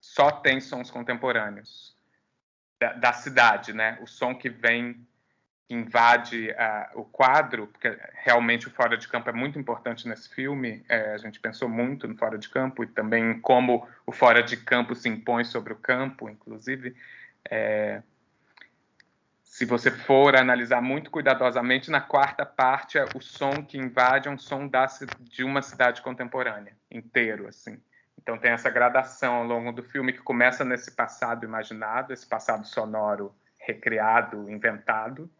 só 0.00 0.30
tem 0.30 0.60
sons 0.60 0.90
contemporâneos 0.90 1.96
da, 2.80 2.92
da 2.92 3.12
cidade, 3.12 3.72
né? 3.72 3.98
O 4.02 4.06
som 4.06 4.34
que 4.34 4.50
vem 4.50 5.06
invade 5.68 6.50
uh, 6.50 7.00
o 7.00 7.04
quadro, 7.04 7.66
porque 7.68 7.98
realmente 8.22 8.68
o 8.68 8.70
fora 8.70 8.96
de 8.96 9.08
campo 9.08 9.30
é 9.30 9.32
muito 9.32 9.58
importante 9.58 10.06
nesse 10.06 10.28
filme. 10.28 10.84
É, 10.88 11.14
a 11.14 11.18
gente 11.18 11.40
pensou 11.40 11.68
muito 11.68 12.06
no 12.06 12.16
fora 12.16 12.38
de 12.38 12.48
campo 12.48 12.84
e 12.84 12.86
também 12.86 13.30
em 13.30 13.40
como 13.40 13.88
o 14.06 14.12
fora 14.12 14.42
de 14.42 14.58
campo 14.58 14.94
se 14.94 15.08
impõe 15.08 15.44
sobre 15.44 15.72
o 15.72 15.76
campo, 15.76 16.28
inclusive. 16.28 16.94
É, 17.50 18.02
se 19.54 19.64
você 19.64 19.88
for 19.88 20.34
analisar 20.34 20.82
muito 20.82 21.12
cuidadosamente, 21.12 21.88
na 21.88 22.00
quarta 22.00 22.44
parte, 22.44 22.98
o 23.14 23.20
som 23.20 23.64
que 23.64 23.78
invade 23.78 24.26
é 24.26 24.30
um 24.32 24.36
som 24.36 24.66
da, 24.66 24.84
de 25.20 25.44
uma 25.44 25.62
cidade 25.62 26.02
contemporânea, 26.02 26.76
inteiro, 26.90 27.46
assim. 27.46 27.80
Então 28.20 28.36
tem 28.36 28.50
essa 28.50 28.68
gradação 28.68 29.32
ao 29.36 29.44
longo 29.44 29.70
do 29.70 29.84
filme 29.84 30.12
que 30.12 30.18
começa 30.18 30.64
nesse 30.64 30.90
passado 30.90 31.44
imaginado, 31.44 32.12
esse 32.12 32.26
passado 32.26 32.66
sonoro 32.66 33.32
recriado, 33.56 34.50
inventado, 34.50 35.30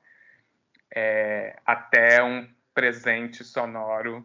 é, 0.94 1.58
até 1.66 2.22
um 2.22 2.48
presente 2.72 3.42
sonoro 3.42 4.24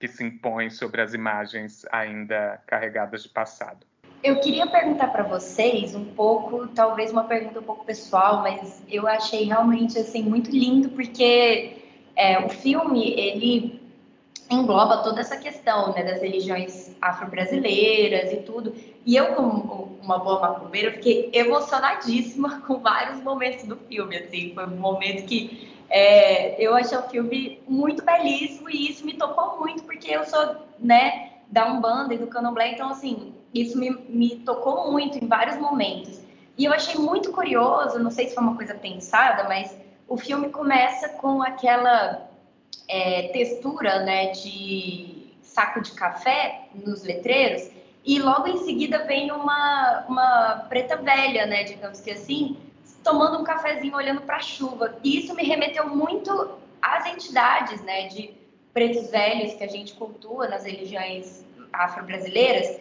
que 0.00 0.08
se 0.08 0.24
impõe 0.24 0.70
sobre 0.70 1.02
as 1.02 1.12
imagens 1.12 1.84
ainda 1.92 2.62
carregadas 2.66 3.24
de 3.24 3.28
passado. 3.28 3.86
Eu 4.22 4.40
queria 4.40 4.66
perguntar 4.66 5.08
para 5.08 5.22
vocês 5.22 5.94
um 5.94 6.04
pouco, 6.04 6.66
talvez 6.68 7.12
uma 7.12 7.24
pergunta 7.24 7.60
um 7.60 7.62
pouco 7.62 7.84
pessoal, 7.84 8.42
mas 8.42 8.82
eu 8.90 9.06
achei 9.06 9.44
realmente 9.44 9.96
assim 9.96 10.22
muito 10.22 10.50
lindo 10.50 10.88
porque 10.88 11.76
é, 12.16 12.44
o 12.44 12.48
filme 12.48 13.12
ele 13.12 13.80
engloba 14.50 15.02
toda 15.04 15.20
essa 15.20 15.36
questão 15.36 15.92
né, 15.92 16.02
das 16.02 16.20
religiões 16.20 16.96
afro-brasileiras 17.00 18.32
e 18.32 18.38
tudo. 18.38 18.74
E 19.06 19.14
eu, 19.14 19.34
como 19.34 19.98
uma 20.02 20.18
boa 20.18 20.40
macumbeira, 20.40 20.92
fiquei 20.92 21.30
emocionadíssima 21.32 22.60
com 22.66 22.78
vários 22.78 23.22
momentos 23.22 23.64
do 23.66 23.76
filme. 23.76 24.16
Assim, 24.16 24.52
foi 24.52 24.66
um 24.66 24.76
momento 24.76 25.26
que 25.26 25.70
é, 25.88 26.60
eu 26.60 26.74
achei 26.74 26.98
o 26.98 27.02
filme 27.02 27.60
muito 27.68 28.04
belíssimo 28.04 28.68
e 28.68 28.90
isso 28.90 29.06
me 29.06 29.14
tocou 29.14 29.60
muito 29.60 29.84
porque 29.84 30.10
eu 30.10 30.24
sou 30.24 30.56
né, 30.78 31.34
da 31.46 31.66
Umbanda 31.66 32.14
e 32.14 32.18
do 32.18 32.26
Candomblé, 32.26 32.72
então 32.72 32.90
assim 32.90 33.37
isso 33.54 33.78
me, 33.78 33.90
me 34.08 34.36
tocou 34.36 34.90
muito 34.90 35.22
em 35.22 35.26
vários 35.26 35.56
momentos. 35.56 36.20
E 36.56 36.64
eu 36.64 36.72
achei 36.72 37.00
muito 37.00 37.30
curioso, 37.32 37.98
não 37.98 38.10
sei 38.10 38.28
se 38.28 38.34
foi 38.34 38.42
uma 38.42 38.56
coisa 38.56 38.74
pensada, 38.74 39.44
mas 39.44 39.76
o 40.08 40.16
filme 40.16 40.48
começa 40.48 41.08
com 41.10 41.42
aquela 41.42 42.28
é, 42.88 43.28
textura, 43.28 44.00
né, 44.00 44.32
de 44.32 45.32
saco 45.42 45.80
de 45.80 45.92
café 45.92 46.66
nos 46.74 47.02
letreiros, 47.04 47.70
e 48.04 48.18
logo 48.18 48.48
em 48.48 48.58
seguida 48.64 49.04
vem 49.04 49.30
uma, 49.30 50.04
uma 50.08 50.66
preta 50.68 50.96
velha, 50.96 51.46
né, 51.46 51.64
digamos 51.64 52.00
que 52.00 52.10
assim, 52.10 52.56
tomando 53.04 53.38
um 53.38 53.44
cafezinho 53.44 53.94
olhando 53.94 54.22
para 54.22 54.36
a 54.36 54.40
chuva. 54.40 54.96
E 55.04 55.18
isso 55.18 55.34
me 55.34 55.44
remeteu 55.44 55.88
muito 55.88 56.58
às 56.80 57.06
entidades, 57.06 57.80
né, 57.82 58.08
de 58.08 58.34
pretos 58.72 59.10
velhos 59.10 59.54
que 59.54 59.64
a 59.64 59.68
gente 59.68 59.94
cultua 59.94 60.48
nas 60.48 60.64
religiões 60.64 61.44
afro-brasileiras. 61.72 62.80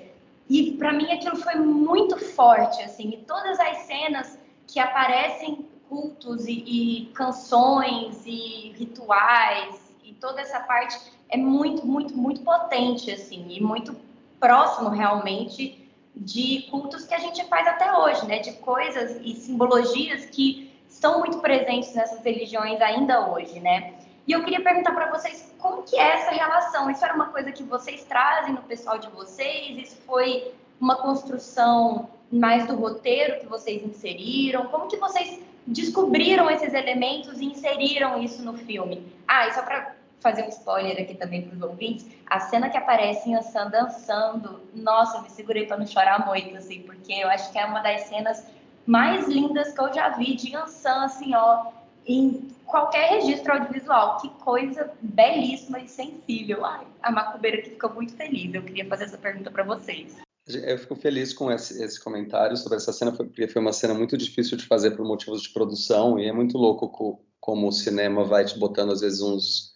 E 0.49 0.73
para 0.73 0.93
mim 0.93 1.11
aquilo 1.11 1.35
foi 1.37 1.55
muito 1.55 2.17
forte, 2.17 2.81
assim, 2.81 3.09
e 3.09 3.17
todas 3.25 3.59
as 3.59 3.77
cenas 3.79 4.39
que 4.65 4.79
aparecem 4.79 5.67
cultos 5.89 6.45
e, 6.47 6.63
e 6.65 7.05
canções 7.07 8.25
e 8.25 8.73
rituais 8.77 9.95
e 10.03 10.13
toda 10.13 10.41
essa 10.41 10.59
parte 10.61 10.97
é 11.29 11.37
muito, 11.37 11.85
muito, 11.85 12.15
muito 12.17 12.41
potente, 12.41 13.11
assim, 13.11 13.45
e 13.49 13.61
muito 13.61 13.95
próximo 14.39 14.89
realmente 14.89 15.85
de 16.15 16.67
cultos 16.71 17.05
que 17.05 17.13
a 17.13 17.19
gente 17.19 17.43
faz 17.45 17.67
até 17.67 17.95
hoje, 17.95 18.25
né? 18.25 18.39
De 18.39 18.53
coisas 18.53 19.19
e 19.23 19.35
simbologias 19.35 20.25
que 20.25 20.71
estão 20.89 21.19
muito 21.19 21.39
presentes 21.39 21.93
nessas 21.93 22.23
religiões 22.23 22.81
ainda 22.81 23.29
hoje, 23.29 23.59
né? 23.59 23.93
E 24.27 24.33
eu 24.33 24.43
queria 24.43 24.61
perguntar 24.61 24.91
para 24.93 25.09
vocês 25.09 25.53
como 25.57 25.83
que 25.83 25.97
é 25.97 26.15
essa 26.15 26.31
relação? 26.31 26.91
Isso 26.91 27.03
era 27.03 27.13
uma 27.13 27.27
coisa 27.27 27.49
que 27.51 27.63
vocês 27.63 28.03
trazem 28.03 28.53
no 28.53 28.61
pessoal 28.63 28.97
de 28.97 29.07
vocês? 29.09 29.77
Isso 29.77 29.97
foi 30.05 30.51
uma 30.81 30.97
construção 30.97 32.09
mais 32.29 32.67
do 32.67 32.75
roteiro 32.75 33.39
que 33.39 33.45
vocês 33.45 33.81
inseriram? 33.81 34.65
Como 34.67 34.87
que 34.87 34.97
vocês 34.97 35.39
descobriram 35.65 36.51
esses 36.51 36.73
elementos 36.73 37.39
e 37.39 37.45
inseriram 37.45 38.21
isso 38.21 38.43
no 38.43 38.53
filme? 38.57 39.07
Ah, 39.25 39.47
e 39.47 39.53
só 39.53 39.61
para 39.61 39.95
fazer 40.19 40.43
um 40.43 40.49
spoiler 40.49 41.01
aqui 41.01 41.15
também 41.15 41.43
para 41.43 41.55
os 41.55 41.61
ouvintes, 41.61 42.05
a 42.25 42.39
cena 42.39 42.69
que 42.69 42.77
aparece 42.77 43.29
em 43.29 43.35
Ansan 43.35 43.69
dançando, 43.69 44.61
nossa, 44.73 45.19
eu 45.19 45.21
me 45.21 45.29
segurei 45.29 45.65
para 45.65 45.77
não 45.77 45.87
chorar 45.87 46.25
muito, 46.25 46.57
assim, 46.57 46.81
porque 46.81 47.13
eu 47.13 47.29
acho 47.29 47.49
que 47.51 47.57
é 47.57 47.65
uma 47.65 47.79
das 47.79 48.01
cenas 48.01 48.45
mais 48.85 49.25
lindas 49.27 49.73
que 49.73 49.79
eu 49.79 49.93
já 49.93 50.09
vi 50.09 50.35
de 50.35 50.53
Ansan, 50.55 51.05
assim, 51.05 51.33
ó, 51.33 51.67
em 52.05 52.49
qualquer 52.67 53.13
registro 53.13 53.53
audiovisual. 53.53 54.17
Que 54.21 54.29
coisa 54.43 54.91
belíssima 55.01 55.79
e 55.79 55.87
sensível. 55.87 56.63
Ai, 56.63 56.85
a 57.01 57.11
macumbeira 57.11 57.61
que 57.61 57.71
ficou 57.71 57.93
muito 57.93 58.13
feliz. 58.13 58.53
Eu 58.53 58.63
queria 58.63 58.85
fazer 58.85 59.05
essa 59.05 59.17
pergunta 59.17 59.49
para 59.49 59.63
vocês. 59.63 60.15
Eu 60.47 60.77
fico 60.77 60.95
feliz 60.95 61.33
com 61.33 61.51
esse, 61.51 61.81
esse, 61.83 62.01
comentário 62.01 62.55
sobre 62.55 62.77
essa 62.77 62.93
cena, 62.93 63.11
porque 63.11 63.49
foi 63.49 63.61
uma 63.61 63.73
cena 63.73 63.93
muito 63.93 64.15
difícil 64.15 64.55
de 64.55 64.65
fazer 64.65 64.91
por 64.91 65.05
motivos 65.05 65.41
de 65.41 65.49
produção, 65.49 66.17
e 66.17 66.25
é 66.25 66.31
muito 66.31 66.57
louco 66.57 66.87
co, 66.87 67.19
como 67.37 67.67
o 67.67 67.71
cinema 67.71 68.23
vai 68.23 68.45
te 68.45 68.57
botando, 68.57 68.93
às 68.93 69.01
vezes, 69.01 69.19
uns, 69.19 69.73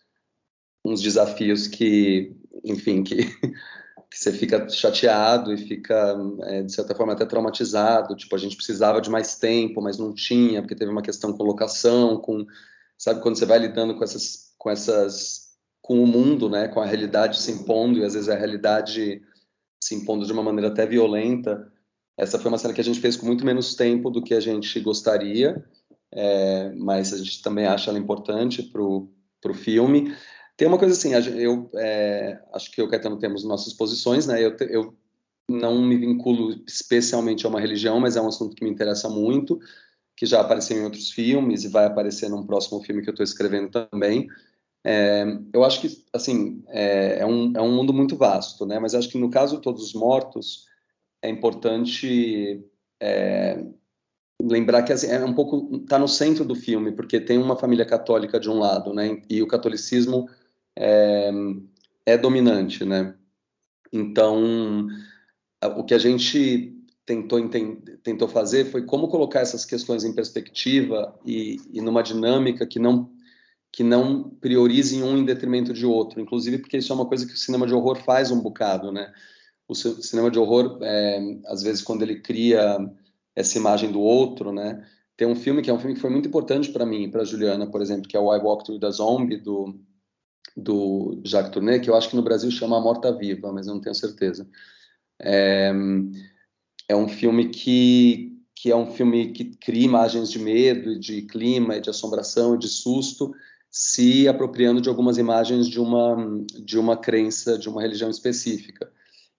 uns 0.86 1.02
desafios 1.02 1.68
que, 1.68 2.34
enfim, 2.64 3.04
que, 3.04 3.18
que 4.10 4.18
você 4.18 4.32
fica 4.32 4.70
chateado 4.70 5.54
e 5.54 5.58
fica, 5.58 6.16
é, 6.44 6.64
de 6.64 6.74
certa 6.74 6.96
forma, 6.96 7.12
até 7.12 7.26
traumatizado. 7.26 8.16
Tipo, 8.16 8.34
a 8.36 8.39
gente 8.39 8.56
precisava 8.56 9.02
de 9.02 9.10
mais 9.10 9.38
tempo, 9.38 9.82
mas 9.82 9.98
não 9.98 10.14
tinha, 10.14 10.62
porque 10.62 10.76
teve 10.76 10.89
uma 10.89 11.02
questão 11.02 11.34
com 11.34 11.44
locação, 11.44 12.16
com, 12.18 12.46
sabe, 13.02 13.20
quando 13.20 13.36
você 13.36 13.47
vai 13.47 13.58
lidando 13.58 13.95
com 13.95 14.04
essas, 14.04 14.54
com 14.60 14.70
essas, 14.70 15.56
com 15.82 16.04
o 16.04 16.06
mundo, 16.06 16.47
né, 16.47 16.68
com 16.68 16.80
a 16.80 16.86
realidade 16.86 17.41
se 17.41 17.52
impondo, 17.52 17.97
e 17.97 18.06
às 18.06 18.14
vezes 18.14 18.30
a 18.30 18.36
realidade 18.36 19.24
se 19.84 19.95
impondo 19.95 20.24
de 20.24 20.32
uma 20.32 20.43
maneira 20.43 20.68
até 20.68 20.86
violenta. 20.86 21.68
Essa 22.16 22.38
foi 22.38 22.49
uma 22.49 22.60
cena 22.60 22.76
que 22.76 22.80
a 22.80 22.84
gente 22.84 22.99
fez 22.99 23.18
com 23.18 23.26
muito 23.26 23.43
menos 23.43 23.74
tempo 23.74 24.12
do 24.12 24.22
que 24.22 24.36
a 24.36 24.39
gente 24.39 24.80
gostaria, 24.82 25.66
é, 26.12 26.72
mas 26.76 27.12
a 27.12 27.18
gente 27.18 27.41
também 27.41 27.66
acha 27.66 27.89
ela 27.89 27.97
importante 27.97 28.62
para 28.62 28.84
o 28.84 29.10
filme. 29.56 30.16
Tem 30.56 30.68
uma 30.68 30.78
coisa 30.78 30.93
assim, 30.93 31.12
eu 31.39 31.72
é, 31.74 32.39
acho 32.54 32.70
que 32.70 32.80
eu 32.80 32.86
e 32.86 32.88
o 32.88 32.91
Caetano 32.91 33.18
temos 33.18 33.43
nossas 33.43 33.74
posições, 33.74 34.28
né? 34.28 34.45
Eu, 34.45 34.56
eu 34.70 34.95
não 35.49 35.82
me 35.82 35.97
vinculo 35.97 36.62
especialmente 36.68 37.47
a 37.47 37.49
uma 37.49 37.60
religião, 37.60 37.99
mas 37.99 38.16
é 38.16 38.22
um 38.22 38.28
assunto 38.28 38.56
que 38.56 38.64
me 38.64 38.70
interessa 38.70 39.10
muito, 39.10 39.60
que 40.16 40.26
já 40.26 40.41
apareceu 40.41 40.78
em 40.78 40.84
outros 40.84 41.12
filmes 41.12 41.64
e 41.64 41.70
vai 41.70 41.86
aparecer 41.86 42.30
num 42.30 42.45
próximo 42.45 42.82
filme 42.84 43.01
que 43.01 43.09
eu 43.09 43.14
estou 43.14 43.24
escrevendo 43.24 43.70
também. 43.70 44.28
É, 44.84 45.26
eu 45.53 45.64
acho 45.64 45.82
que, 45.82 46.03
assim, 46.14 46.64
é, 46.68 47.20
é, 47.20 47.26
um, 47.26 47.53
é 47.55 47.62
um 47.62 47.76
mundo 47.76 47.93
muito 47.93 48.16
vasto, 48.16 48.66
né? 48.66 48.80
Mas 48.80 48.95
acho 48.95 49.09
que 49.09 49.18
no 49.18 49.30
caso 49.30 49.57
de 49.57 49.62
Todos 49.62 49.84
os 49.84 49.93
Mortos, 49.93 50.66
é 51.22 51.30
importante 51.30 52.64
é, 52.99 53.64
lembrar 54.41 54.84
que 54.84 54.91
assim, 54.91 55.07
é 55.07 55.24
um 55.24 55.34
pouco 55.34 55.76
está 55.78 55.99
no 55.99 56.07
centro 56.07 56.43
do 56.43 56.55
filme, 56.55 56.91
porque 56.91 57.20
tem 57.20 57.38
uma 57.38 57.55
família 57.55 57.86
católica 57.86 58.39
de 58.39 58.49
um 58.49 58.57
lado, 58.59 58.93
né? 58.93 59.22
E 59.30 59.41
o 59.41 59.47
catolicismo 59.47 60.28
é, 60.76 61.32
é 62.05 62.18
dominante, 62.18 62.84
né? 62.84 63.16
Então, 63.93 64.88
o 65.76 65.84
que 65.84 65.93
a 65.93 65.97
gente 65.97 66.80
tentou, 67.12 67.39
tentou 68.03 68.28
fazer 68.28 68.66
foi 68.66 68.84
como 68.84 69.07
colocar 69.07 69.39
essas 69.41 69.66
questões 69.66 70.03
em 70.03 70.14
perspectiva 70.14 71.18
e, 71.26 71.57
e 71.72 71.82
numa 71.82 72.01
dinâmica 72.01 72.66
que 72.66 72.80
não 72.80 73.09
que 73.74 73.84
não 73.84 74.30
priorizem 74.30 75.01
um 75.01 75.18
em 75.18 75.24
detrimento 75.24 75.72
de 75.72 75.86
outro, 75.86 76.20
inclusive 76.20 76.57
porque 76.57 76.78
isso 76.78 76.91
é 76.91 76.95
uma 76.95 77.05
coisa 77.05 77.26
que 77.26 77.34
o 77.34 77.38
cinema 77.38 77.66
de 77.66 77.74
horror 77.74 77.95
faz 77.95 78.30
um 78.30 78.41
bocado, 78.41 78.91
né? 78.91 79.14
O 79.66 79.74
cinema 79.74 80.30
de 80.30 80.38
horror, 80.38 80.78
é, 80.82 81.39
às 81.45 81.64
vezes, 81.64 81.82
quando 81.82 82.01
ele 82.01 82.20
cria 82.20 82.78
essa 83.34 83.57
imagem 83.57 83.89
do 83.89 84.01
outro, 84.01 84.51
né? 84.51 84.86
Tem 85.16 85.26
um 85.26 85.38
filme 85.38 85.62
que 85.62 85.70
é 85.70 85.74
um 85.74 85.80
filme 85.80 85.95
que 85.95 86.01
foi 86.01 86.09
muito 86.09 86.28
importante 86.28 86.70
para 86.70 86.86
mim, 86.86 87.09
para 87.09 87.24
Juliana, 87.24 87.66
por 87.66 87.82
exemplo, 87.82 88.09
que 88.09 88.18
é 88.18 88.20
o 88.20 88.36
I 88.36 88.39
Walk 88.39 88.66
Through 88.66 88.82
the 88.82 88.91
Zombie 88.91 89.38
do 89.38 89.80
do 90.57 91.22
Jacques 91.24 91.53
Tourneur, 91.53 91.80
que 91.80 91.89
eu 91.89 91.95
acho 91.95 92.09
que 92.09 92.16
no 92.18 92.22
Brasil 92.22 92.51
chama 92.51 92.82
Morta 92.82 93.16
Viva, 93.16 93.53
mas 93.53 93.68
eu 93.68 93.74
não 93.74 93.82
tenho 93.82 93.95
certeza. 93.95 94.45
É, 95.22 95.72
é 96.88 96.95
um 96.95 97.07
filme 97.07 97.49
que 97.49 98.29
que 98.61 98.69
é 98.69 98.75
um 98.75 98.91
filme 98.91 99.32
que 99.32 99.55
cria 99.55 99.86
imagens 99.86 100.29
de 100.29 100.38
medo, 100.38 100.99
de 100.99 101.23
clima, 101.23 101.82
de 101.82 101.89
assombração, 101.89 102.55
de 102.55 102.67
susto, 102.67 103.34
se 103.71 104.27
apropriando 104.27 104.79
de 104.79 104.88
algumas 104.88 105.17
imagens 105.17 105.67
de 105.67 105.79
uma 105.79 106.15
de 106.63 106.77
uma 106.77 106.95
crença, 106.95 107.57
de 107.57 107.67
uma 107.67 107.82
religião 107.82 108.09
específica. 108.09 108.91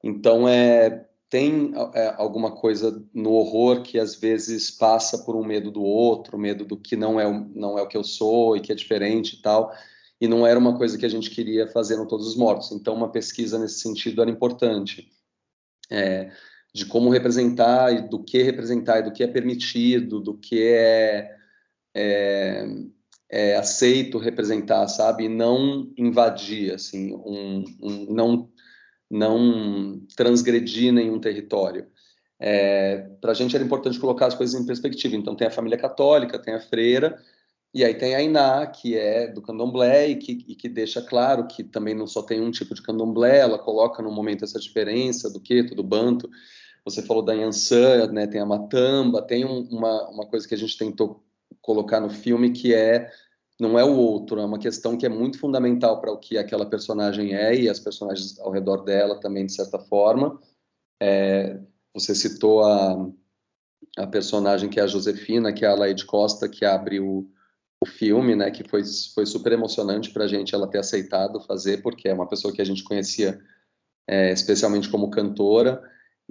Então 0.03 0.49
é 0.49 1.07
tem 1.31 1.73
é, 1.95 2.15
alguma 2.19 2.51
coisa 2.51 3.03
no 3.15 3.31
horror 3.33 3.83
que 3.83 3.99
às 3.99 4.15
vezes 4.15 4.71
passa 4.71 5.17
por 5.19 5.35
um 5.35 5.43
medo 5.43 5.71
do 5.71 5.83
outro, 5.83 6.37
medo 6.37 6.65
do 6.65 6.77
que 6.77 6.95
não 6.95 7.19
é 7.19 7.25
não 7.55 7.79
é 7.79 7.83
o 7.83 7.87
que 7.87 7.97
eu 7.97 8.05
sou 8.05 8.57
e 8.57 8.61
que 8.61 8.73
é 8.73 8.75
diferente 8.75 9.37
e 9.37 9.43
tal. 9.43 9.73
E 10.21 10.29
não 10.29 10.47
era 10.47 10.59
uma 10.59 10.77
coisa 10.77 10.99
que 10.99 11.07
a 11.07 11.09
gente 11.09 11.31
queria 11.31 11.67
fazer 11.69 11.97
no 11.97 12.07
Todos 12.07 12.27
os 12.27 12.37
Mortos. 12.37 12.73
Então 12.73 12.95
uma 12.95 13.11
pesquisa 13.11 13.59
nesse 13.59 13.81
sentido 13.81 14.21
era 14.21 14.31
importante. 14.31 15.11
É, 15.91 16.31
de 16.75 16.87
como 16.87 17.11
representar 17.11 17.93
e 17.93 18.09
do 18.09 18.23
que 18.23 18.43
representar 18.43 19.01
e 19.01 19.03
do 19.03 19.13
que 19.13 19.23
é 19.23 19.27
permitido, 19.27 20.21
do 20.21 20.35
que 20.37 20.63
é, 20.63 21.37
é 21.95 22.67
é, 23.33 23.57
aceito 23.57 24.19
representar, 24.19 24.87
sabe? 24.89 25.25
E 25.25 25.29
não 25.29 25.91
invadir, 25.97 26.75
assim, 26.75 27.15
um, 27.15 27.65
um, 27.81 28.15
não, 28.15 28.51
não 29.11 30.03
transgredir 30.15 30.93
nenhum 30.93 31.19
território. 31.19 31.87
É, 32.39 33.09
Para 33.23 33.33
a 33.33 33.35
gente 33.35 33.57
era 33.57 33.65
importante 33.65 33.99
colocar 33.99 34.27
as 34.27 34.35
coisas 34.35 34.61
em 34.61 34.67
perspectiva. 34.67 35.17
Então, 35.17 35.35
tem 35.35 35.47
a 35.47 35.51
família 35.51 35.79
católica, 35.79 36.39
tem 36.39 36.53
a 36.53 36.61
freira, 36.61 37.19
e 37.73 37.83
aí 37.83 37.95
tem 37.95 38.15
a 38.15 38.23
Iná, 38.23 38.67
que 38.67 38.99
é 38.99 39.29
do 39.29 39.41
candomblé 39.41 40.09
e 40.09 40.17
que, 40.17 40.45
e 40.47 40.55
que 40.55 40.69
deixa 40.69 41.01
claro 41.01 41.47
que 41.47 41.65
também 41.65 41.95
não 41.95 42.07
só 42.07 42.23
tem 42.23 42.39
um 42.39 42.51
tipo 42.51 42.75
de 42.75 42.83
candomblé, 42.83 43.39
ela 43.39 43.59
coloca 43.59 44.03
no 44.03 44.13
momento 44.13 44.45
essa 44.45 44.61
diferença 44.61 45.31
do 45.31 45.41
queto, 45.41 45.75
do 45.75 45.83
banto. 45.83 46.29
Você 46.85 47.03
falou 47.03 47.23
da 47.23 47.33
Yansan, 47.33 48.11
né, 48.13 48.27
tem 48.27 48.41
a 48.41 48.47
Matamba, 48.47 49.23
tem 49.23 49.45
um, 49.45 49.63
uma, 49.71 50.11
uma 50.11 50.27
coisa 50.27 50.47
que 50.47 50.55
a 50.55 50.59
gente 50.59 50.77
tentou 50.77 51.23
colocar 51.61 52.01
no 52.01 52.11
filme 52.11 52.51
que 52.51 52.75
é 52.75 53.11
não 53.61 53.79
é 53.79 53.85
o 53.85 53.97
outro, 53.97 54.41
é 54.41 54.45
uma 54.45 54.59
questão 54.59 54.97
que 54.97 55.07
é 55.07 55.09
muito 55.09 55.39
fundamental 55.39 56.01
para 56.01 56.11
o 56.11 56.19
que 56.19 56.37
aquela 56.37 56.67
personagem 56.67 57.35
é 57.35 57.55
e 57.55 57.69
as 57.69 57.79
personagens 57.79 58.39
ao 58.41 58.51
redor 58.51 58.79
dela 58.79 59.21
também, 59.21 59.47
de 59.47 59.53
certa 59.53 59.79
forma. 59.79 60.41
É, 61.01 61.61
você 61.95 62.13
citou 62.13 62.65
a, 62.65 63.09
a 63.99 64.07
personagem 64.07 64.69
que 64.69 64.81
é 64.81 64.83
a 64.83 64.89
Josefina, 64.89 65.53
que 65.53 65.65
é 65.65 65.69
a 65.69 65.75
Laide 65.77 66.05
Costa, 66.05 66.49
que 66.49 66.65
abre 66.65 66.99
o, 66.99 67.29
o 67.81 67.87
filme, 67.87 68.35
né, 68.35 68.51
que 68.51 68.69
foi, 68.69 68.83
foi 69.15 69.27
super 69.27 69.53
emocionante 69.53 70.11
para 70.11 70.25
a 70.25 70.29
gente 70.29 70.55
ela 70.55 70.69
ter 70.69 70.79
aceitado 70.79 71.41
fazer, 71.41 71.83
porque 71.83 72.09
é 72.09 72.15
uma 72.15 72.29
pessoa 72.29 72.53
que 72.53 72.63
a 72.63 72.65
gente 72.65 72.83
conhecia 72.83 73.41
é, 74.09 74.33
especialmente 74.33 74.89
como 74.89 75.11
cantora, 75.11 75.83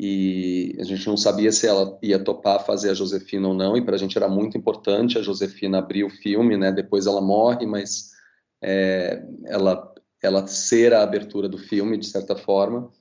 e 0.04 0.76
a 0.80 0.84
gente 0.84 1.06
não 1.06 1.16
sabia 1.16 1.52
se 1.52 1.68
ela 1.68 1.96
ia 2.02 2.18
topar 2.18 2.66
fazer 2.66 2.90
a 2.90 2.94
Josefina 2.96 3.48
ou 3.48 3.54
não, 3.54 3.78
e 3.78 3.86
para 3.86 3.94
a 3.94 4.00
gente 4.00 4.18
era 4.18 4.28
muito 4.28 4.58
importante 4.58 5.16
a 5.16 5.22
Josefina 5.22 5.78
abrir 5.78 6.04
o 6.04 6.10
filme, 6.10 6.58
né? 6.58 6.72
Depois 6.72 7.06
ela 7.06 7.22
morre, 7.22 7.68
mas 7.68 8.10
é, 8.64 9.24
ela 9.46 9.94
ela 10.24 10.48
ser 10.48 10.92
a 10.92 11.04
abertura 11.04 11.48
do 11.48 11.60
filme 11.60 12.00
de 12.00 12.08
certa 12.08 12.36
forma. 12.36 12.92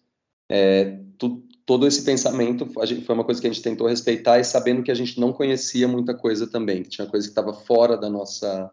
É, 0.46 1.00
tu, 1.16 1.42
todo 1.64 1.86
esse 1.86 2.04
pensamento 2.04 2.68
gente, 2.84 3.06
foi 3.06 3.14
uma 3.14 3.24
coisa 3.24 3.40
que 3.40 3.46
a 3.46 3.50
gente 3.50 3.62
tentou 3.62 3.86
respeitar 3.86 4.38
e 4.38 4.44
sabendo 4.44 4.82
que 4.82 4.90
a 4.90 4.94
gente 4.94 5.18
não 5.18 5.32
conhecia 5.32 5.88
muita 5.88 6.14
coisa 6.14 6.46
também, 6.46 6.82
que 6.82 6.90
tinha 6.90 7.06
coisa 7.06 7.26
que 7.26 7.32
estava 7.32 7.54
fora 7.54 7.96
da 7.96 8.10
nossa 8.10 8.70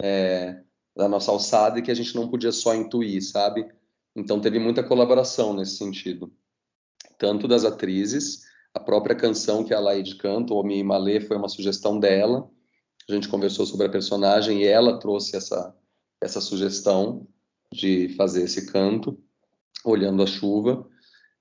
é, 0.00 0.60
da 0.96 1.08
nossa 1.08 1.32
alçada 1.32 1.80
e 1.80 1.82
que 1.82 1.90
a 1.90 1.94
gente 1.94 2.14
não 2.14 2.28
podia 2.28 2.52
só 2.52 2.76
intuir, 2.76 3.20
sabe? 3.22 3.66
Então 4.14 4.40
teve 4.40 4.60
muita 4.60 4.84
colaboração 4.84 5.52
nesse 5.52 5.76
sentido, 5.78 6.32
tanto 7.18 7.48
das 7.48 7.64
atrizes, 7.64 8.42
a 8.74 8.80
própria 8.80 9.16
canção 9.16 9.64
que 9.64 9.72
a 9.72 9.80
Laide 9.80 10.16
canta, 10.16 10.52
o 10.52 10.58
Omi 10.58 10.82
Malê, 10.82 11.20
foi 11.20 11.36
uma 11.36 11.48
sugestão 11.48 11.98
dela. 11.98 12.48
A 13.08 13.12
gente 13.12 13.28
conversou 13.28 13.64
sobre 13.64 13.86
a 13.86 13.90
personagem 13.90 14.62
e 14.62 14.66
ela 14.66 14.98
trouxe 14.98 15.36
essa 15.36 15.74
essa 16.20 16.40
sugestão 16.40 17.26
de 17.72 18.08
fazer 18.16 18.44
esse 18.44 18.66
canto, 18.66 19.18
olhando 19.84 20.22
a 20.22 20.26
chuva. 20.26 20.86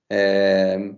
É, 0.10 0.94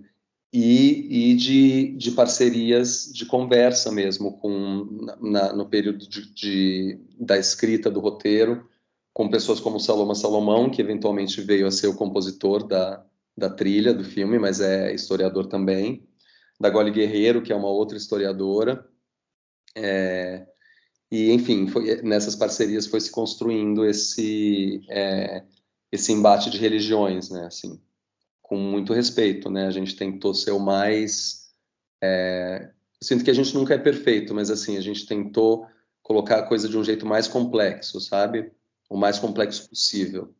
e, 0.51 1.31
e 1.31 1.35
de, 1.35 1.97
de, 1.97 2.11
parcerias 2.11 3.09
de 3.13 3.25
conversa 3.25 3.91
mesmo 3.91 4.37
com 4.39 5.07
na, 5.21 5.53
no 5.53 5.69
período 5.69 6.07
de, 6.07 6.33
de, 6.33 6.99
da 7.19 7.37
escrita 7.37 7.89
do 7.89 8.01
roteiro 8.01 8.67
com 9.13 9.29
pessoas 9.29 9.61
como 9.61 9.79
Saloma 9.79 10.15
Salomão 10.15 10.69
que 10.69 10.81
eventualmente 10.81 11.41
veio 11.41 11.67
a 11.67 11.71
ser 11.71 11.87
o 11.87 11.95
compositor 11.95 12.67
da, 12.67 13.05
da 13.37 13.49
trilha 13.49 13.93
do 13.93 14.03
filme 14.03 14.39
mas 14.39 14.59
é 14.59 14.93
historiador 14.93 15.47
também 15.47 16.07
da 16.59 16.69
Goli 16.69 16.91
Guerreiro 16.91 17.41
que 17.41 17.53
é 17.53 17.55
uma 17.55 17.69
outra 17.69 17.97
historiadora 17.97 18.85
é, 19.75 20.47
e 21.11 21.31
enfim 21.31 21.67
foi, 21.67 22.01
nessas 22.01 22.35
parcerias 22.35 22.87
foi 22.87 22.99
se 22.99 23.11
construindo 23.11 23.85
esse 23.85 24.81
é, 24.89 25.43
esse 25.91 26.11
embate 26.11 26.49
de 26.49 26.57
religiões 26.57 27.29
né 27.29 27.45
assim 27.45 27.79
com 28.47 28.57
muito 28.57 28.93
respeito, 28.93 29.49
né? 29.49 29.67
A 29.67 29.71
gente 29.71 29.95
tentou 29.95 30.33
ser 30.33 30.51
o 30.51 30.59
mais. 30.59 31.51
É... 32.01 32.71
sinto 33.01 33.23
que 33.23 33.31
a 33.31 33.33
gente 33.33 33.53
nunca 33.53 33.73
é 33.73 33.77
perfeito, 33.77 34.33
mas 34.33 34.49
assim, 34.49 34.77
a 34.77 34.81
gente 34.81 35.05
tentou 35.05 35.67
colocar 36.01 36.39
a 36.39 36.47
coisa 36.47 36.69
de 36.69 36.77
um 36.77 36.83
jeito 36.83 37.05
mais 37.05 37.27
complexo, 37.27 37.99
sabe? 37.99 38.49
O 38.89 38.97
mais 38.97 39.19
complexo 39.19 39.69
possível. 39.69 40.33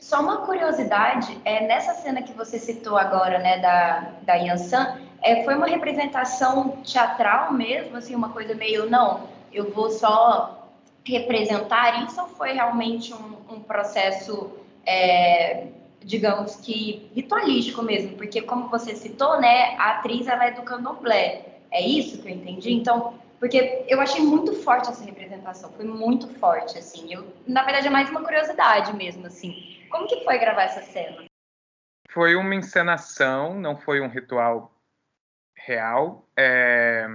Só 0.00 0.20
uma 0.20 0.38
curiosidade, 0.38 1.38
é, 1.44 1.66
nessa 1.66 1.94
cena 1.94 2.22
que 2.22 2.32
você 2.32 2.58
citou 2.58 2.96
agora, 2.96 3.38
né, 3.38 3.58
da, 3.58 4.12
da 4.22 4.34
Yansan, 4.34 4.96
é, 5.20 5.44
foi 5.44 5.54
uma 5.56 5.66
representação 5.66 6.78
teatral 6.82 7.52
mesmo, 7.52 7.96
assim, 7.96 8.14
uma 8.14 8.28
coisa 8.28 8.54
meio, 8.54 8.88
não, 8.88 9.28
eu 9.52 9.72
vou 9.72 9.90
só 9.90 10.68
representar 11.04 12.04
isso 12.04 12.20
ou 12.20 12.28
foi 12.28 12.52
realmente 12.52 13.12
um, 13.12 13.54
um 13.54 13.60
processo 13.60 14.52
é, 14.86 15.68
digamos 16.02 16.56
que 16.56 17.10
ritualístico 17.14 17.82
mesmo, 17.82 18.16
porque 18.16 18.40
como 18.40 18.68
você 18.68 18.94
citou, 18.94 19.40
né, 19.40 19.76
a 19.78 19.90
atriz 19.90 20.26
ela 20.26 20.46
é 20.46 20.52
do 20.52 20.62
candomblé. 20.62 21.44
É 21.70 21.86
isso 21.86 22.22
que 22.22 22.28
eu 22.28 22.32
entendi. 22.34 22.72
Então, 22.72 23.14
porque 23.38 23.84
eu 23.86 24.00
achei 24.00 24.22
muito 24.22 24.54
forte 24.54 24.88
essa 24.88 25.04
representação, 25.04 25.70
foi 25.72 25.84
muito 25.84 26.28
forte 26.38 26.78
assim. 26.78 27.12
Eu, 27.12 27.26
na 27.46 27.62
verdade 27.62 27.86
é 27.86 27.90
mais 27.90 28.08
uma 28.10 28.22
curiosidade 28.22 28.96
mesmo 28.96 29.26
assim. 29.26 29.77
Como 29.88 30.06
que 30.06 30.24
foi 30.24 30.38
gravar 30.38 30.64
essa 30.64 30.82
cena? 30.82 31.24
Foi 32.10 32.34
uma 32.36 32.54
encenação, 32.54 33.54
não 33.58 33.76
foi 33.76 34.00
um 34.00 34.08
ritual 34.08 34.74
real. 35.56 36.28
É 36.36 37.06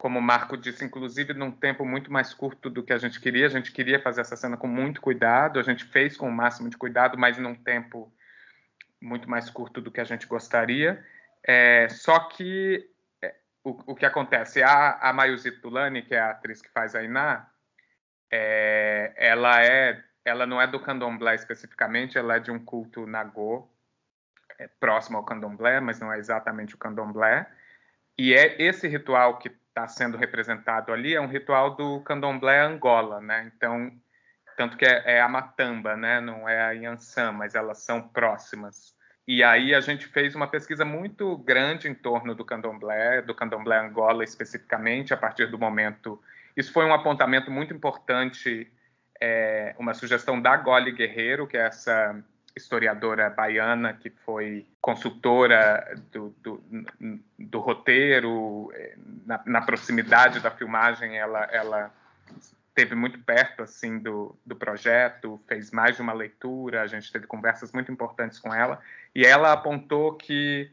como 0.00 0.18
o 0.18 0.22
Marco 0.22 0.56
disse, 0.56 0.82
inclusive 0.82 1.34
num 1.34 1.50
tempo 1.50 1.84
muito 1.84 2.10
mais 2.10 2.32
curto 2.32 2.70
do 2.70 2.82
que 2.82 2.92
a 2.92 2.96
gente 2.96 3.20
queria. 3.20 3.44
A 3.44 3.50
gente 3.50 3.70
queria 3.70 4.00
fazer 4.00 4.22
essa 4.22 4.34
cena 4.34 4.56
com 4.56 4.66
muito 4.66 4.98
cuidado, 4.98 5.60
a 5.60 5.62
gente 5.62 5.84
fez 5.84 6.16
com 6.16 6.26
o 6.26 6.32
máximo 6.32 6.70
de 6.70 6.78
cuidado, 6.78 7.18
mas 7.18 7.36
num 7.36 7.54
tempo 7.54 8.10
muito 8.98 9.28
mais 9.28 9.50
curto 9.50 9.78
do 9.78 9.90
que 9.90 10.00
a 10.00 10.04
gente 10.04 10.26
gostaria. 10.26 11.04
É, 11.46 11.86
só 11.90 12.18
que 12.18 12.88
é, 13.20 13.34
o, 13.62 13.92
o, 13.92 13.94
que 13.94 14.06
acontece, 14.06 14.62
a, 14.62 14.92
a 15.02 15.12
Mayuzi 15.12 15.52
Tulani, 15.52 16.00
que 16.00 16.14
é 16.14 16.20
a 16.20 16.30
atriz 16.30 16.62
que 16.62 16.70
faz 16.70 16.94
a 16.94 17.02
Iná, 17.02 17.46
é, 18.30 19.12
ela 19.16 19.62
é, 19.62 20.02
ela 20.30 20.46
não 20.46 20.60
é 20.60 20.66
do 20.66 20.80
candomblé 20.80 21.34
especificamente, 21.34 22.16
ela 22.16 22.36
é 22.36 22.40
de 22.40 22.50
um 22.50 22.58
culto 22.58 23.06
nagô, 23.06 23.68
é 24.58 24.68
próximo 24.68 25.18
ao 25.18 25.24
candomblé, 25.24 25.80
mas 25.80 25.98
não 26.00 26.12
é 26.12 26.18
exatamente 26.18 26.74
o 26.74 26.78
candomblé. 26.78 27.46
E 28.16 28.34
é 28.34 28.60
esse 28.62 28.86
ritual 28.86 29.38
que 29.38 29.48
está 29.48 29.88
sendo 29.88 30.16
representado 30.16 30.92
ali 30.92 31.14
é 31.14 31.20
um 31.20 31.26
ritual 31.26 31.74
do 31.74 32.00
candomblé 32.02 32.60
Angola, 32.60 33.20
né? 33.20 33.50
Então, 33.54 33.90
tanto 34.56 34.76
que 34.76 34.84
é, 34.84 35.16
é 35.16 35.20
a 35.20 35.28
matamba, 35.28 35.96
né? 35.96 36.20
Não 36.20 36.48
é 36.48 36.60
a 36.60 36.70
Yansan, 36.72 37.32
mas 37.32 37.54
elas 37.54 37.78
são 37.78 38.08
próximas. 38.08 38.94
E 39.26 39.42
aí 39.42 39.74
a 39.74 39.80
gente 39.80 40.06
fez 40.06 40.34
uma 40.34 40.48
pesquisa 40.48 40.84
muito 40.84 41.36
grande 41.38 41.88
em 41.88 41.94
torno 41.94 42.34
do 42.34 42.44
candomblé, 42.44 43.22
do 43.22 43.34
candomblé 43.34 43.78
Angola 43.78 44.24
especificamente, 44.24 45.14
a 45.14 45.16
partir 45.16 45.46
do 45.46 45.58
momento. 45.58 46.20
Isso 46.56 46.72
foi 46.72 46.84
um 46.84 46.92
apontamento 46.92 47.50
muito 47.50 47.72
importante, 47.72 48.70
é, 49.20 49.74
uma 49.78 49.94
sugestão 49.94 50.40
da 50.40 50.56
Goli 50.56 50.92
Guerreiro, 50.92 51.46
que 51.46 51.56
é 51.56 51.66
essa 51.66 52.16
historiadora 52.56 53.30
baiana 53.30 53.92
que 53.92 54.10
foi 54.10 54.66
consultora 54.80 55.96
do, 56.10 56.30
do, 56.42 56.62
do 57.38 57.58
roteiro, 57.60 58.70
eh, 58.74 58.96
na, 59.24 59.40
na, 59.46 59.62
proximidade 59.62 60.40
da 60.40 60.50
filmagem, 60.50 61.16
ela, 61.16 61.44
ela 61.52 61.92
esteve 62.68 62.94
muito 62.94 63.18
perto 63.20 63.62
assim 63.62 63.98
do, 63.98 64.36
do 64.44 64.56
projeto, 64.56 65.40
fez 65.46 65.70
mais 65.70 65.96
de 65.96 66.02
uma 66.02 66.12
leitura, 66.12 66.82
a 66.82 66.86
gente 66.86 67.12
teve 67.12 67.26
conversas 67.26 67.72
muito 67.72 67.92
importantes 67.92 68.38
com 68.38 68.52
ela, 68.52 68.80
e 69.14 69.24
ela 69.24 69.52
apontou 69.52 70.14
que 70.14 70.70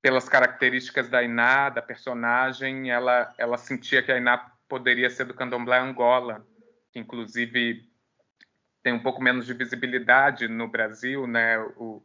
pelas 0.00 0.28
características 0.28 1.08
da 1.08 1.22
Iná, 1.22 1.70
da 1.70 1.80
personagem, 1.80 2.90
ela, 2.90 3.32
ela 3.38 3.56
sentia 3.56 4.02
que 4.02 4.12
a 4.12 4.18
Iná 4.18 4.52
poderia 4.68 5.08
ser 5.08 5.24
do 5.24 5.34
candomblé 5.34 5.78
Angola, 5.78 6.44
que 6.94 7.00
inclusive 7.00 7.84
tem 8.80 8.92
um 8.92 9.02
pouco 9.02 9.20
menos 9.20 9.44
de 9.46 9.52
visibilidade 9.52 10.46
no 10.46 10.68
Brasil, 10.68 11.26
né? 11.26 11.58
O, 11.76 12.00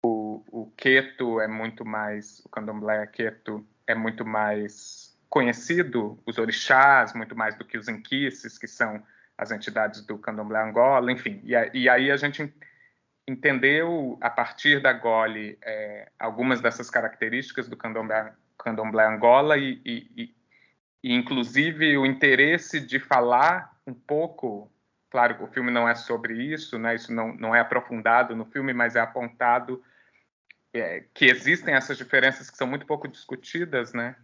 o, 0.00 0.44
o 0.46 0.72
Queto 0.76 1.40
é 1.40 1.48
muito 1.48 1.84
mais, 1.84 2.38
o 2.44 2.48
candomblé 2.48 3.04
Queto 3.08 3.66
é 3.84 3.96
muito 3.96 4.24
mais 4.24 5.18
conhecido, 5.28 6.22
os 6.24 6.38
orixás, 6.38 7.12
muito 7.14 7.34
mais 7.34 7.56
do 7.56 7.64
que 7.64 7.76
os 7.76 7.88
inquices, 7.88 8.56
que 8.56 8.68
são 8.68 9.02
as 9.36 9.50
entidades 9.50 10.06
do 10.06 10.16
candomblé 10.18 10.62
Angola, 10.62 11.10
enfim. 11.10 11.40
E, 11.42 11.54
e 11.74 11.88
aí 11.88 12.10
a 12.10 12.16
gente 12.16 12.54
entendeu, 13.26 14.18
a 14.20 14.30
partir 14.30 14.80
da 14.80 14.92
Gole, 14.92 15.58
é, 15.64 16.12
algumas 16.18 16.60
dessas 16.60 16.90
características 16.90 17.68
do 17.68 17.76
candomblé, 17.76 18.32
candomblé 18.58 19.04
Angola 19.04 19.56
e, 19.56 19.80
e, 19.84 20.34
e, 21.02 21.14
inclusive, 21.14 21.96
o 21.96 22.06
interesse 22.06 22.78
de 22.78 23.00
falar 23.00 23.71
um 23.86 23.94
pouco 23.94 24.70
Claro 25.12 25.36
que 25.36 25.44
o 25.44 25.46
filme 25.46 25.70
não 25.70 25.86
é 25.86 25.94
sobre 25.94 26.32
isso, 26.32 26.78
né? 26.78 26.94
isso 26.94 27.12
não, 27.12 27.34
não 27.34 27.54
é 27.54 27.60
aprofundado 27.60 28.34
no 28.34 28.46
filme, 28.46 28.72
mas 28.72 28.96
é 28.96 29.00
apontado 29.00 29.84
é, 30.72 31.04
que 31.12 31.26
existem 31.26 31.74
essas 31.74 31.98
diferenças 31.98 32.48
que 32.48 32.56
são 32.56 32.66
muito 32.66 32.86
pouco 32.86 33.06
discutidas 33.06 33.92
né? 33.92 34.16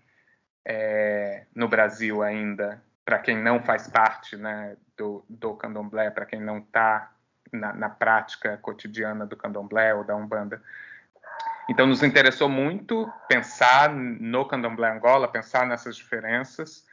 É, 0.65 1.45
no 1.55 1.69
Brasil 1.69 2.23
ainda, 2.23 2.83
para 3.05 3.19
quem 3.19 3.37
não 3.37 3.63
faz 3.63 3.87
parte 3.87 4.35
né, 4.35 4.79
do, 4.97 5.23
do 5.29 5.55
candomblé, 5.57 6.11
para 6.11 6.25
quem 6.25 6.41
não 6.41 6.57
está 6.57 7.13
na, 7.53 7.75
na, 7.75 7.91
prática 7.91 8.57
cotidiana 8.57 9.27
do 9.27 9.37
candomblé 9.37 9.95
ou 9.95 10.05
da 10.05 10.17
Umbanda. 10.17 10.63
Então, 11.69 11.87
nos 11.87 12.03
interessou 12.03 12.49
muito 12.49 13.13
pensar 13.29 13.91
no 13.91 14.47
candomblé 14.47 14.91
Angola, 14.91 15.29
pensar 15.29 15.67
nessas 15.67 15.97
diferenças, 15.97 16.87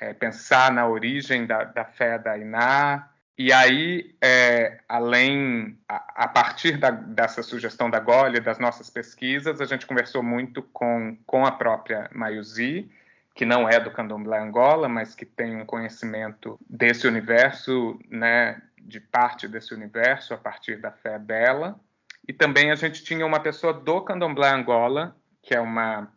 é, 0.00 0.12
pensar 0.12 0.72
na 0.72 0.86
origem 0.86 1.46
da, 1.46 1.64
da 1.64 1.84
fé 1.84 2.18
da 2.18 2.36
Iná, 2.36 3.08
e 3.38 3.52
aí, 3.52 4.16
é, 4.20 4.80
além, 4.88 5.78
a, 5.88 6.24
a 6.24 6.28
partir 6.28 6.76
da, 6.76 6.90
dessa 6.90 7.40
sugestão 7.40 7.88
da 7.88 8.00
Gole, 8.00 8.40
das 8.40 8.58
nossas 8.58 8.90
pesquisas, 8.90 9.60
a 9.60 9.64
gente 9.64 9.86
conversou 9.86 10.24
muito 10.24 10.60
com, 10.60 11.16
com 11.24 11.46
a 11.46 11.52
própria 11.52 12.10
Mayuzi, 12.12 12.90
que 13.36 13.44
não 13.44 13.68
é 13.68 13.78
do 13.78 13.92
candomblé 13.92 14.40
Angola, 14.40 14.88
mas 14.88 15.14
que 15.14 15.24
tem 15.24 15.54
um 15.54 15.64
conhecimento 15.64 16.58
desse 16.68 17.06
universo, 17.06 17.96
né, 18.10 18.60
de 18.76 18.98
parte 18.98 19.46
desse 19.46 19.72
universo 19.72 20.34
a 20.34 20.36
partir 20.36 20.80
da 20.80 20.90
fé 20.90 21.16
dela. 21.16 21.78
E 22.26 22.32
também 22.32 22.72
a 22.72 22.74
gente 22.74 23.04
tinha 23.04 23.24
uma 23.24 23.38
pessoa 23.38 23.72
do 23.72 24.00
candomblé 24.00 24.50
Angola, 24.50 25.16
que 25.40 25.54
é 25.54 25.60
uma 25.60 26.12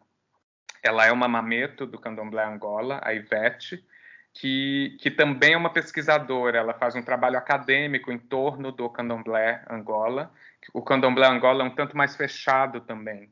ela 0.82 1.06
é 1.06 1.12
uma 1.12 1.28
mameto 1.28 1.86
do 1.86 2.00
candomblé 2.00 2.44
Angola, 2.44 3.00
a 3.04 3.14
Ivete, 3.14 3.86
que, 4.34 4.98
que 5.00 5.12
também 5.12 5.54
é 5.54 5.58
uma 5.58 5.72
pesquisadora, 5.72 6.58
ela 6.58 6.74
faz 6.74 6.96
um 6.96 7.04
trabalho 7.04 7.38
acadêmico 7.38 8.12
em 8.12 8.18
torno 8.18 8.72
do 8.72 8.90
candomblé 8.90 9.64
Angola. 9.70 10.32
O 10.74 10.82
candomblé 10.82 11.28
Angola 11.28 11.64
é 11.64 11.68
um 11.68 11.76
tanto 11.76 11.96
mais 11.96 12.16
fechado 12.16 12.82
também 12.82 13.32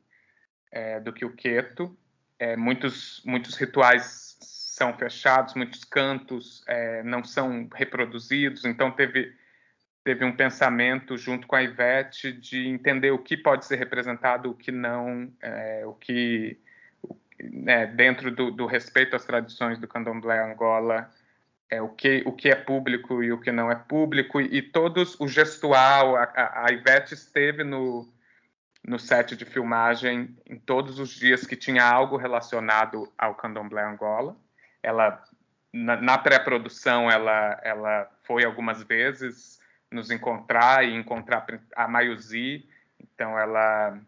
é, 0.70 1.00
do 1.00 1.12
que 1.12 1.24
o 1.24 1.34
queto. 1.34 1.96
É, 2.38 2.56
muitos, 2.56 3.22
muitos 3.24 3.56
rituais 3.56 4.38
são 4.40 4.96
fechados, 4.96 5.54
muitos 5.54 5.84
cantos 5.84 6.64
é, 6.66 7.02
não 7.02 7.22
são 7.24 7.68
reproduzidos, 7.74 8.64
então 8.64 8.90
teve 8.90 9.38
teve 10.02 10.24
um 10.24 10.34
pensamento 10.34 11.18
junto 11.18 11.46
com 11.46 11.54
a 11.54 11.62
Ivete 11.62 12.32
de 12.32 12.66
entender 12.66 13.10
o 13.10 13.18
que 13.18 13.36
pode 13.36 13.66
ser 13.66 13.76
representado, 13.76 14.50
o 14.50 14.54
que 14.54 14.72
não, 14.72 15.30
é, 15.42 15.82
o 15.84 15.92
que 15.92 16.58
né, 17.42 17.86
dentro 17.86 18.30
do, 18.30 18.50
do, 18.50 18.66
respeito 18.66 19.16
às 19.16 19.24
tradições 19.24 19.78
do 19.78 19.88
candomblé 19.88 20.38
Angola, 20.42 21.10
é, 21.70 21.80
o, 21.80 21.88
que, 21.88 22.22
o 22.26 22.32
que 22.32 22.48
é 22.48 22.54
público 22.54 23.22
e 23.22 23.32
o 23.32 23.40
que 23.40 23.52
não 23.52 23.70
é 23.70 23.76
público, 23.76 24.40
e, 24.40 24.56
e 24.56 24.62
todos, 24.62 25.18
o 25.20 25.28
gestual, 25.28 26.16
a, 26.16 26.64
a, 26.66 26.72
Ivete 26.72 27.14
esteve 27.14 27.62
no, 27.62 28.12
no 28.84 28.98
set 28.98 29.36
de 29.36 29.44
filmagem 29.44 30.36
em 30.46 30.58
todos 30.58 30.98
os 30.98 31.10
dias 31.10 31.46
que 31.46 31.56
tinha 31.56 31.84
algo 31.84 32.16
relacionado 32.16 33.10
ao 33.16 33.34
candomblé 33.34 33.84
Angola. 33.84 34.36
Ela, 34.82 35.22
na, 35.72 35.96
na 35.96 36.18
pré-produção, 36.18 37.10
ela, 37.10 37.60
ela 37.62 38.10
foi 38.24 38.44
algumas 38.44 38.82
vezes 38.82 39.60
nos 39.90 40.10
encontrar 40.10 40.84
e 40.84 40.94
encontrar 40.94 41.44
a 41.74 41.88
Mayuzi, 41.88 42.68
então 43.00 43.38
ela 43.38 43.98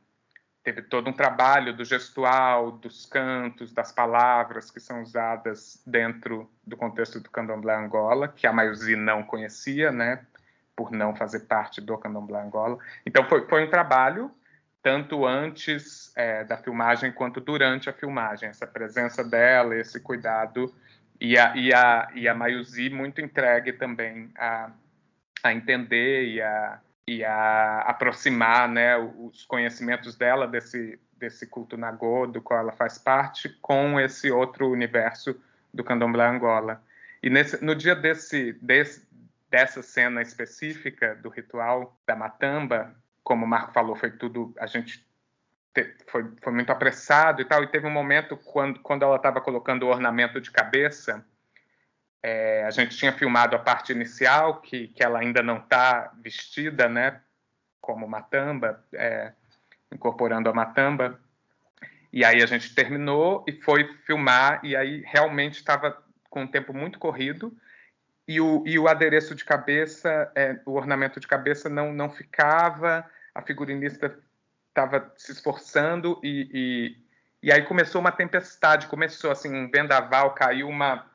teve 0.63 0.83
todo 0.83 1.11
um 1.11 1.13
trabalho 1.13 1.75
do 1.75 1.85
gestual, 1.85 2.73
dos 2.73 3.05
cantos, 3.05 3.73
das 3.73 3.91
palavras 3.93 4.71
que 4.71 4.79
são 4.79 5.03
usadas 5.03 5.83
dentro 5.87 6.49
do 6.65 6.77
contexto 6.77 7.21
do 7.21 7.31
candomblé 7.31 7.75
Angola, 7.75 8.29
que 8.29 8.47
a 8.47 8.53
Mayuzi 8.53 8.95
não 8.95 9.23
conhecia, 9.23 9.91
né, 9.91 10.25
por 10.77 10.93
não 10.93 11.15
fazer 11.15 11.41
parte 11.41 11.81
do 11.81 11.99
candomblé 11.99 12.41
Angola. 12.41 12.79
Então 13.05 13.29
foi, 13.29 13.47
foi 13.49 13.65
um 13.65 13.71
trabalho 13.71 14.31
tanto 14.83 15.25
antes 15.25 16.13
é, 16.17 16.43
da 16.45 16.57
filmagem 16.57 17.13
quanto 17.13 17.41
durante 17.41 17.89
a 17.89 17.93
filmagem, 17.93 18.49
essa 18.49 18.67
presença 18.67 19.23
dela, 19.23 19.77
esse 19.77 20.01
cuidado 20.01 20.75
e 21.21 21.39
a, 21.39 21.57
e 21.57 21.73
a, 21.73 22.09
e 22.15 22.29
a 22.29 22.35
muito 22.91 23.21
entregue 23.21 23.73
também 23.73 24.31
a, 24.37 24.73
a 25.43 25.53
entender 25.53 26.25
e 26.27 26.43
a 26.43 26.81
e 27.17 27.25
a 27.25 27.81
aproximar 27.81 28.69
né, 28.69 28.97
os 28.97 29.45
conhecimentos 29.45 30.17
dela 30.17 30.47
desse, 30.47 30.99
desse 31.17 31.47
culto 31.47 31.77
Nagô, 31.77 32.27
do 32.27 32.41
qual 32.41 32.61
ela 32.61 32.73
faz 32.73 32.99
parte, 32.99 33.49
com 33.61 34.01
esse 34.01 34.31
outro 34.31 34.71
universo 34.71 35.39
do 35.73 35.85
candomblé 35.85 36.27
Angola. 36.27 36.83
E 37.23 37.29
nesse, 37.29 37.63
no 37.63 37.75
dia 37.75 37.95
desse, 37.95 38.53
desse, 38.55 39.07
dessa 39.51 39.83
cena 39.83 40.23
específica 40.23 41.15
do 41.17 41.29
ritual 41.29 41.97
da 42.07 42.17
matamba, 42.17 42.95
como 43.23 43.45
o 43.45 43.49
Marco 43.49 43.73
falou, 43.73 43.95
foi 43.95 44.11
tudo, 44.11 44.55
a 44.59 44.67
gente 44.67 45.07
te, 45.75 45.95
foi, 46.07 46.27
foi 46.43 46.53
muito 46.53 46.71
apressado 46.71 47.43
e 47.43 47.45
tal, 47.45 47.63
e 47.63 47.69
teve 47.69 47.87
um 47.87 47.91
momento 47.91 48.37
quando, 48.37 48.81
quando 48.81 49.03
ela 49.03 49.17
estava 49.17 49.41
colocando 49.41 49.85
o 49.85 49.89
ornamento 49.89 50.41
de 50.41 50.51
cabeça, 50.51 51.25
é, 52.23 52.65
a 52.65 52.71
gente 52.71 52.97
tinha 52.97 53.13
filmado 53.13 53.57
a 53.57 53.59
parte 53.59 53.93
inicial, 53.93 54.61
que, 54.61 54.89
que 54.89 55.03
ela 55.03 55.19
ainda 55.19 55.43
não 55.43 55.59
está 55.59 56.13
vestida, 56.23 56.89
né, 56.89 57.21
como 57.81 58.07
matamba, 58.07 58.83
é, 58.95 59.33
incorporando 59.93 60.49
a 60.49 60.55
matamba. 60.55 61.19
E 62.13 62.25
aí 62.25 62.43
a 62.43 62.47
gente 62.47 62.75
terminou 62.75 63.45
e 63.49 63.53
foi 63.53 63.93
filmar, 64.07 64.61
e 64.63 64.77
aí 64.77 65.03
realmente 65.05 65.57
estava 65.57 66.01
com 66.31 66.43
um 66.43 66.47
tempo 66.47 66.73
muito 66.73 66.99
corrido, 66.99 67.55
e 68.29 68.41
o, 68.41 68.63
e 68.65 68.79
o 68.79 68.87
adereço 68.87 69.35
de 69.35 69.45
cabeça, 69.45 70.31
é, 70.35 70.61
o 70.65 70.73
ornamento 70.73 71.19
de 71.19 71.27
cabeça 71.27 71.69
não, 71.69 71.93
não 71.93 72.09
ficava, 72.09 73.05
a 73.35 73.43
figurinista 73.43 74.17
estava 74.69 75.13
se 75.17 75.33
esforçando, 75.33 76.21
e, 76.23 76.49
e, 77.43 77.49
e 77.49 77.53
aí 77.53 77.63
começou 77.63 78.01
uma 78.01 78.13
tempestade, 78.13 78.87
começou 78.87 79.31
assim, 79.33 79.53
um 79.53 79.69
vendaval, 79.69 80.35
caiu 80.35 80.69
uma 80.69 81.12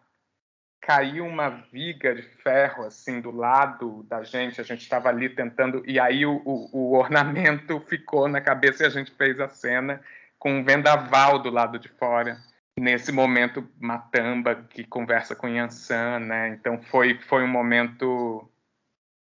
caiu 0.81 1.25
uma 1.25 1.49
viga 1.49 2.15
de 2.15 2.21
ferro 2.21 2.85
assim 2.85 3.19
do 3.19 3.31
lado 3.31 4.03
da 4.03 4.23
gente, 4.23 4.61
a 4.61 4.63
gente 4.63 4.81
estava 4.81 5.09
ali 5.09 5.29
tentando, 5.29 5.83
e 5.85 5.99
aí 5.99 6.25
o, 6.25 6.41
o, 6.45 6.69
o, 6.71 6.97
ornamento 6.97 7.79
ficou 7.87 8.27
na 8.27 8.41
cabeça 8.41 8.83
e 8.83 8.85
a 8.85 8.89
gente 8.89 9.11
fez 9.11 9.39
a 9.39 9.49
cena 9.49 10.01
com 10.39 10.59
um 10.59 10.63
vendaval 10.63 11.39
do 11.39 11.49
lado 11.49 11.77
de 11.79 11.89
fora. 11.89 12.37
Nesse 12.79 13.11
momento, 13.11 13.67
Matamba, 13.79 14.55
que 14.55 14.83
conversa 14.85 15.35
com 15.35 15.47
Yansan, 15.47 16.19
né? 16.19 16.49
Então 16.49 16.79
foi, 16.83 17.19
foi 17.21 17.43
um 17.43 17.47
momento, 17.47 18.47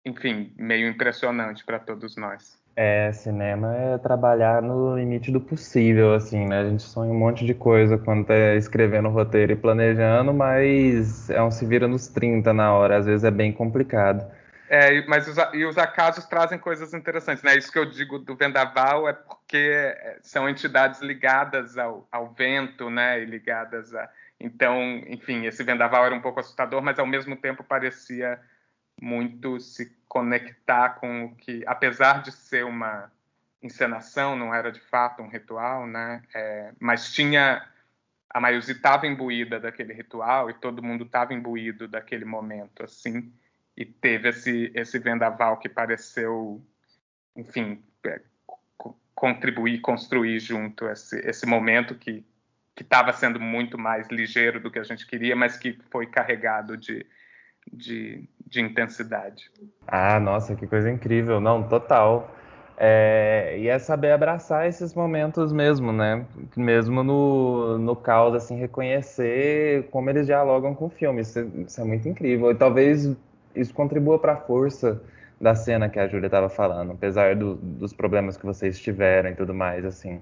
enfim, 0.04 0.54
meio 0.56 0.88
impressionante 0.88 1.62
para 1.62 1.78
todos 1.78 2.16
nós. 2.16 2.58
É, 2.76 3.12
cinema 3.12 3.72
é 3.76 3.98
trabalhar 3.98 4.60
no 4.60 4.96
limite 4.96 5.30
do 5.30 5.40
possível, 5.40 6.12
assim, 6.12 6.44
né? 6.44 6.60
A 6.60 6.64
gente 6.68 6.82
sonha 6.82 7.12
um 7.12 7.18
monte 7.18 7.46
de 7.46 7.54
coisa 7.54 7.96
quando 7.96 8.26
tá 8.26 8.54
escrevendo 8.56 9.08
roteiro 9.10 9.52
e 9.52 9.56
planejando, 9.56 10.34
mas 10.34 11.30
é 11.30 11.40
um 11.40 11.52
se 11.52 11.64
vira 11.64 11.86
nos 11.86 12.08
30 12.08 12.52
na 12.52 12.72
hora, 12.72 12.96
às 12.96 13.06
vezes 13.06 13.22
é 13.22 13.30
bem 13.30 13.52
complicado. 13.52 14.28
É, 14.68 15.06
mas 15.06 15.28
os, 15.28 15.36
e 15.52 15.64
os 15.64 15.78
acasos 15.78 16.24
trazem 16.24 16.58
coisas 16.58 16.92
interessantes, 16.92 17.44
né? 17.44 17.56
Isso 17.56 17.70
que 17.70 17.78
eu 17.78 17.84
digo 17.84 18.18
do 18.18 18.34
vendaval 18.34 19.08
é 19.08 19.12
porque 19.12 19.56
é, 19.56 20.18
são 20.20 20.48
entidades 20.48 21.00
ligadas 21.00 21.78
ao, 21.78 22.08
ao 22.10 22.32
vento, 22.32 22.90
né? 22.90 23.20
E 23.20 23.24
ligadas 23.24 23.94
a. 23.94 24.08
Então, 24.40 25.00
enfim, 25.06 25.46
esse 25.46 25.62
vendaval 25.62 26.04
era 26.06 26.14
um 26.14 26.20
pouco 26.20 26.40
assustador, 26.40 26.82
mas 26.82 26.98
ao 26.98 27.06
mesmo 27.06 27.36
tempo 27.36 27.62
parecia 27.62 28.40
muito 29.04 29.60
se 29.60 29.94
conectar 30.08 31.00
com 31.00 31.26
o 31.26 31.34
que, 31.36 31.62
apesar 31.66 32.22
de 32.22 32.32
ser 32.32 32.64
uma 32.64 33.12
encenação, 33.62 34.34
não 34.34 34.54
era 34.54 34.72
de 34.72 34.80
fato 34.80 35.22
um 35.22 35.28
ritual, 35.28 35.86
né? 35.86 36.22
É, 36.34 36.72
mas 36.80 37.12
tinha 37.12 37.66
a 38.30 38.40
Mayuzi 38.40 38.72
estava 38.72 39.06
imbuída 39.06 39.60
daquele 39.60 39.92
ritual 39.92 40.50
e 40.50 40.54
todo 40.54 40.82
mundo 40.82 41.04
estava 41.04 41.34
imbuído 41.34 41.86
daquele 41.86 42.24
momento, 42.24 42.82
assim, 42.82 43.32
e 43.76 43.84
teve 43.84 44.30
esse 44.30 44.72
esse 44.74 44.98
vendaval 44.98 45.58
que 45.58 45.68
pareceu, 45.68 46.64
enfim, 47.36 47.82
é, 48.06 48.20
contribuir, 49.14 49.80
construir 49.80 50.40
junto 50.40 50.88
esse 50.88 51.18
esse 51.28 51.46
momento 51.46 51.94
que 51.94 52.24
que 52.74 52.82
estava 52.82 53.12
sendo 53.12 53.38
muito 53.38 53.78
mais 53.78 54.08
ligeiro 54.08 54.58
do 54.58 54.70
que 54.70 54.80
a 54.80 54.82
gente 54.82 55.06
queria, 55.06 55.36
mas 55.36 55.56
que 55.56 55.78
foi 55.90 56.06
carregado 56.06 56.76
de 56.76 57.06
de, 57.72 58.28
de 58.46 58.60
intensidade. 58.60 59.50
Ah, 59.86 60.18
nossa, 60.20 60.54
que 60.54 60.66
coisa 60.66 60.90
incrível. 60.90 61.40
Não, 61.40 61.62
total. 61.62 62.30
É, 62.76 63.56
e 63.58 63.68
é 63.68 63.78
saber 63.78 64.10
abraçar 64.10 64.66
esses 64.66 64.94
momentos 64.94 65.52
mesmo, 65.52 65.92
né? 65.92 66.26
Mesmo 66.56 67.04
no, 67.04 67.78
no 67.78 67.94
caos, 67.94 68.34
assim, 68.34 68.56
reconhecer 68.56 69.88
como 69.90 70.10
eles 70.10 70.26
dialogam 70.26 70.74
com 70.74 70.86
o 70.86 70.90
filme. 70.90 71.22
Isso, 71.22 71.40
isso 71.66 71.80
é 71.80 71.84
muito 71.84 72.08
incrível. 72.08 72.50
E 72.50 72.54
talvez 72.54 73.16
isso 73.54 73.72
contribua 73.72 74.18
para 74.18 74.32
a 74.32 74.36
força 74.36 75.00
da 75.40 75.54
cena 75.54 75.88
que 75.88 75.98
a 75.98 76.08
Júlia 76.08 76.26
estava 76.26 76.48
falando, 76.48 76.92
apesar 76.92 77.36
do, 77.36 77.54
dos 77.56 77.92
problemas 77.92 78.36
que 78.36 78.46
vocês 78.46 78.78
tiveram 78.78 79.30
e 79.30 79.34
tudo 79.34 79.54
mais, 79.54 79.84
assim. 79.84 80.20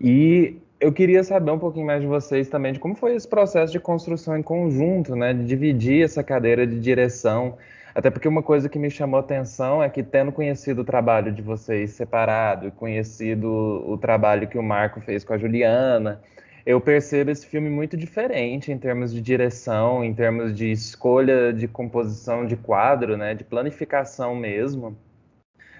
E 0.00 0.56
eu 0.80 0.92
queria 0.92 1.24
saber 1.24 1.50
um 1.50 1.58
pouquinho 1.58 1.86
mais 1.86 2.00
de 2.00 2.06
vocês 2.06 2.48
também, 2.48 2.72
de 2.72 2.78
como 2.78 2.94
foi 2.94 3.14
esse 3.14 3.26
processo 3.26 3.72
de 3.72 3.80
construção 3.80 4.36
em 4.36 4.42
conjunto, 4.42 5.16
né? 5.16 5.34
De 5.34 5.44
dividir 5.44 6.04
essa 6.04 6.22
cadeira 6.22 6.66
de 6.66 6.78
direção. 6.78 7.56
Até 7.94 8.10
porque 8.10 8.28
uma 8.28 8.42
coisa 8.42 8.68
que 8.68 8.78
me 8.78 8.90
chamou 8.90 9.18
atenção 9.18 9.82
é 9.82 9.88
que, 9.88 10.02
tendo 10.04 10.30
conhecido 10.30 10.82
o 10.82 10.84
trabalho 10.84 11.32
de 11.32 11.42
vocês 11.42 11.92
separado 11.92 12.70
conhecido 12.72 13.48
o 13.48 13.98
trabalho 13.98 14.46
que 14.46 14.58
o 14.58 14.62
Marco 14.62 15.00
fez 15.00 15.24
com 15.24 15.32
a 15.32 15.38
Juliana, 15.38 16.20
eu 16.64 16.80
percebo 16.80 17.30
esse 17.30 17.46
filme 17.46 17.68
muito 17.68 17.96
diferente 17.96 18.70
em 18.70 18.78
termos 18.78 19.12
de 19.12 19.20
direção, 19.20 20.04
em 20.04 20.14
termos 20.14 20.54
de 20.54 20.70
escolha 20.70 21.52
de 21.52 21.66
composição 21.66 22.46
de 22.46 22.56
quadro, 22.56 23.16
né? 23.16 23.34
De 23.34 23.42
planificação 23.42 24.36
mesmo 24.36 24.96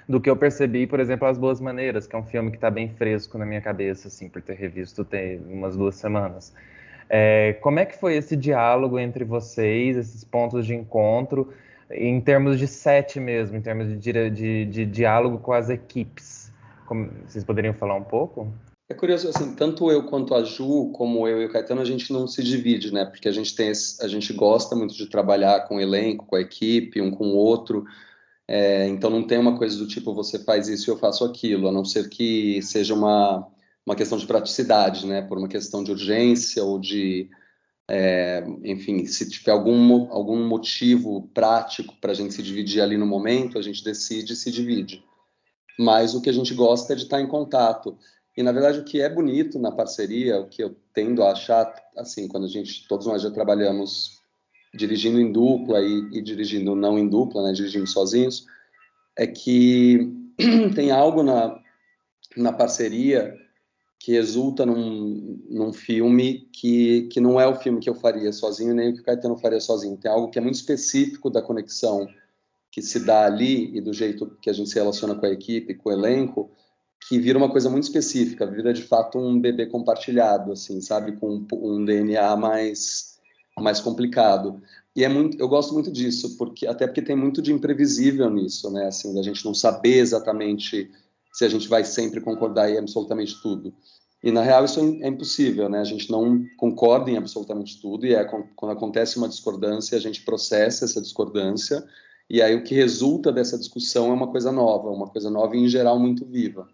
do 0.09 0.21
que 0.21 0.31
eu 0.31 0.37
percebi, 0.37 0.87
por 0.87 1.01
exemplo, 1.01 1.29
As 1.29 1.37
Boas 1.37 1.61
Maneiras, 1.61 2.07
que 2.07 2.17
é 2.17 2.19
um 2.19 2.25
filme 2.25 2.51
que 2.51 2.57
está 2.57 2.71
bem 2.71 2.89
fresco 2.89 3.37
na 3.37 3.45
minha 3.45 3.61
cabeça, 3.61 4.09
assim, 4.09 4.29
por 4.29 4.41
ter 4.41 4.55
revisto 4.55 5.05
tem 5.05 5.39
umas 5.49 5.77
duas 5.77 5.97
semanas. 5.97 6.55
É, 7.11 7.55
como 7.61 7.79
é 7.79 7.85
que 7.85 7.99
foi 7.99 8.17
esse 8.17 8.35
diálogo 8.35 8.99
entre 8.99 9.25
vocês, 9.25 9.97
esses 9.97 10.25
pontos 10.25 10.65
de 10.67 10.75
encontro, 10.75 11.53
em 11.91 12.21
termos 12.21 12.59
de 12.59 12.67
set 12.67 13.21
mesmo, 13.21 13.57
em 13.57 13.61
termos 13.61 13.89
de, 14.01 14.31
de, 14.31 14.65
de 14.65 14.87
diálogo 14.87 15.39
com 15.39 15.53
as 15.53 15.69
equipes? 15.69 16.51
Como, 16.87 17.11
vocês 17.27 17.45
poderiam 17.45 17.75
falar 17.75 17.95
um 17.95 18.05
pouco? 18.05 18.51
É 18.91 18.95
curioso, 18.95 19.29
assim, 19.29 19.55
tanto 19.55 19.91
eu 19.91 20.05
quanto 20.05 20.35
a 20.35 20.43
Ju, 20.43 20.91
como 20.95 21.29
eu 21.29 21.43
e 21.43 21.45
o 21.45 21.53
Caetano, 21.53 21.83
a 21.83 21.85
gente 21.85 22.11
não 22.11 22.27
se 22.27 22.43
divide, 22.43 22.91
né? 22.91 23.05
Porque 23.05 23.29
a 23.29 23.33
gente 23.33 23.55
tem, 23.55 23.69
esse, 23.69 24.03
a 24.03 24.09
gente 24.09 24.33
gosta 24.33 24.75
muito 24.75 24.95
de 24.95 25.07
trabalhar 25.07 25.69
com 25.69 25.77
o 25.77 25.81
elenco, 25.81 26.25
com 26.25 26.37
a 26.37 26.41
equipe, 26.41 27.01
um 27.01 27.11
com 27.11 27.27
o 27.27 27.37
outro. 27.37 27.85
É, 28.51 28.89
então 28.89 29.11
não 29.11 29.23
tem 29.23 29.37
uma 29.39 29.59
coisa 29.59 29.77
do 29.77 29.87
tipo 29.87 30.15
você 30.15 30.39
faz 30.39 30.69
isso 30.69 30.89
e 30.89 30.91
eu 30.91 30.97
faço 30.97 31.23
aquilo, 31.23 31.69
a 31.69 31.73
não 31.73 31.85
ser 31.85 32.09
que 32.09 32.63
seja 32.63 32.95
uma, 32.95 33.47
uma 33.85 33.95
questão 33.95 34.17
de 34.17 34.27
praticidade, 34.27 35.07
né? 35.07 35.21
Por 35.21 35.37
uma 35.37 35.49
questão 35.49 35.85
de 35.85 35.91
urgência 35.91 36.65
ou 36.65 36.79
de, 36.79 37.29
é, 37.91 38.43
enfim, 38.65 39.05
se 39.05 39.29
tiver 39.29 39.53
algum, 39.53 40.11
algum 40.11 40.49
motivo 40.49 41.29
prático 41.35 41.95
para 42.01 42.13
a 42.13 42.15
gente 42.15 42.33
se 42.33 42.43
dividir 42.43 42.81
ali 42.81 42.97
no 42.97 43.07
momento, 43.07 43.59
a 43.59 43.63
gente 43.63 43.85
decide 43.85 44.33
e 44.33 44.37
se 44.37 44.51
divide. 44.51 45.05
Mas 45.79 46.15
o 46.15 46.23
que 46.23 46.31
a 46.31 46.33
gente 46.33 46.55
gosta 46.55 46.95
é 46.95 46.97
de 46.97 47.03
estar 47.03 47.21
em 47.21 47.29
contato. 47.29 47.99
E 48.35 48.43
na 48.43 48.53
verdade 48.53 48.79
o 48.79 48.85
que 48.85 49.01
é 49.03 49.11
bonito 49.11 49.59
na 49.59 49.71
parceria, 49.71 50.41
o 50.41 50.49
que 50.49 50.63
eu 50.63 50.75
tendo 50.95 51.23
a 51.23 51.33
achar, 51.33 51.71
assim, 51.99 52.27
quando 52.29 52.45
a 52.45 52.49
gente, 52.49 52.89
todos 52.89 53.07
nós 53.07 53.21
já 53.21 53.31
trabalhamos 53.31 54.18
dirigindo 54.75 55.21
em 55.21 55.33
dupla 55.33 55.81
e, 55.81 56.09
e, 56.13 56.23
dirigindo 56.23 56.75
não 56.75 56.99
em 56.99 57.09
dupla, 57.09 57.43
né, 57.43 57.53
dirigindo 57.53 57.87
sozinhos, 57.87 58.47
é 59.17 59.27
que 59.27 60.13
tem 60.75 60.91
algo 60.91 61.23
na, 61.23 61.59
na 62.37 62.53
parceria 62.53 63.35
que 63.99 64.13
resulta 64.13 64.65
num, 64.65 65.43
num 65.51 65.73
filme 65.73 66.49
que, 66.53 67.09
que 67.13 67.21
não 67.21 67.41
é 67.41 67.47
o 67.47 67.57
filme 67.57 67.81
que 67.81 67.91
eu 67.91 67.95
faria 67.95 68.33
sozinho, 68.33 68.75
nem 68.75 68.91
o 68.91 68.95
que 68.95 69.01
o 69.01 69.05
Caetano 69.05 69.37
faria 69.37 69.61
sozinho. 69.61 69.97
Tem 69.97 70.11
algo 70.11 70.31
que 70.31 70.39
é 70.39 70.43
muito 70.43 70.55
específico 70.55 71.29
da 71.29 71.43
conexão 71.43 72.07
que 72.71 72.81
se 72.81 73.01
dá 73.01 73.27
ali 73.27 73.77
e 73.77 73.81
do 73.81 73.93
jeito 73.93 74.37
que 74.41 74.49
a 74.49 74.53
gente 74.53 74.71
se 74.71 74.77
relaciona 74.77 75.15
com 75.15 75.27
a 75.27 75.31
equipe, 75.31 75.75
com 75.75 75.89
o 75.89 75.93
elenco, 75.93 76.51
que 77.09 77.19
vira 77.19 77.39
uma 77.39 77.51
coisa 77.51 77.71
muito 77.71 77.85
específica, 77.85 78.47
vira 78.47 78.73
de 78.73 78.83
fato 78.83 79.19
um 79.19 79.41
bebê 79.41 79.67
compartilhado, 79.67 80.53
assim, 80.53 80.81
sabe, 80.81 81.13
com 81.13 81.45
um, 81.53 81.85
DNA 81.85 82.37
mais 82.37 83.08
mais 83.61 83.81
complicado. 83.81 84.63
E 84.95 85.05
é 85.05 85.09
muito, 85.09 85.39
eu 85.39 85.49
gosto 85.49 85.73
muito 85.73 85.91
disso, 85.93 86.37
porque 86.37 86.67
até 86.67 86.87
porque 86.87 87.03
tem 87.03 87.17
muito 87.17 87.41
de 87.41 87.53
imprevisível 87.53 88.29
nisso, 88.31 88.71
né, 88.71 88.87
assim, 88.87 89.15
da 89.15 89.23
gente 89.23 89.45
não 89.45 89.55
saber 89.55 89.99
exatamente 89.99 90.91
se 91.33 91.45
a 91.45 91.49
gente 91.49 91.69
vai 91.69 91.85
sempre 91.85 92.21
concordar 92.21 92.71
em 92.71 92.79
absolutamente 92.79 93.41
tudo. 93.41 93.73
E 94.23 94.33
na 94.33 94.43
real 94.43 94.65
isso 94.65 94.81
é 94.81 95.07
impossível, 95.07 95.69
né? 95.69 95.79
A 95.79 95.85
gente 95.85 96.11
não 96.11 96.45
concorda 96.57 97.11
em 97.11 97.17
absolutamente 97.17 97.81
tudo 97.81 98.05
e 98.05 98.15
é 98.15 98.25
quando 98.25 98.73
acontece 98.73 99.17
uma 99.17 99.29
discordância 99.29 99.97
a 99.97 100.01
gente 100.01 100.25
processa 100.25 100.85
essa 100.85 101.01
discordância 101.01 101.87
e 102.29 102.43
aí 102.43 102.55
o 102.57 102.65
que 102.65 102.75
resulta 102.75 103.33
dessa 103.33 103.57
discussão 103.57 104.11
é 104.11 104.15
uma 104.15 104.31
coisa 104.31 104.51
nova, 104.51 104.91
uma 104.91 105.09
coisa 105.09 105.31
nova 105.31 105.57
e 105.57 105.61
em 105.61 105.69
geral 105.69 105.99
muito 106.01 106.27
viva. 106.27 106.69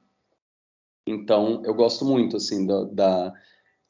Então 1.06 1.62
eu 1.64 1.74
gosto 1.74 2.04
muito 2.04 2.36
assim 2.38 2.66
da, 2.66 2.84
da 2.84 3.34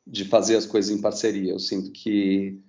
de 0.05 0.24
fazer 0.24 0.57
as 0.57 0.66
coisas 0.66 0.90
em 0.90 1.01
parceria. 1.01 1.53
Eu 1.53 1.61
sinto 1.61 1.92
que 1.92 2.61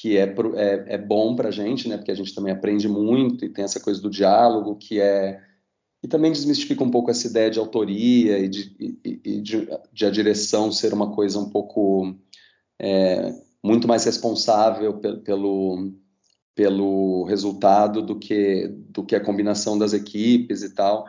que 0.00 0.16
é, 0.16 0.32
é, 0.54 0.94
é 0.94 0.98
bom 0.98 1.34
para 1.34 1.48
a 1.48 1.52
gente, 1.52 1.88
né? 1.88 1.96
Porque 1.96 2.12
a 2.12 2.14
gente 2.14 2.32
também 2.32 2.52
aprende 2.52 2.86
muito 2.88 3.44
e 3.44 3.48
tem 3.48 3.64
essa 3.64 3.80
coisa 3.80 4.00
do 4.00 4.08
diálogo 4.08 4.76
que 4.76 5.00
é 5.00 5.42
e 6.00 6.06
também 6.06 6.30
desmistifica 6.30 6.84
um 6.84 6.90
pouco 6.92 7.10
essa 7.10 7.26
ideia 7.26 7.50
de 7.50 7.58
autoria 7.58 8.38
e 8.38 8.48
de, 8.48 8.76
e, 8.78 9.20
e 9.24 9.40
de, 9.40 9.68
de 9.92 10.06
a 10.06 10.10
direção 10.10 10.70
ser 10.70 10.94
uma 10.94 11.12
coisa 11.12 11.40
um 11.40 11.50
pouco 11.50 12.14
é, 12.80 13.34
muito 13.60 13.88
mais 13.88 14.04
responsável 14.04 15.00
pelo, 15.24 15.92
pelo 16.54 17.24
resultado 17.24 18.00
do 18.00 18.16
que, 18.16 18.68
do 18.68 19.04
que 19.04 19.16
a 19.16 19.24
combinação 19.24 19.76
das 19.76 19.92
equipes 19.92 20.62
e 20.62 20.72
tal. 20.72 21.04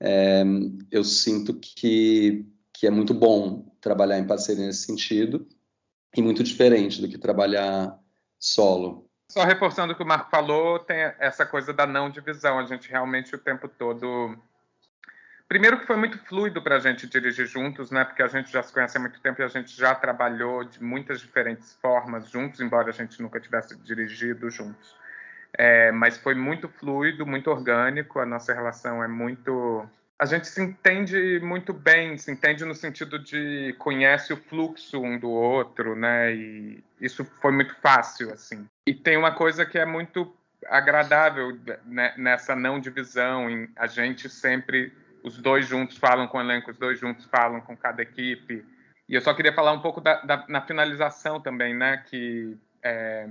É, 0.00 0.44
eu 0.92 1.02
sinto 1.02 1.54
que, 1.54 2.46
que 2.72 2.86
é 2.86 2.90
muito 2.90 3.12
bom 3.12 3.66
trabalhar 3.80 4.20
em 4.20 4.26
parceria 4.28 4.64
nesse 4.64 4.86
sentido 4.86 5.48
e 6.16 6.22
muito 6.22 6.44
diferente 6.44 7.00
do 7.00 7.08
que 7.08 7.18
trabalhar 7.18 7.98
solo. 8.38 9.08
Só 9.30 9.44
reforçando 9.44 9.92
o 9.92 9.96
que 9.96 10.02
o 10.02 10.06
Marco 10.06 10.30
falou, 10.30 10.78
tem 10.78 10.96
essa 11.18 11.44
coisa 11.44 11.72
da 11.72 11.86
não 11.86 12.08
divisão. 12.08 12.58
A 12.58 12.64
gente 12.64 12.90
realmente 12.90 13.34
o 13.34 13.38
tempo 13.38 13.68
todo. 13.68 14.34
Primeiro 15.46 15.78
que 15.80 15.86
foi 15.86 15.96
muito 15.96 16.18
fluido 16.26 16.62
para 16.62 16.76
a 16.76 16.78
gente 16.78 17.06
dirigir 17.06 17.46
juntos, 17.46 17.90
né? 17.90 18.04
Porque 18.04 18.22
a 18.22 18.28
gente 18.28 18.50
já 18.50 18.62
se 18.62 18.72
conhece 18.72 18.96
há 18.96 19.00
muito 19.00 19.20
tempo 19.20 19.40
e 19.40 19.44
a 19.44 19.48
gente 19.48 19.76
já 19.76 19.94
trabalhou 19.94 20.64
de 20.64 20.82
muitas 20.82 21.20
diferentes 21.20 21.74
formas 21.74 22.28
juntos, 22.30 22.60
embora 22.60 22.88
a 22.88 22.92
gente 22.92 23.20
nunca 23.20 23.38
tivesse 23.38 23.76
dirigido 23.78 24.50
juntos. 24.50 24.96
É, 25.52 25.90
mas 25.92 26.18
foi 26.18 26.34
muito 26.34 26.68
fluido, 26.68 27.26
muito 27.26 27.50
orgânico. 27.50 28.20
A 28.20 28.26
nossa 28.26 28.54
relação 28.54 29.02
é 29.02 29.08
muito 29.08 29.86
a 30.20 30.26
gente 30.26 30.48
se 30.48 30.60
entende 30.60 31.38
muito 31.40 31.72
bem, 31.72 32.18
se 32.18 32.30
entende 32.32 32.64
no 32.64 32.74
sentido 32.74 33.18
de 33.20 33.74
conhece 33.78 34.32
o 34.32 34.36
fluxo 34.36 35.00
um 35.00 35.16
do 35.16 35.30
outro, 35.30 35.94
né? 35.94 36.34
E 36.34 36.84
isso 37.00 37.24
foi 37.40 37.52
muito 37.52 37.74
fácil, 37.76 38.32
assim. 38.32 38.66
E 38.84 38.92
tem 38.92 39.16
uma 39.16 39.32
coisa 39.32 39.64
que 39.64 39.78
é 39.78 39.86
muito 39.86 40.34
agradável 40.66 41.56
né, 41.84 42.12
nessa 42.16 42.56
não 42.56 42.80
divisão, 42.80 43.48
em 43.48 43.70
a 43.76 43.86
gente 43.86 44.28
sempre 44.28 44.92
os 45.22 45.38
dois 45.38 45.66
juntos 45.66 45.96
falam 45.96 46.26
com 46.26 46.38
o 46.38 46.40
elenco, 46.40 46.72
os 46.72 46.76
dois 46.76 46.98
juntos 46.98 47.24
falam 47.26 47.60
com 47.60 47.76
cada 47.76 48.02
equipe. 48.02 48.64
E 49.08 49.14
eu 49.14 49.20
só 49.20 49.32
queria 49.32 49.52
falar 49.52 49.72
um 49.72 49.80
pouco 49.80 50.00
da, 50.00 50.20
da 50.22 50.44
na 50.48 50.60
finalização 50.62 51.40
também, 51.40 51.74
né? 51.74 52.02
Que 52.08 52.58
é, 52.82 53.28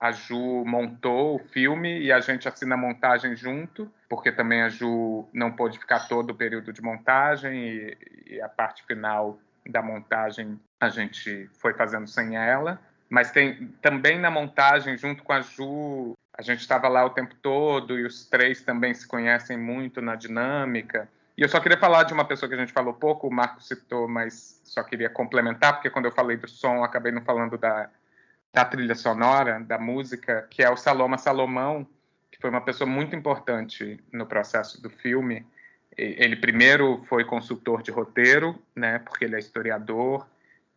a 0.00 0.12
Ju 0.12 0.64
montou 0.64 1.36
o 1.36 1.38
filme 1.38 2.00
e 2.00 2.10
a 2.10 2.20
gente 2.20 2.48
assina 2.48 2.74
a 2.74 2.78
montagem 2.78 3.36
junto, 3.36 3.92
porque 4.08 4.32
também 4.32 4.62
a 4.62 4.70
Ju 4.70 5.28
não 5.30 5.52
pôde 5.52 5.78
ficar 5.78 6.08
todo 6.08 6.30
o 6.30 6.34
período 6.34 6.72
de 6.72 6.80
montagem 6.80 7.52
e, 7.54 7.98
e, 8.26 8.40
a 8.40 8.48
parte 8.48 8.82
final 8.86 9.38
da 9.68 9.82
montagem 9.82 10.58
a 10.80 10.88
gente 10.88 11.50
foi 11.58 11.74
fazendo 11.74 12.06
sem 12.06 12.34
ela. 12.34 12.80
Mas 13.10 13.30
tem 13.30 13.68
também 13.82 14.18
na 14.18 14.30
montagem, 14.30 14.96
junto 14.96 15.22
com 15.22 15.34
a 15.34 15.42
Ju, 15.42 16.14
a 16.32 16.40
gente 16.40 16.60
estava 16.60 16.88
lá 16.88 17.04
o 17.04 17.10
tempo 17.10 17.34
todo 17.34 17.98
e 17.98 18.06
os 18.06 18.24
três 18.24 18.62
também 18.62 18.94
se 18.94 19.06
conhecem 19.06 19.58
muito 19.58 20.00
na 20.00 20.14
dinâmica. 20.14 21.08
E 21.36 21.42
eu 21.42 21.48
só 21.48 21.60
queria 21.60 21.76
falar 21.76 22.04
de 22.04 22.14
uma 22.14 22.24
pessoa 22.24 22.48
que 22.48 22.54
a 22.54 22.58
gente 22.58 22.72
falou 22.72 22.94
pouco, 22.94 23.26
o 23.26 23.32
Marco 23.32 23.62
citou, 23.62 24.08
mas 24.08 24.60
só 24.64 24.82
queria 24.82 25.10
complementar, 25.10 25.74
porque 25.74 25.90
quando 25.90 26.06
eu 26.06 26.12
falei 26.12 26.36
do 26.36 26.48
som, 26.48 26.82
acabei 26.82 27.12
não 27.12 27.22
falando 27.22 27.58
da 27.58 27.90
da 28.52 28.64
trilha 28.64 28.94
sonora, 28.94 29.60
da 29.60 29.78
música, 29.78 30.46
que 30.50 30.62
é 30.62 30.70
o 30.70 30.76
Saloma 30.76 31.18
Salomão, 31.18 31.86
que 32.30 32.40
foi 32.40 32.50
uma 32.50 32.60
pessoa 32.60 32.88
muito 32.88 33.14
importante 33.14 34.02
no 34.12 34.26
processo 34.26 34.82
do 34.82 34.90
filme. 34.90 35.46
Ele 35.96 36.36
primeiro 36.36 37.04
foi 37.08 37.24
consultor 37.24 37.82
de 37.82 37.90
roteiro, 37.90 38.60
né, 38.74 38.98
porque 38.98 39.24
ele 39.24 39.36
é 39.36 39.38
historiador, 39.38 40.26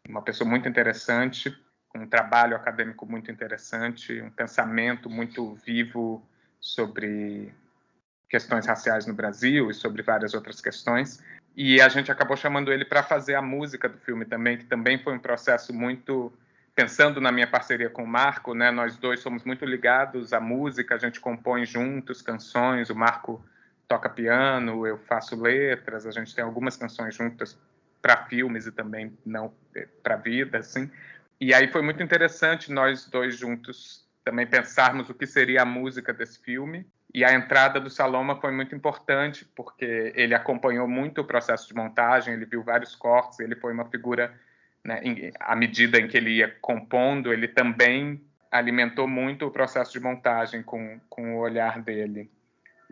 uma 0.08 0.22
pessoa 0.22 0.50
muito 0.50 0.68
interessante, 0.68 1.56
com 1.88 2.00
um 2.00 2.08
trabalho 2.08 2.56
acadêmico 2.56 3.06
muito 3.06 3.32
interessante, 3.32 4.22
um 4.22 4.30
pensamento 4.30 5.10
muito 5.10 5.56
vivo 5.66 6.28
sobre 6.60 7.54
questões 8.30 8.66
raciais 8.66 9.06
no 9.06 9.14
Brasil 9.14 9.70
e 9.70 9.74
sobre 9.74 10.02
várias 10.02 10.34
outras 10.34 10.60
questões. 10.60 11.24
E 11.56 11.80
a 11.80 11.88
gente 11.88 12.12
acabou 12.12 12.36
chamando 12.36 12.74
ele 12.74 12.84
para 12.84 13.04
fazer 13.04 13.36
a 13.36 13.42
música 13.42 13.88
do 13.88 13.98
filme 14.00 14.26
também, 14.26 14.58
que 14.58 14.66
também 14.66 14.98
foi 14.98 15.14
um 15.14 15.20
processo 15.20 15.72
muito 15.72 16.34
pensando 16.76 17.22
na 17.22 17.32
minha 17.32 17.48
parceria 17.48 17.90
com 17.90 18.04
o 18.04 18.08
Marco, 18.08 18.54
né, 18.54 18.72
nós 18.72 18.98
dois 18.98 19.20
somos 19.20 19.44
muito 19.44 19.66
ligados 19.66 20.34
à 20.34 20.40
música, 20.40 20.96
a 20.96 20.98
gente 20.98 21.20
compõe 21.20 21.66
juntos 21.66 22.22
canções, 22.22 22.90
o 22.90 22.96
Marco 22.96 23.44
toca 23.88 24.10
piano, 24.10 24.88
eu 24.88 24.98
faço 24.98 25.40
letras, 25.40 26.06
a 26.06 26.12
gente 26.12 26.34
tem 26.34 26.44
algumas 26.44 26.76
canções 26.76 27.14
juntas 27.16 27.58
para 28.02 28.26
filmes 28.26 28.66
e 28.66 28.72
também 28.72 29.18
não 29.26 29.54
é, 29.76 29.88
para 30.02 30.16
vida, 30.16 30.58
assim. 30.58 30.90
E 31.40 31.54
aí 31.54 31.68
foi 31.68 31.82
muito 31.82 32.02
interessante 32.02 32.72
nós 32.72 33.06
dois 33.06 33.38
juntos 33.38 34.04
também 34.24 34.48
pensarmos 34.48 35.10
o 35.10 35.14
que 35.14 35.28
seria 35.28 35.62
a 35.62 35.66
música 35.66 36.14
desse 36.14 36.42
filme. 36.42 36.88
E 37.14 37.24
a 37.24 37.34
entrada 37.34 37.80
do 37.80 37.90
Saloma 37.90 38.40
foi 38.42 38.52
muito 38.52 38.74
importante, 38.74 39.46
porque 39.56 40.12
ele 40.16 40.34
acompanhou 40.34 40.88
muito 40.88 41.22
o 41.22 41.26
processo 41.26 41.68
de 41.68 41.76
montagem, 41.76 42.34
ele 42.34 42.46
viu 42.46 42.64
vários 42.64 42.96
cortes, 42.96 43.40
ele 43.40 43.56
foi 43.56 43.72
uma 43.72 43.86
figura 43.86 44.34
né, 44.84 45.02
à 45.40 45.56
medida 45.56 46.00
em 46.00 46.08
que 46.08 46.18
ele 46.18 46.32
ia 46.32 46.54
compondo, 46.62 47.32
ele 47.32 47.48
também 47.48 48.22
alimentou 48.52 49.08
muito 49.08 49.46
o 49.46 49.52
processo 49.52 49.92
de 49.94 50.00
montagem 50.00 50.62
com, 50.62 51.00
com 51.10 51.36
o 51.36 51.40
olhar 51.40 51.82
dele. 51.82 52.30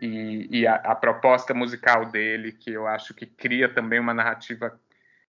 E, 0.00 0.48
e 0.50 0.66
a, 0.66 0.74
a, 0.76 0.94
proposta 0.94 1.54
musical 1.54 2.06
dele, 2.06 2.50
que 2.50 2.72
eu 2.72 2.88
acho 2.88 3.14
que 3.14 3.26
cria 3.26 3.68
também 3.68 4.00
uma 4.00 4.12
narrativa, 4.12 4.80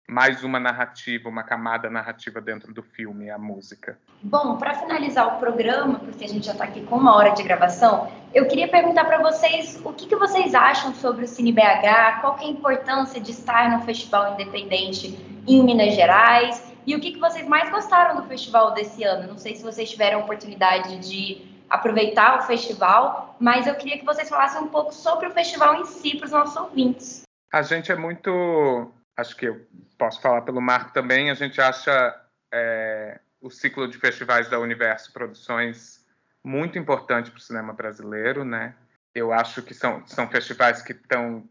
mais 0.07 0.43
uma 0.43 0.59
narrativa, 0.59 1.27
uma 1.27 1.43
camada 1.43 1.89
narrativa 1.89 2.39
dentro 2.39 2.73
do 2.73 2.83
filme, 2.83 3.29
a 3.29 3.37
música. 3.37 3.97
Bom, 4.21 4.57
para 4.57 4.75
finalizar 4.75 5.35
o 5.35 5.39
programa, 5.39 5.99
porque 5.99 6.25
a 6.25 6.27
gente 6.27 6.45
já 6.45 6.51
está 6.51 6.65
aqui 6.65 6.81
com 6.85 6.97
uma 6.97 7.15
hora 7.15 7.31
de 7.31 7.43
gravação, 7.43 8.11
eu 8.33 8.47
queria 8.47 8.67
perguntar 8.67 9.05
para 9.05 9.17
vocês 9.17 9.81
o 9.83 9.91
que, 9.93 10.07
que, 10.07 10.15
vocês 10.15 10.53
acham 10.53 10.93
sobre 10.93 11.25
o 11.25 11.27
Cine 11.27 11.51
BH, 11.51 12.21
qual 12.21 12.37
é 12.39 12.43
a 12.43 12.47
importância 12.47 13.19
de 13.19 13.31
estar 13.31 13.71
no 13.71 13.83
Festival 13.83 14.33
Independente 14.33 15.17
em 15.47 15.63
Minas 15.63 15.95
Gerais. 15.95 16.63
E 16.85 16.95
o 16.95 16.99
que, 16.99 17.13
que 17.13 17.19
vocês 17.19 17.47
mais 17.47 17.69
gostaram 17.71 18.21
do 18.21 18.27
festival 18.27 18.73
desse 18.73 19.03
ano? 19.03 19.27
Não 19.27 19.37
sei 19.37 19.55
se 19.55 19.63
vocês 19.63 19.89
tiveram 19.89 20.19
a 20.19 20.23
oportunidade 20.23 20.99
de 20.99 21.41
aproveitar 21.67 22.39
o 22.39 22.43
festival, 22.43 23.35
mas 23.39 23.65
eu 23.65 23.73
queria 23.75 23.97
que 23.97 24.05
vocês 24.05 24.29
falassem 24.29 24.61
um 24.61 24.67
pouco 24.67 24.93
sobre 24.93 25.27
o 25.27 25.31
festival 25.31 25.81
em 25.81 25.85
si 25.85 26.15
para 26.15 26.25
os 26.25 26.31
nossos 26.31 26.55
ouvintes. 26.55 27.23
A 27.51 27.61
gente 27.61 27.91
é 27.91 27.95
muito. 27.95 28.91
Acho 29.17 29.35
que 29.35 29.45
eu 29.47 29.65
posso 29.97 30.21
falar 30.21 30.41
pelo 30.41 30.61
Marco 30.61 30.93
também. 30.93 31.29
A 31.29 31.33
gente 31.33 31.61
acha 31.61 32.21
é, 32.51 33.19
o 33.41 33.49
ciclo 33.49 33.87
de 33.87 33.97
festivais 33.97 34.49
da 34.49 34.59
Universo 34.59 35.13
Produções 35.13 36.05
muito 36.43 36.77
importante 36.77 37.31
para 37.31 37.37
o 37.37 37.41
cinema 37.41 37.73
brasileiro, 37.73 38.43
né? 38.43 38.75
Eu 39.13 39.31
acho 39.31 39.61
que 39.61 39.73
são, 39.73 40.05
são 40.05 40.27
festivais 40.29 40.81
que 40.81 40.91
estão 40.91 41.47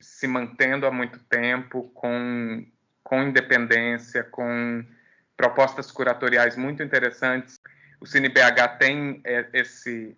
se 0.00 0.26
mantendo 0.26 0.86
há 0.86 0.90
muito 0.90 1.18
tempo, 1.18 1.90
com 1.94 2.66
com 3.04 3.22
independência, 3.22 4.24
com 4.24 4.84
propostas 5.36 5.90
curatoriais 5.90 6.56
muito 6.56 6.82
interessantes. 6.82 7.58
O 8.00 8.06
CineBH 8.06 8.78
tem 8.78 9.20
é, 9.24 9.46
esse 9.52 10.16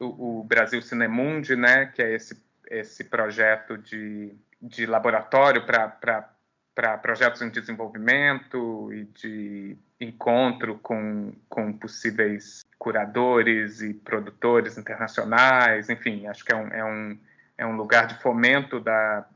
o, 0.00 0.40
o 0.40 0.44
Brasil 0.44 0.82
Cinemundi, 0.82 1.54
né, 1.54 1.86
que 1.86 2.02
é 2.02 2.12
esse 2.12 2.42
esse 2.70 3.04
projeto 3.04 3.76
de, 3.76 4.34
de 4.64 4.86
laboratório 4.86 5.64
para 5.64 6.98
projetos 6.98 7.42
em 7.42 7.50
desenvolvimento 7.50 8.90
e 8.92 9.04
de 9.04 9.76
encontro 10.00 10.78
com, 10.78 11.32
com 11.48 11.72
possíveis 11.72 12.64
curadores 12.78 13.82
e 13.82 13.94
produtores 13.94 14.76
internacionais, 14.78 15.88
enfim, 15.88 16.26
acho 16.26 16.44
que 16.44 16.52
é 16.52 16.56
um, 16.56 16.68
é 16.68 16.84
um, 16.84 17.18
é 17.58 17.66
um 17.66 17.76
lugar 17.76 18.06
de 18.06 18.14
fomento 18.20 18.80
da, 18.80 19.26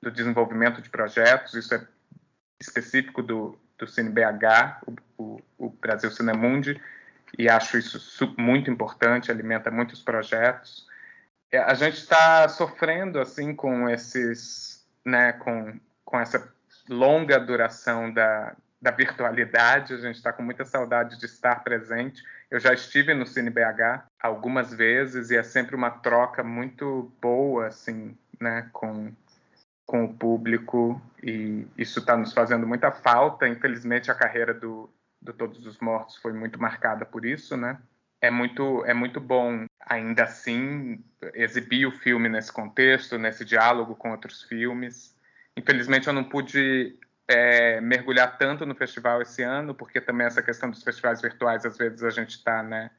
do 0.00 0.10
desenvolvimento 0.10 0.80
de 0.80 0.88
projetos, 0.88 1.54
isso 1.54 1.74
é 1.74 1.86
específico 2.60 3.22
do, 3.22 3.58
do 3.76 3.86
CineBH, 3.86 4.80
o, 4.86 5.22
o, 5.22 5.40
o 5.58 5.70
Brasil 5.70 6.10
Cinemundi, 6.10 6.80
e 7.36 7.48
acho 7.48 7.76
isso 7.76 8.34
muito 8.38 8.70
importante, 8.70 9.30
alimenta 9.30 9.70
muitos 9.70 10.00
projetos. 10.00 10.87
É, 11.50 11.58
a 11.58 11.74
gente 11.74 11.96
está 11.96 12.48
sofrendo 12.48 13.18
assim 13.18 13.54
com 13.54 13.88
esses, 13.88 14.86
né, 15.04 15.32
com, 15.32 15.78
com 16.04 16.20
essa 16.20 16.52
longa 16.88 17.38
duração 17.40 18.12
da, 18.12 18.54
da 18.80 18.90
virtualidade, 18.90 19.94
a 19.94 19.98
gente 19.98 20.16
está 20.16 20.32
com 20.32 20.42
muita 20.42 20.64
saudade 20.64 21.18
de 21.18 21.26
estar 21.26 21.62
presente. 21.64 22.22
Eu 22.50 22.60
já 22.60 22.72
estive 22.72 23.14
no 23.14 23.26
Cine 23.26 23.50
BH 23.50 24.04
algumas 24.20 24.72
vezes 24.72 25.30
e 25.30 25.36
é 25.36 25.42
sempre 25.42 25.74
uma 25.74 25.90
troca 25.90 26.42
muito 26.42 27.12
boa, 27.20 27.66
assim, 27.66 28.16
né, 28.40 28.68
com, 28.72 29.12
com 29.86 30.04
o 30.04 30.14
público 30.14 31.00
e 31.22 31.66
isso 31.76 31.98
está 31.98 32.16
nos 32.16 32.32
fazendo 32.32 32.66
muita 32.66 32.92
falta. 32.92 33.48
Infelizmente, 33.48 34.10
a 34.10 34.14
carreira 34.14 34.54
do, 34.54 34.88
do 35.20 35.32
Todos 35.32 35.66
os 35.66 35.78
Mortos 35.78 36.16
foi 36.16 36.32
muito 36.32 36.60
marcada 36.60 37.04
por 37.04 37.24
isso, 37.24 37.56
né? 37.56 37.78
É 38.20 38.30
muito, 38.30 38.84
é 38.84 38.94
muito 38.94 39.20
bom, 39.20 39.64
ainda 39.88 40.24
assim, 40.24 41.02
exibir 41.34 41.86
o 41.86 41.92
filme 41.92 42.28
nesse 42.28 42.52
contexto, 42.52 43.18
nesse 43.18 43.44
diálogo 43.44 43.96
com 43.96 44.10
outros 44.10 44.42
filmes. 44.42 45.16
Infelizmente, 45.56 46.06
eu 46.06 46.12
não 46.12 46.24
pude 46.24 46.98
é, 47.26 47.80
mergulhar 47.80 48.36
tanto 48.38 48.66
no 48.66 48.74
festival 48.74 49.22
esse 49.22 49.42
ano, 49.42 49.74
porque 49.74 50.00
também 50.00 50.26
essa 50.26 50.42
questão 50.42 50.70
dos 50.70 50.82
festivais 50.82 51.20
virtuais, 51.20 51.64
às 51.64 51.76
vezes 51.76 52.02
a 52.02 52.10
gente 52.10 52.30
está 52.30 52.62
né, 52.62 52.90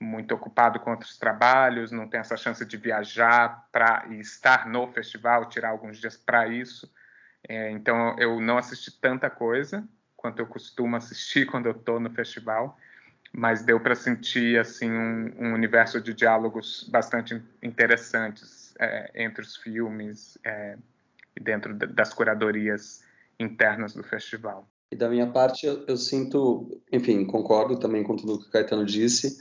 muito 0.00 0.34
ocupado 0.34 0.78
com 0.80 0.90
outros 0.90 1.18
trabalhos, 1.18 1.90
não 1.90 2.08
tem 2.08 2.20
essa 2.20 2.36
chance 2.36 2.64
de 2.64 2.76
viajar 2.76 3.66
para 3.72 4.06
estar 4.20 4.66
no 4.66 4.86
festival, 4.88 5.48
tirar 5.48 5.70
alguns 5.70 5.98
dias 5.98 6.16
para 6.16 6.46
isso. 6.46 6.92
É, 7.48 7.70
então 7.70 8.16
eu 8.18 8.40
não 8.40 8.58
assisti 8.58 8.90
tanta 9.00 9.30
coisa 9.30 9.86
quanto 10.16 10.40
eu 10.40 10.46
costumo 10.46 10.96
assistir 10.96 11.46
quando 11.50 11.66
eu 11.66 11.72
estou 11.72 11.98
no 11.98 12.10
festival, 12.10 12.76
mas 13.32 13.62
deu 13.62 13.78
para 13.80 13.94
sentir 13.94 14.58
assim 14.58 14.90
um, 14.90 15.32
um, 15.38 15.54
universo 15.54 16.00
de 16.00 16.14
diálogos 16.14 16.88
bastante 16.90 17.40
interessantes 17.62 18.74
é, 18.78 19.10
entre 19.24 19.42
os 19.42 19.56
filmes 19.56 20.38
é, 20.44 20.76
e 21.36 21.40
dentro 21.40 21.74
das 21.74 22.12
curadorias 22.12 23.02
internas 23.38 23.94
do 23.94 24.02
festival. 24.02 24.68
E 24.90 24.96
da 24.96 25.08
minha 25.08 25.26
parte, 25.26 25.66
eu, 25.66 25.84
eu, 25.86 25.96
sinto, 25.96 26.80
enfim, 26.90 27.24
concordo 27.24 27.78
também 27.78 28.02
com 28.02 28.16
tudo 28.16 28.38
que 28.38 28.48
o 28.48 28.50
Caetano 28.50 28.84
disse 28.84 29.38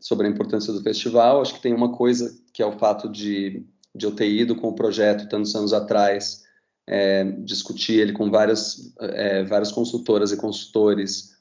sobre 0.00 0.26
a 0.26 0.30
importância 0.30 0.72
do 0.72 0.82
festival. 0.82 1.40
Acho 1.40 1.54
que 1.54 1.62
tem 1.62 1.72
uma 1.72 1.96
coisa 1.96 2.36
que 2.52 2.62
é 2.62 2.66
o 2.66 2.78
fato 2.78 3.08
de, 3.08 3.64
de 3.94 4.06
eu 4.06 4.14
ter 4.14 4.28
ido 4.28 4.56
com 4.56 4.68
o 4.68 4.74
projeto 4.74 5.28
tantos 5.28 5.54
anos 5.54 5.72
atrás, 5.72 6.44
é, 6.86 7.24
discutir 7.24 8.00
ele 8.00 8.12
com 8.12 8.30
várias, 8.30 8.92
é, 9.00 9.44
várias 9.44 9.70
consultoras 9.70 10.32
e 10.32 10.36
consultores, 10.36 11.37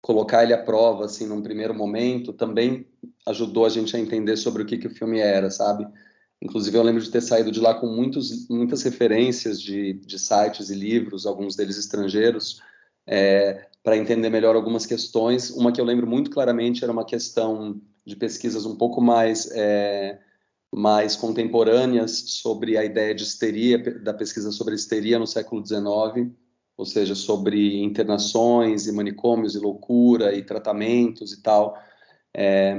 colocar 0.00 0.42
ele 0.42 0.54
à 0.54 0.58
prova, 0.58 1.04
assim, 1.04 1.26
num 1.26 1.42
primeiro 1.42 1.74
momento, 1.74 2.32
também 2.32 2.86
ajudou 3.26 3.66
a 3.66 3.68
gente 3.68 3.94
a 3.94 3.98
entender 3.98 4.36
sobre 4.36 4.62
o 4.62 4.66
que, 4.66 4.78
que 4.78 4.86
o 4.86 4.94
filme 4.94 5.18
era, 5.18 5.50
sabe? 5.50 5.86
Inclusive, 6.42 6.76
eu 6.76 6.82
lembro 6.82 7.02
de 7.02 7.10
ter 7.10 7.20
saído 7.20 7.50
de 7.50 7.60
lá 7.60 7.74
com 7.74 7.86
muitos, 7.86 8.48
muitas 8.48 8.82
referências 8.82 9.60
de, 9.60 9.92
de 9.92 10.18
sites 10.18 10.70
e 10.70 10.74
livros, 10.74 11.26
alguns 11.26 11.54
deles 11.54 11.76
estrangeiros, 11.76 12.62
é, 13.06 13.66
para 13.82 13.96
entender 13.96 14.30
melhor 14.30 14.56
algumas 14.56 14.86
questões. 14.86 15.50
Uma 15.50 15.70
que 15.70 15.80
eu 15.80 15.84
lembro 15.84 16.06
muito 16.06 16.30
claramente 16.30 16.82
era 16.82 16.92
uma 16.92 17.04
questão 17.04 17.80
de 18.06 18.16
pesquisas 18.16 18.64
um 18.64 18.74
pouco 18.74 19.02
mais, 19.02 19.50
é, 19.52 20.18
mais 20.74 21.14
contemporâneas 21.14 22.12
sobre 22.12 22.78
a 22.78 22.84
ideia 22.84 23.14
de 23.14 23.22
histeria, 23.22 23.78
da 24.00 24.14
pesquisa 24.14 24.50
sobre 24.50 24.74
histeria 24.74 25.18
no 25.18 25.26
século 25.26 25.64
XIX, 25.64 26.32
ou 26.80 26.86
seja, 26.86 27.14
sobre 27.14 27.82
internações 27.82 28.86
e 28.86 28.92
manicômios 28.92 29.54
e 29.54 29.58
loucura 29.58 30.34
e 30.34 30.42
tratamentos 30.42 31.30
e 31.34 31.42
tal, 31.42 31.78
é, 32.34 32.74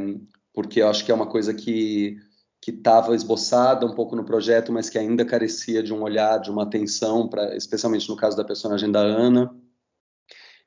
porque 0.52 0.82
eu 0.82 0.90
acho 0.90 1.06
que 1.06 1.12
é 1.12 1.16
uma 1.16 1.28
coisa 1.28 1.54
que 1.54 2.18
que 2.64 2.70
estava 2.70 3.16
esboçada 3.16 3.88
um 3.88 3.96
pouco 3.96 4.16
no 4.16 4.24
projeto, 4.24 4.72
mas 4.72 4.88
que 4.88 5.00
ainda 5.00 5.26
carecia 5.26 5.82
de 5.82 5.92
um 5.92 6.04
olhar, 6.04 6.38
de 6.38 6.52
uma 6.52 6.62
atenção, 6.62 7.28
pra, 7.28 7.56
especialmente 7.58 8.08
no 8.08 8.16
caso 8.16 8.38
da 8.38 8.44
personagem 8.44 8.92
da 8.92 9.00
Ana. 9.00 9.52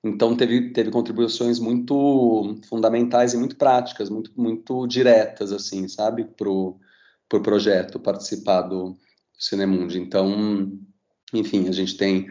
Então 0.03 0.37
teve, 0.37 0.73
teve 0.73 0.91
contribuições 0.91 1.61
muito 1.61 2.59
fundamentais 2.69 3.33
e 3.33 3.37
muito 3.37 3.55
práticas, 3.55 4.11
muito, 4.11 4.33
muito 4.37 4.89
diretas, 4.89 5.53
assim, 5.53 5.87
sabe, 5.87 6.25
pro, 6.25 6.81
pro 7.29 7.41
projeto 7.41 8.01
participar 8.01 8.63
do 8.63 8.97
Cinemundi. 9.39 10.01
Então, 10.01 10.77
enfim, 11.33 11.69
a 11.69 11.73
gente 11.73 11.97
tem 11.97 12.27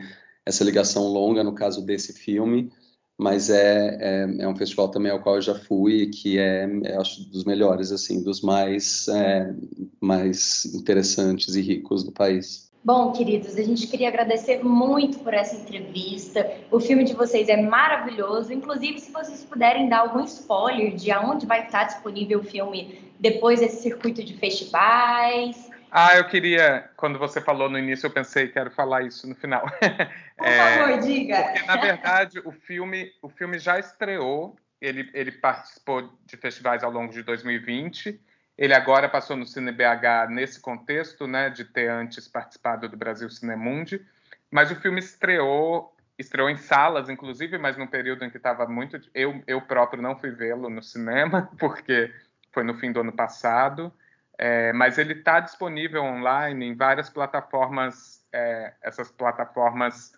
essa 0.46 0.64
ligação 0.64 1.08
longa 1.08 1.44
no 1.44 1.54
caso 1.54 1.86
desse 1.86 2.14
filme, 2.14 2.72
mas 3.18 3.50
é, 3.50 3.98
é, 4.00 4.44
é, 4.44 4.48
um 4.48 4.56
festival 4.56 4.90
também 4.90 5.12
ao 5.12 5.22
qual 5.22 5.36
eu 5.36 5.42
já 5.42 5.56
fui, 5.56 6.08
que 6.08 6.38
é, 6.38 6.68
é 6.84 6.98
acho, 6.98 7.30
dos 7.30 7.46
melhores, 7.46 7.92
assim, 7.92 8.24
dos 8.24 8.42
mais, 8.42 9.08
é, 9.08 9.54
mais 10.02 10.66
interessantes 10.74 11.56
e 11.56 11.62
ricos 11.62 12.04
do 12.04 12.12
país. 12.12 12.72
Bom, 12.84 13.14
queridos, 13.14 13.56
a 13.56 13.64
gente 13.64 13.88
queria 13.88 14.10
agradecer 14.10 14.62
muito 14.62 15.20
por 15.20 15.34
essa 15.34 15.56
entrevista. 15.56 16.52
O 16.70 16.82
filme 16.82 17.06
de 17.06 17.14
vocês 17.14 17.48
é 17.48 17.56
maravilhoso. 17.56 18.52
Inclusive, 18.52 19.00
se 19.00 19.10
vocês 19.10 19.42
puderem 19.46 19.88
dar 19.88 20.00
algum 20.00 20.26
spoiler 20.26 20.94
de 20.94 21.10
aonde 21.10 21.46
vai 21.46 21.66
estar 21.66 21.86
disponível 21.86 22.40
o 22.40 22.44
filme 22.44 23.00
depois 23.18 23.62
desse 23.62 23.82
circuito 23.82 24.22
de 24.22 24.34
festivais, 24.34 25.70
ah, 25.96 26.18
eu 26.18 26.26
queria, 26.26 26.90
quando 26.98 27.20
você 27.20 27.40
falou 27.40 27.70
no 27.70 27.78
início, 27.78 28.08
eu 28.08 28.12
pensei, 28.12 28.48
quero 28.48 28.72
falar 28.72 29.04
isso 29.04 29.30
no 29.30 29.36
final. 29.36 29.64
Por 30.36 30.48
é, 30.48 30.80
favor, 30.80 31.00
diga. 31.00 31.44
Porque, 31.44 31.66
na 31.68 31.76
verdade, 31.76 32.40
o 32.44 32.52
filme, 32.52 33.12
o 33.22 33.30
filme 33.30 33.60
já 33.60 33.78
estreou, 33.78 34.58
ele, 34.82 35.08
ele 35.14 35.32
participou 35.32 36.12
de 36.26 36.36
festivais 36.36 36.84
ao 36.84 36.90
longo 36.90 37.14
de 37.14 37.22
2020, 37.22 38.20
ele 38.58 38.74
agora 38.74 39.08
passou 39.08 39.38
no 39.38 39.46
Cine 39.46 39.72
BH 39.72 40.32
nesse 40.32 40.60
contexto, 40.60 41.28
né, 41.28 41.52
de 41.52 41.64
ter 41.64 41.92
antes 41.92 42.28
participado 42.28 42.90
do 42.90 42.98
Brasil 42.98 43.30
Cinemundi, 43.30 44.04
mas 44.50 44.72
o 44.72 44.76
filme 44.76 44.98
estreou, 44.98 45.96
estreou 46.18 46.50
em 46.50 46.58
salas, 46.58 47.08
inclusive, 47.08 47.60
mas 47.60 47.78
num 47.78 47.86
período 47.86 48.26
em 48.26 48.32
que 48.32 48.38
estava 48.38 48.66
muito... 48.66 49.00
Eu, 49.14 49.44
eu 49.46 49.62
próprio 49.62 50.02
não 50.02 50.18
fui 50.18 50.32
vê-lo 50.32 50.72
no 50.72 50.82
cinema, 50.82 51.52
porque 51.60 52.12
foi 52.52 52.64
no 52.64 52.74
fim 52.80 52.92
do 52.92 53.02
ano 53.02 53.12
passado, 53.12 53.94
é, 54.38 54.74
mas 54.74 54.98
ele 54.98 55.14
está 55.14 55.40
disponível 55.40 56.04
online 56.04 56.66
em 56.66 56.76
várias 56.76 57.10
plataformas, 57.10 58.26
é, 58.34 58.74
essas 58.82 59.12
plataformas, 59.12 60.14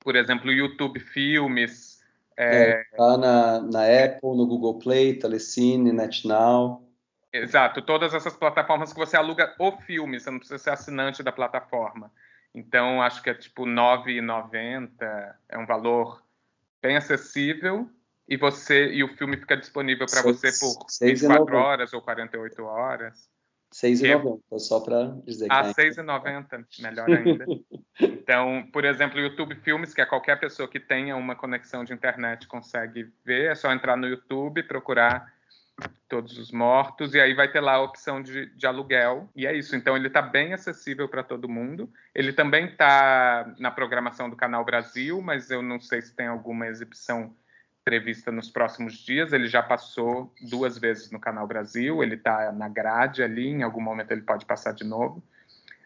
por 0.00 0.16
exemplo, 0.16 0.52
YouTube 0.52 1.00
Filmes. 1.00 2.02
É, 2.36 2.70
é 2.70 2.84
tá 2.96 3.18
na, 3.18 3.60
na 3.60 3.82
Apple, 3.82 4.36
no 4.36 4.46
Google 4.46 4.78
Play, 4.78 5.18
Telecine, 5.18 5.92
NetNow. 5.92 6.84
Exato, 7.32 7.82
todas 7.82 8.14
essas 8.14 8.34
plataformas 8.36 8.92
que 8.92 8.98
você 8.98 9.16
aluga 9.16 9.54
o 9.58 9.72
filme, 9.72 10.18
você 10.18 10.30
não 10.30 10.38
precisa 10.38 10.58
ser 10.58 10.70
assinante 10.70 11.22
da 11.22 11.32
plataforma. 11.32 12.10
Então, 12.54 13.02
acho 13.02 13.22
que 13.22 13.30
é 13.30 13.34
tipo 13.34 13.64
R$ 13.64 13.70
9,90, 13.70 15.34
é 15.48 15.58
um 15.58 15.66
valor 15.66 16.22
bem 16.80 16.96
acessível 16.96 17.90
e 18.28 18.36
você 18.36 18.92
e 18.92 19.02
o 19.02 19.16
filme 19.16 19.36
fica 19.38 19.56
disponível 19.56 20.06
para 20.06 20.22
você 20.22 20.50
por 20.60 20.86
24 21.00 21.56
horas 21.56 21.92
ou 21.92 22.02
48 22.02 22.62
horas. 22.62 23.28
6,90, 23.72 24.40
que... 24.48 24.58
só 24.60 24.80
para 24.80 25.14
dizer 25.26 25.46
ah, 25.50 25.72
que. 25.74 25.80
Ah, 25.80 25.84
6,90, 25.84 26.64
melhor 26.80 27.10
ainda. 27.10 27.44
então, 28.00 28.66
por 28.72 28.84
exemplo, 28.84 29.20
YouTube 29.20 29.54
Filmes, 29.56 29.92
que 29.92 30.00
é 30.00 30.06
qualquer 30.06 30.38
pessoa 30.40 30.68
que 30.68 30.80
tenha 30.80 31.16
uma 31.16 31.34
conexão 31.34 31.84
de 31.84 31.92
internet 31.92 32.46
consegue 32.46 33.10
ver, 33.24 33.50
é 33.50 33.54
só 33.54 33.72
entrar 33.72 33.96
no 33.96 34.06
YouTube, 34.06 34.62
procurar 34.62 35.32
todos 36.08 36.38
os 36.38 36.50
mortos, 36.50 37.14
e 37.14 37.20
aí 37.20 37.34
vai 37.34 37.52
ter 37.52 37.60
lá 37.60 37.74
a 37.74 37.82
opção 37.82 38.22
de, 38.22 38.46
de 38.56 38.66
aluguel, 38.66 39.28
e 39.36 39.46
é 39.46 39.54
isso. 39.54 39.76
Então, 39.76 39.96
ele 39.96 40.08
está 40.08 40.22
bem 40.22 40.54
acessível 40.54 41.06
para 41.08 41.22
todo 41.22 41.48
mundo. 41.48 41.92
Ele 42.14 42.32
também 42.32 42.66
está 42.66 43.54
na 43.58 43.70
programação 43.70 44.30
do 44.30 44.36
Canal 44.36 44.64
Brasil, 44.64 45.20
mas 45.20 45.50
eu 45.50 45.62
não 45.62 45.78
sei 45.78 46.00
se 46.00 46.16
tem 46.16 46.26
alguma 46.26 46.66
exibição 46.66 47.36
prevista 47.88 48.30
nos 48.30 48.50
próximos 48.50 48.98
dias. 48.98 49.32
Ele 49.32 49.48
já 49.48 49.62
passou 49.62 50.30
duas 50.42 50.76
vezes 50.76 51.10
no 51.10 51.18
Canal 51.18 51.46
Brasil, 51.46 52.02
ele 52.02 52.16
está 52.16 52.52
na 52.52 52.68
grade 52.68 53.22
ali, 53.22 53.48
em 53.48 53.62
algum 53.62 53.80
momento 53.80 54.10
ele 54.10 54.20
pode 54.20 54.44
passar 54.44 54.72
de 54.72 54.84
novo. 54.84 55.22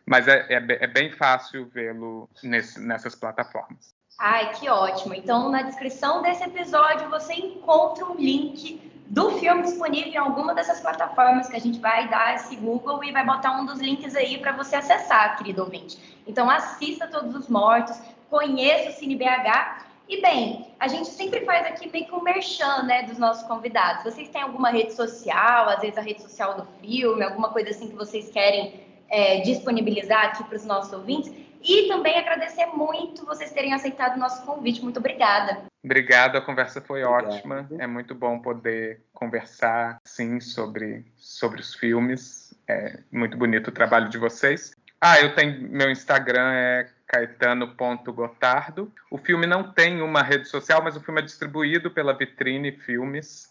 Mas 0.05 0.27
é, 0.27 0.45
é, 0.49 0.57
é 0.57 0.87
bem 0.89 1.13
fácil 1.13 1.65
vê-lo 1.67 2.29
nessas 2.43 3.15
plataformas. 3.15 3.95
Ai, 4.19 4.53
que 4.55 4.69
ótimo! 4.69 5.15
Então, 5.15 5.49
na 5.49 5.63
descrição 5.63 6.23
desse 6.23 6.43
episódio, 6.43 7.09
você 7.09 7.35
encontra 7.35 8.05
um 8.05 8.17
link 8.17 8.81
do 9.07 9.39
filme 9.39 9.63
disponível 9.63 10.13
em 10.13 10.17
alguma 10.17 10.55
dessas 10.55 10.81
plataformas 10.81 11.49
que 11.49 11.55
a 11.55 11.61
gente 11.61 11.79
vai 11.79 12.09
dar 12.09 12.35
esse 12.35 12.57
Google 12.57 13.05
e 13.05 13.13
vai 13.13 13.25
botar 13.25 13.53
um 13.61 13.65
dos 13.65 13.79
links 13.79 14.17
aí 14.17 14.39
para 14.39 14.51
você 14.51 14.75
acessar, 14.75 15.37
querido 15.37 15.63
ouvinte. 15.63 15.97
Então, 16.27 16.51
assista 16.51 17.07
Todos 17.07 17.33
os 17.37 17.49
Mortos, 17.49 17.97
conheça 18.29 18.91
o 18.91 18.93
Cine 18.93 19.15
BH 19.15 19.82
e 20.09 20.21
bem, 20.21 20.75
a 20.79 20.89
gente 20.89 21.09
sempre 21.09 21.45
faz 21.45 21.67
aqui 21.67 21.91
meio 21.91 22.07
que 22.07 22.15
um 22.15 22.23
merchan, 22.23 22.83
né, 22.83 23.05
dos 23.05 23.19
nossos 23.19 23.47
convidados. 23.47 24.05
Vocês 24.05 24.29
têm 24.29 24.43
alguma 24.43 24.71
rede 24.71 24.93
social, 24.93 25.69
às 25.69 25.81
vezes 25.81 25.97
a 25.97 26.03
rede 26.03 26.23
social 26.23 26.57
do 26.57 26.67
filme, 26.81 27.23
alguma 27.23 27.51
coisa 27.51 27.71
assim 27.71 27.89
que 27.89 27.95
vocês 27.95 28.31
querem 28.31 28.81
é, 29.09 29.41
disponibilizar 29.41 30.27
aqui 30.27 30.45
para 30.45 30.57
os 30.57 30.65
nossos 30.65 30.93
ouvintes. 30.93 31.33
E 31.63 31.87
também 31.87 32.19
agradecer 32.19 32.67
muito 32.67 33.25
vocês 33.25 33.53
terem 33.53 33.73
aceitado 33.73 34.17
o 34.17 34.19
nosso 34.19 34.45
convite. 34.45 34.83
Muito 34.83 34.99
obrigada. 34.99 35.63
Obrigado, 35.85 36.37
a 36.37 36.41
conversa 36.41 36.81
foi 36.81 37.05
Obrigado. 37.05 37.35
ótima. 37.35 37.69
É 37.79 37.87
muito 37.87 38.15
bom 38.15 38.41
poder 38.41 39.03
conversar, 39.13 39.99
sim, 40.05 40.41
sobre, 40.41 41.05
sobre 41.17 41.61
os 41.61 41.75
filmes. 41.75 42.53
É 42.69 42.99
muito 43.13 43.37
bonito 43.37 43.69
o 43.69 43.73
trabalho 43.73 44.09
de 44.09 44.19
vocês. 44.19 44.73
Ah, 45.01 45.21
eu 45.21 45.35
tenho. 45.35 45.69
Meu 45.69 45.91
Instagram 45.91 46.53
é 46.53 46.89
caetano.gotardo. 47.13 48.91
O 49.11 49.19
filme 49.19 49.47
não 49.47 49.71
tem 49.71 50.01
uma 50.01 50.23
rede 50.23 50.49
social, 50.49 50.83
mas 50.83 50.97
o 50.97 51.01
filme 51.01 51.21
é 51.21 51.25
distribuído 51.25 51.91
pela 51.91 52.17
Vitrine 52.17 52.73
Filmes. 52.73 53.51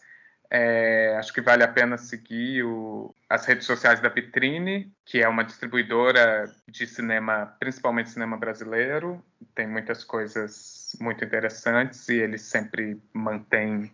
É, 0.50 1.16
acho 1.16 1.32
que 1.32 1.40
vale 1.40 1.62
a 1.62 1.68
pena 1.68 1.96
seguir 1.96 2.64
o, 2.64 3.14
as 3.30 3.46
redes 3.46 3.64
sociais 3.64 4.00
da 4.00 4.08
Vitrine, 4.08 4.92
que 5.06 5.22
é 5.22 5.28
uma 5.28 5.44
distribuidora 5.44 6.52
de 6.68 6.86
cinema, 6.86 7.56
principalmente 7.58 8.10
cinema 8.10 8.36
brasileiro. 8.36 9.24
Tem 9.54 9.66
muitas 9.66 10.04
coisas 10.04 10.94
muito 11.00 11.24
interessantes 11.24 12.06
e 12.08 12.16
eles 12.16 12.42
sempre 12.42 13.00
mantêm 13.14 13.90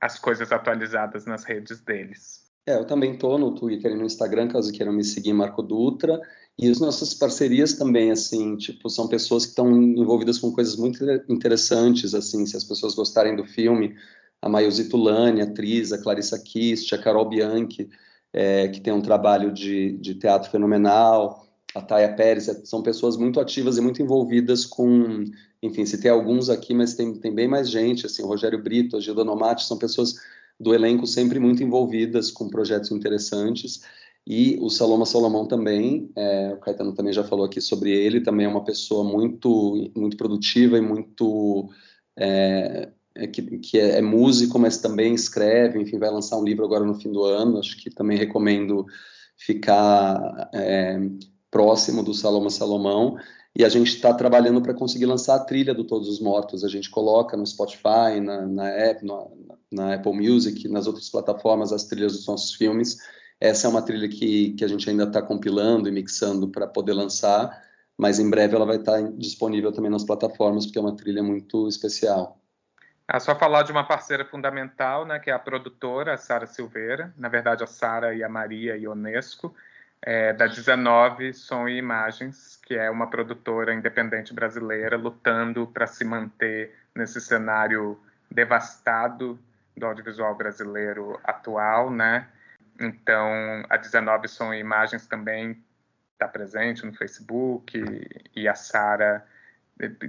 as 0.00 0.18
coisas 0.18 0.52
atualizadas 0.52 1.24
nas 1.24 1.44
redes 1.44 1.80
deles. 1.80 2.45
É, 2.66 2.74
eu 2.74 2.84
também 2.84 3.12
estou 3.12 3.38
no 3.38 3.54
Twitter 3.54 3.92
e 3.92 3.94
no 3.94 4.04
Instagram, 4.04 4.48
caso 4.48 4.72
queiram 4.72 4.92
me 4.92 5.04
seguir, 5.04 5.32
Marco 5.32 5.62
Dutra. 5.62 6.20
E 6.58 6.68
as 6.68 6.80
nossas 6.80 7.14
parcerias 7.14 7.74
também, 7.74 8.10
assim, 8.10 8.56
tipo, 8.56 8.90
são 8.90 9.06
pessoas 9.06 9.44
que 9.44 9.50
estão 9.50 9.70
envolvidas 9.70 10.38
com 10.38 10.50
coisas 10.50 10.74
muito 10.74 11.04
interessantes, 11.28 12.14
assim, 12.14 12.44
se 12.44 12.56
as 12.56 12.64
pessoas 12.64 12.94
gostarem 12.94 13.36
do 13.36 13.44
filme, 13.44 13.94
a 14.42 14.48
Maiosi 14.48 14.88
Tulani, 14.88 15.42
atriz, 15.42 15.92
a 15.92 15.98
Clarissa 15.98 16.38
Kist, 16.42 16.92
a 16.92 16.98
Carol 16.98 17.28
Bianchi, 17.28 17.88
é, 18.32 18.68
que 18.68 18.80
tem 18.80 18.92
um 18.92 19.02
trabalho 19.02 19.52
de, 19.52 19.92
de 19.98 20.14
teatro 20.14 20.50
fenomenal, 20.50 21.46
a 21.74 21.82
Taya 21.82 22.12
Pérez, 22.14 22.48
é, 22.48 22.64
são 22.64 22.82
pessoas 22.82 23.16
muito 23.16 23.38
ativas 23.38 23.76
e 23.76 23.80
muito 23.80 24.02
envolvidas 24.02 24.64
com, 24.64 25.24
enfim, 25.62 25.84
se 25.84 26.00
tem 26.00 26.10
alguns 26.10 26.48
aqui, 26.48 26.74
mas 26.74 26.94
tem, 26.94 27.14
tem 27.14 27.34
bem 27.34 27.46
mais 27.46 27.70
gente, 27.70 28.06
assim, 28.06 28.22
o 28.22 28.26
Rogério 28.26 28.62
Brito, 28.62 28.96
a 28.96 29.00
Gilda 29.00 29.24
Nomati, 29.24 29.64
são 29.64 29.78
pessoas 29.78 30.14
do 30.58 30.74
elenco 30.74 31.06
sempre 31.06 31.38
muito 31.38 31.62
envolvidas 31.62 32.30
com 32.30 32.48
projetos 32.48 32.90
interessantes, 32.90 33.82
e 34.26 34.58
o 34.60 34.68
Saloma 34.68 35.06
Salomão 35.06 35.46
também, 35.46 36.10
é, 36.16 36.52
o 36.52 36.56
Caetano 36.58 36.92
também 36.92 37.12
já 37.12 37.22
falou 37.22 37.46
aqui 37.46 37.60
sobre 37.60 37.92
ele, 37.92 38.20
também 38.20 38.44
é 38.44 38.48
uma 38.48 38.64
pessoa 38.64 39.04
muito, 39.04 39.90
muito 39.96 40.16
produtiva 40.16 40.76
e 40.76 40.80
muito 40.80 41.70
é, 42.18 42.88
é, 43.14 43.26
que, 43.28 43.58
que 43.58 43.78
é, 43.78 43.98
é, 43.98 44.02
músico, 44.02 44.58
mas 44.58 44.78
também 44.78 45.14
escreve, 45.14 45.80
enfim, 45.80 45.96
vai 45.98 46.10
lançar 46.10 46.38
um 46.38 46.44
livro 46.44 46.64
agora 46.64 46.84
no 46.84 46.94
fim 46.94 47.12
do 47.12 47.22
ano, 47.22 47.58
acho 47.58 47.76
que 47.76 47.88
também 47.88 48.18
recomendo 48.18 48.84
ficar 49.36 50.50
é, 50.52 50.98
próximo 51.48 52.02
do 52.02 52.12
Saloma 52.12 52.50
Salomão, 52.50 53.16
e 53.58 53.64
a 53.64 53.68
gente 53.70 53.88
está 53.88 54.12
trabalhando 54.12 54.60
para 54.60 54.74
conseguir 54.74 55.06
lançar 55.06 55.36
a 55.36 55.44
trilha 55.44 55.72
do 55.72 55.82
Todos 55.82 56.08
os 56.08 56.20
Mortos, 56.20 56.62
a 56.62 56.68
gente 56.68 56.90
coloca 56.90 57.38
no 57.38 57.46
Spotify, 57.46 58.20
na, 58.22 58.46
na, 58.46 58.68
App, 58.68 59.02
na, 59.72 59.94
Apple 59.94 60.12
Music, 60.12 60.68
nas 60.68 60.86
outras 60.86 61.08
plataformas, 61.08 61.72
as 61.72 61.84
trilhas 61.84 62.12
dos 62.12 62.26
nossos 62.26 62.54
filmes, 62.54 62.98
essa 63.40 63.66
é 63.66 63.70
uma 63.70 63.80
trilha 63.80 64.08
que, 64.08 64.52
que 64.52 64.62
a 64.64 64.68
gente 64.68 64.88
ainda 64.90 65.04
está 65.04 65.22
compilando 65.22 65.88
e 65.88 65.92
mixando 65.92 66.48
para 66.48 66.66
poder 66.66 66.92
lançar, 66.92 67.50
mas 67.96 68.18
em 68.18 68.28
breve 68.28 68.54
ela 68.54 68.66
vai 68.66 68.76
estar 68.76 69.02
tá 69.02 69.10
disponível 69.16 69.72
também 69.72 69.90
nas 69.90 70.04
plataformas, 70.04 70.66
porque 70.66 70.78
é 70.78 70.82
uma 70.82 70.94
trilha 70.94 71.22
muito 71.22 71.66
especial. 71.66 72.38
É 73.08 73.18
só 73.18 73.34
falar 73.34 73.62
de 73.62 73.72
uma 73.72 73.84
parceira 73.84 74.26
fundamental, 74.26 75.06
né, 75.06 75.18
que 75.18 75.30
é 75.30 75.32
a 75.32 75.38
produtora, 75.38 76.12
a 76.12 76.18
Sara 76.18 76.46
Silveira, 76.46 77.14
na 77.16 77.30
verdade 77.30 77.64
a 77.64 77.66
Sara 77.66 78.14
e 78.14 78.22
a 78.22 78.28
Maria 78.28 78.76
Ionesco, 78.76 79.54
é, 80.02 80.32
da 80.32 80.46
19 80.46 81.32
Som 81.32 81.68
e 81.68 81.78
Imagens, 81.78 82.56
que 82.64 82.74
é 82.74 82.90
uma 82.90 83.08
produtora 83.08 83.74
independente 83.74 84.32
brasileira 84.32 84.96
lutando 84.96 85.66
para 85.66 85.86
se 85.86 86.04
manter 86.04 86.74
nesse 86.94 87.20
cenário 87.20 87.98
devastado 88.30 89.38
do 89.76 89.86
audiovisual 89.86 90.34
brasileiro 90.34 91.20
atual, 91.24 91.90
né? 91.90 92.28
Então, 92.78 93.64
a 93.68 93.76
19 93.76 94.28
Som 94.28 94.52
e 94.52 94.60
Imagens 94.60 95.06
também 95.06 95.62
está 96.12 96.28
presente 96.28 96.84
no 96.84 96.94
Facebook 96.94 97.78
e 98.34 98.48
a 98.48 98.54
Sara 98.54 99.26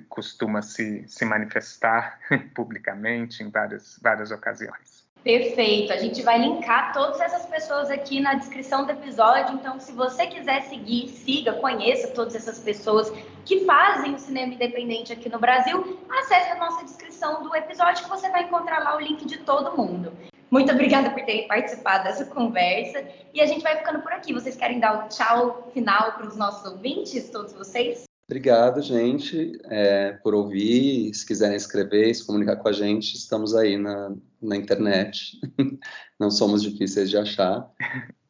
costuma 0.07 0.61
se, 0.61 1.05
se 1.07 1.25
manifestar 1.25 2.19
publicamente 2.55 3.43
em 3.43 3.49
várias, 3.49 3.99
várias 4.01 4.31
ocasiões. 4.31 5.06
Perfeito. 5.27 5.91
A 5.91 5.97
gente 5.97 6.21
vai 6.21 6.39
linkar 6.39 6.93
todas 6.93 7.19
essas 7.19 7.45
pessoas 7.47 7.91
aqui 7.91 8.21
na 8.21 8.35
descrição 8.35 8.85
do 8.85 8.93
episódio. 8.93 9.55
Então, 9.55 9.77
se 9.77 9.91
você 9.91 10.25
quiser 10.25 10.61
seguir, 10.69 11.09
siga, 11.09 11.51
conheça 11.51 12.07
todas 12.13 12.33
essas 12.33 12.57
pessoas 12.59 13.11
que 13.43 13.65
fazem 13.65 14.15
o 14.15 14.19
cinema 14.19 14.53
independente 14.53 15.11
aqui 15.11 15.27
no 15.27 15.37
Brasil. 15.37 15.99
Acesse 16.09 16.51
a 16.51 16.55
nossa 16.55 16.85
descrição 16.85 17.43
do 17.43 17.53
episódio 17.53 18.05
que 18.05 18.09
você 18.09 18.29
vai 18.29 18.43
encontrar 18.43 18.79
lá 18.79 18.95
o 18.95 19.01
link 19.01 19.25
de 19.25 19.39
todo 19.39 19.75
mundo. 19.75 20.13
Muito 20.49 20.71
obrigada 20.71 21.09
por 21.09 21.21
terem 21.25 21.45
participado 21.45 22.05
dessa 22.05 22.23
conversa. 22.23 23.03
E 23.33 23.41
a 23.41 23.45
gente 23.45 23.63
vai 23.63 23.75
ficando 23.75 23.99
por 23.99 24.13
aqui. 24.13 24.31
Vocês 24.31 24.55
querem 24.55 24.79
dar 24.79 25.07
o 25.07 25.09
tchau 25.09 25.69
final 25.73 26.13
para 26.13 26.25
os 26.25 26.37
nossos 26.37 26.71
ouvintes, 26.71 27.29
todos 27.29 27.51
vocês? 27.51 28.05
Obrigado, 28.29 28.81
gente, 28.81 29.59
é, 29.65 30.13
por 30.23 30.33
ouvir. 30.33 31.13
Se 31.13 31.25
quiserem 31.25 31.57
escrever, 31.57 32.13
se 32.13 32.25
comunicar 32.25 32.55
com 32.55 32.69
a 32.69 32.71
gente, 32.71 33.15
estamos 33.15 33.53
aí 33.53 33.77
na, 33.77 34.13
na 34.41 34.55
internet. 34.55 35.39
Não 36.19 36.29
somos 36.29 36.61
difíceis 36.61 37.09
de 37.09 37.17
achar. 37.17 37.69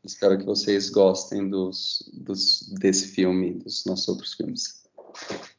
Espero 0.04 0.38
que 0.38 0.46
vocês 0.46 0.90
gostem 0.90 1.50
dos, 1.50 2.10
dos, 2.14 2.70
desse 2.80 3.14
filme, 3.14 3.56
dos 3.56 3.86
nossos 3.86 4.08
outros 4.08 4.34
filmes. 4.34 4.88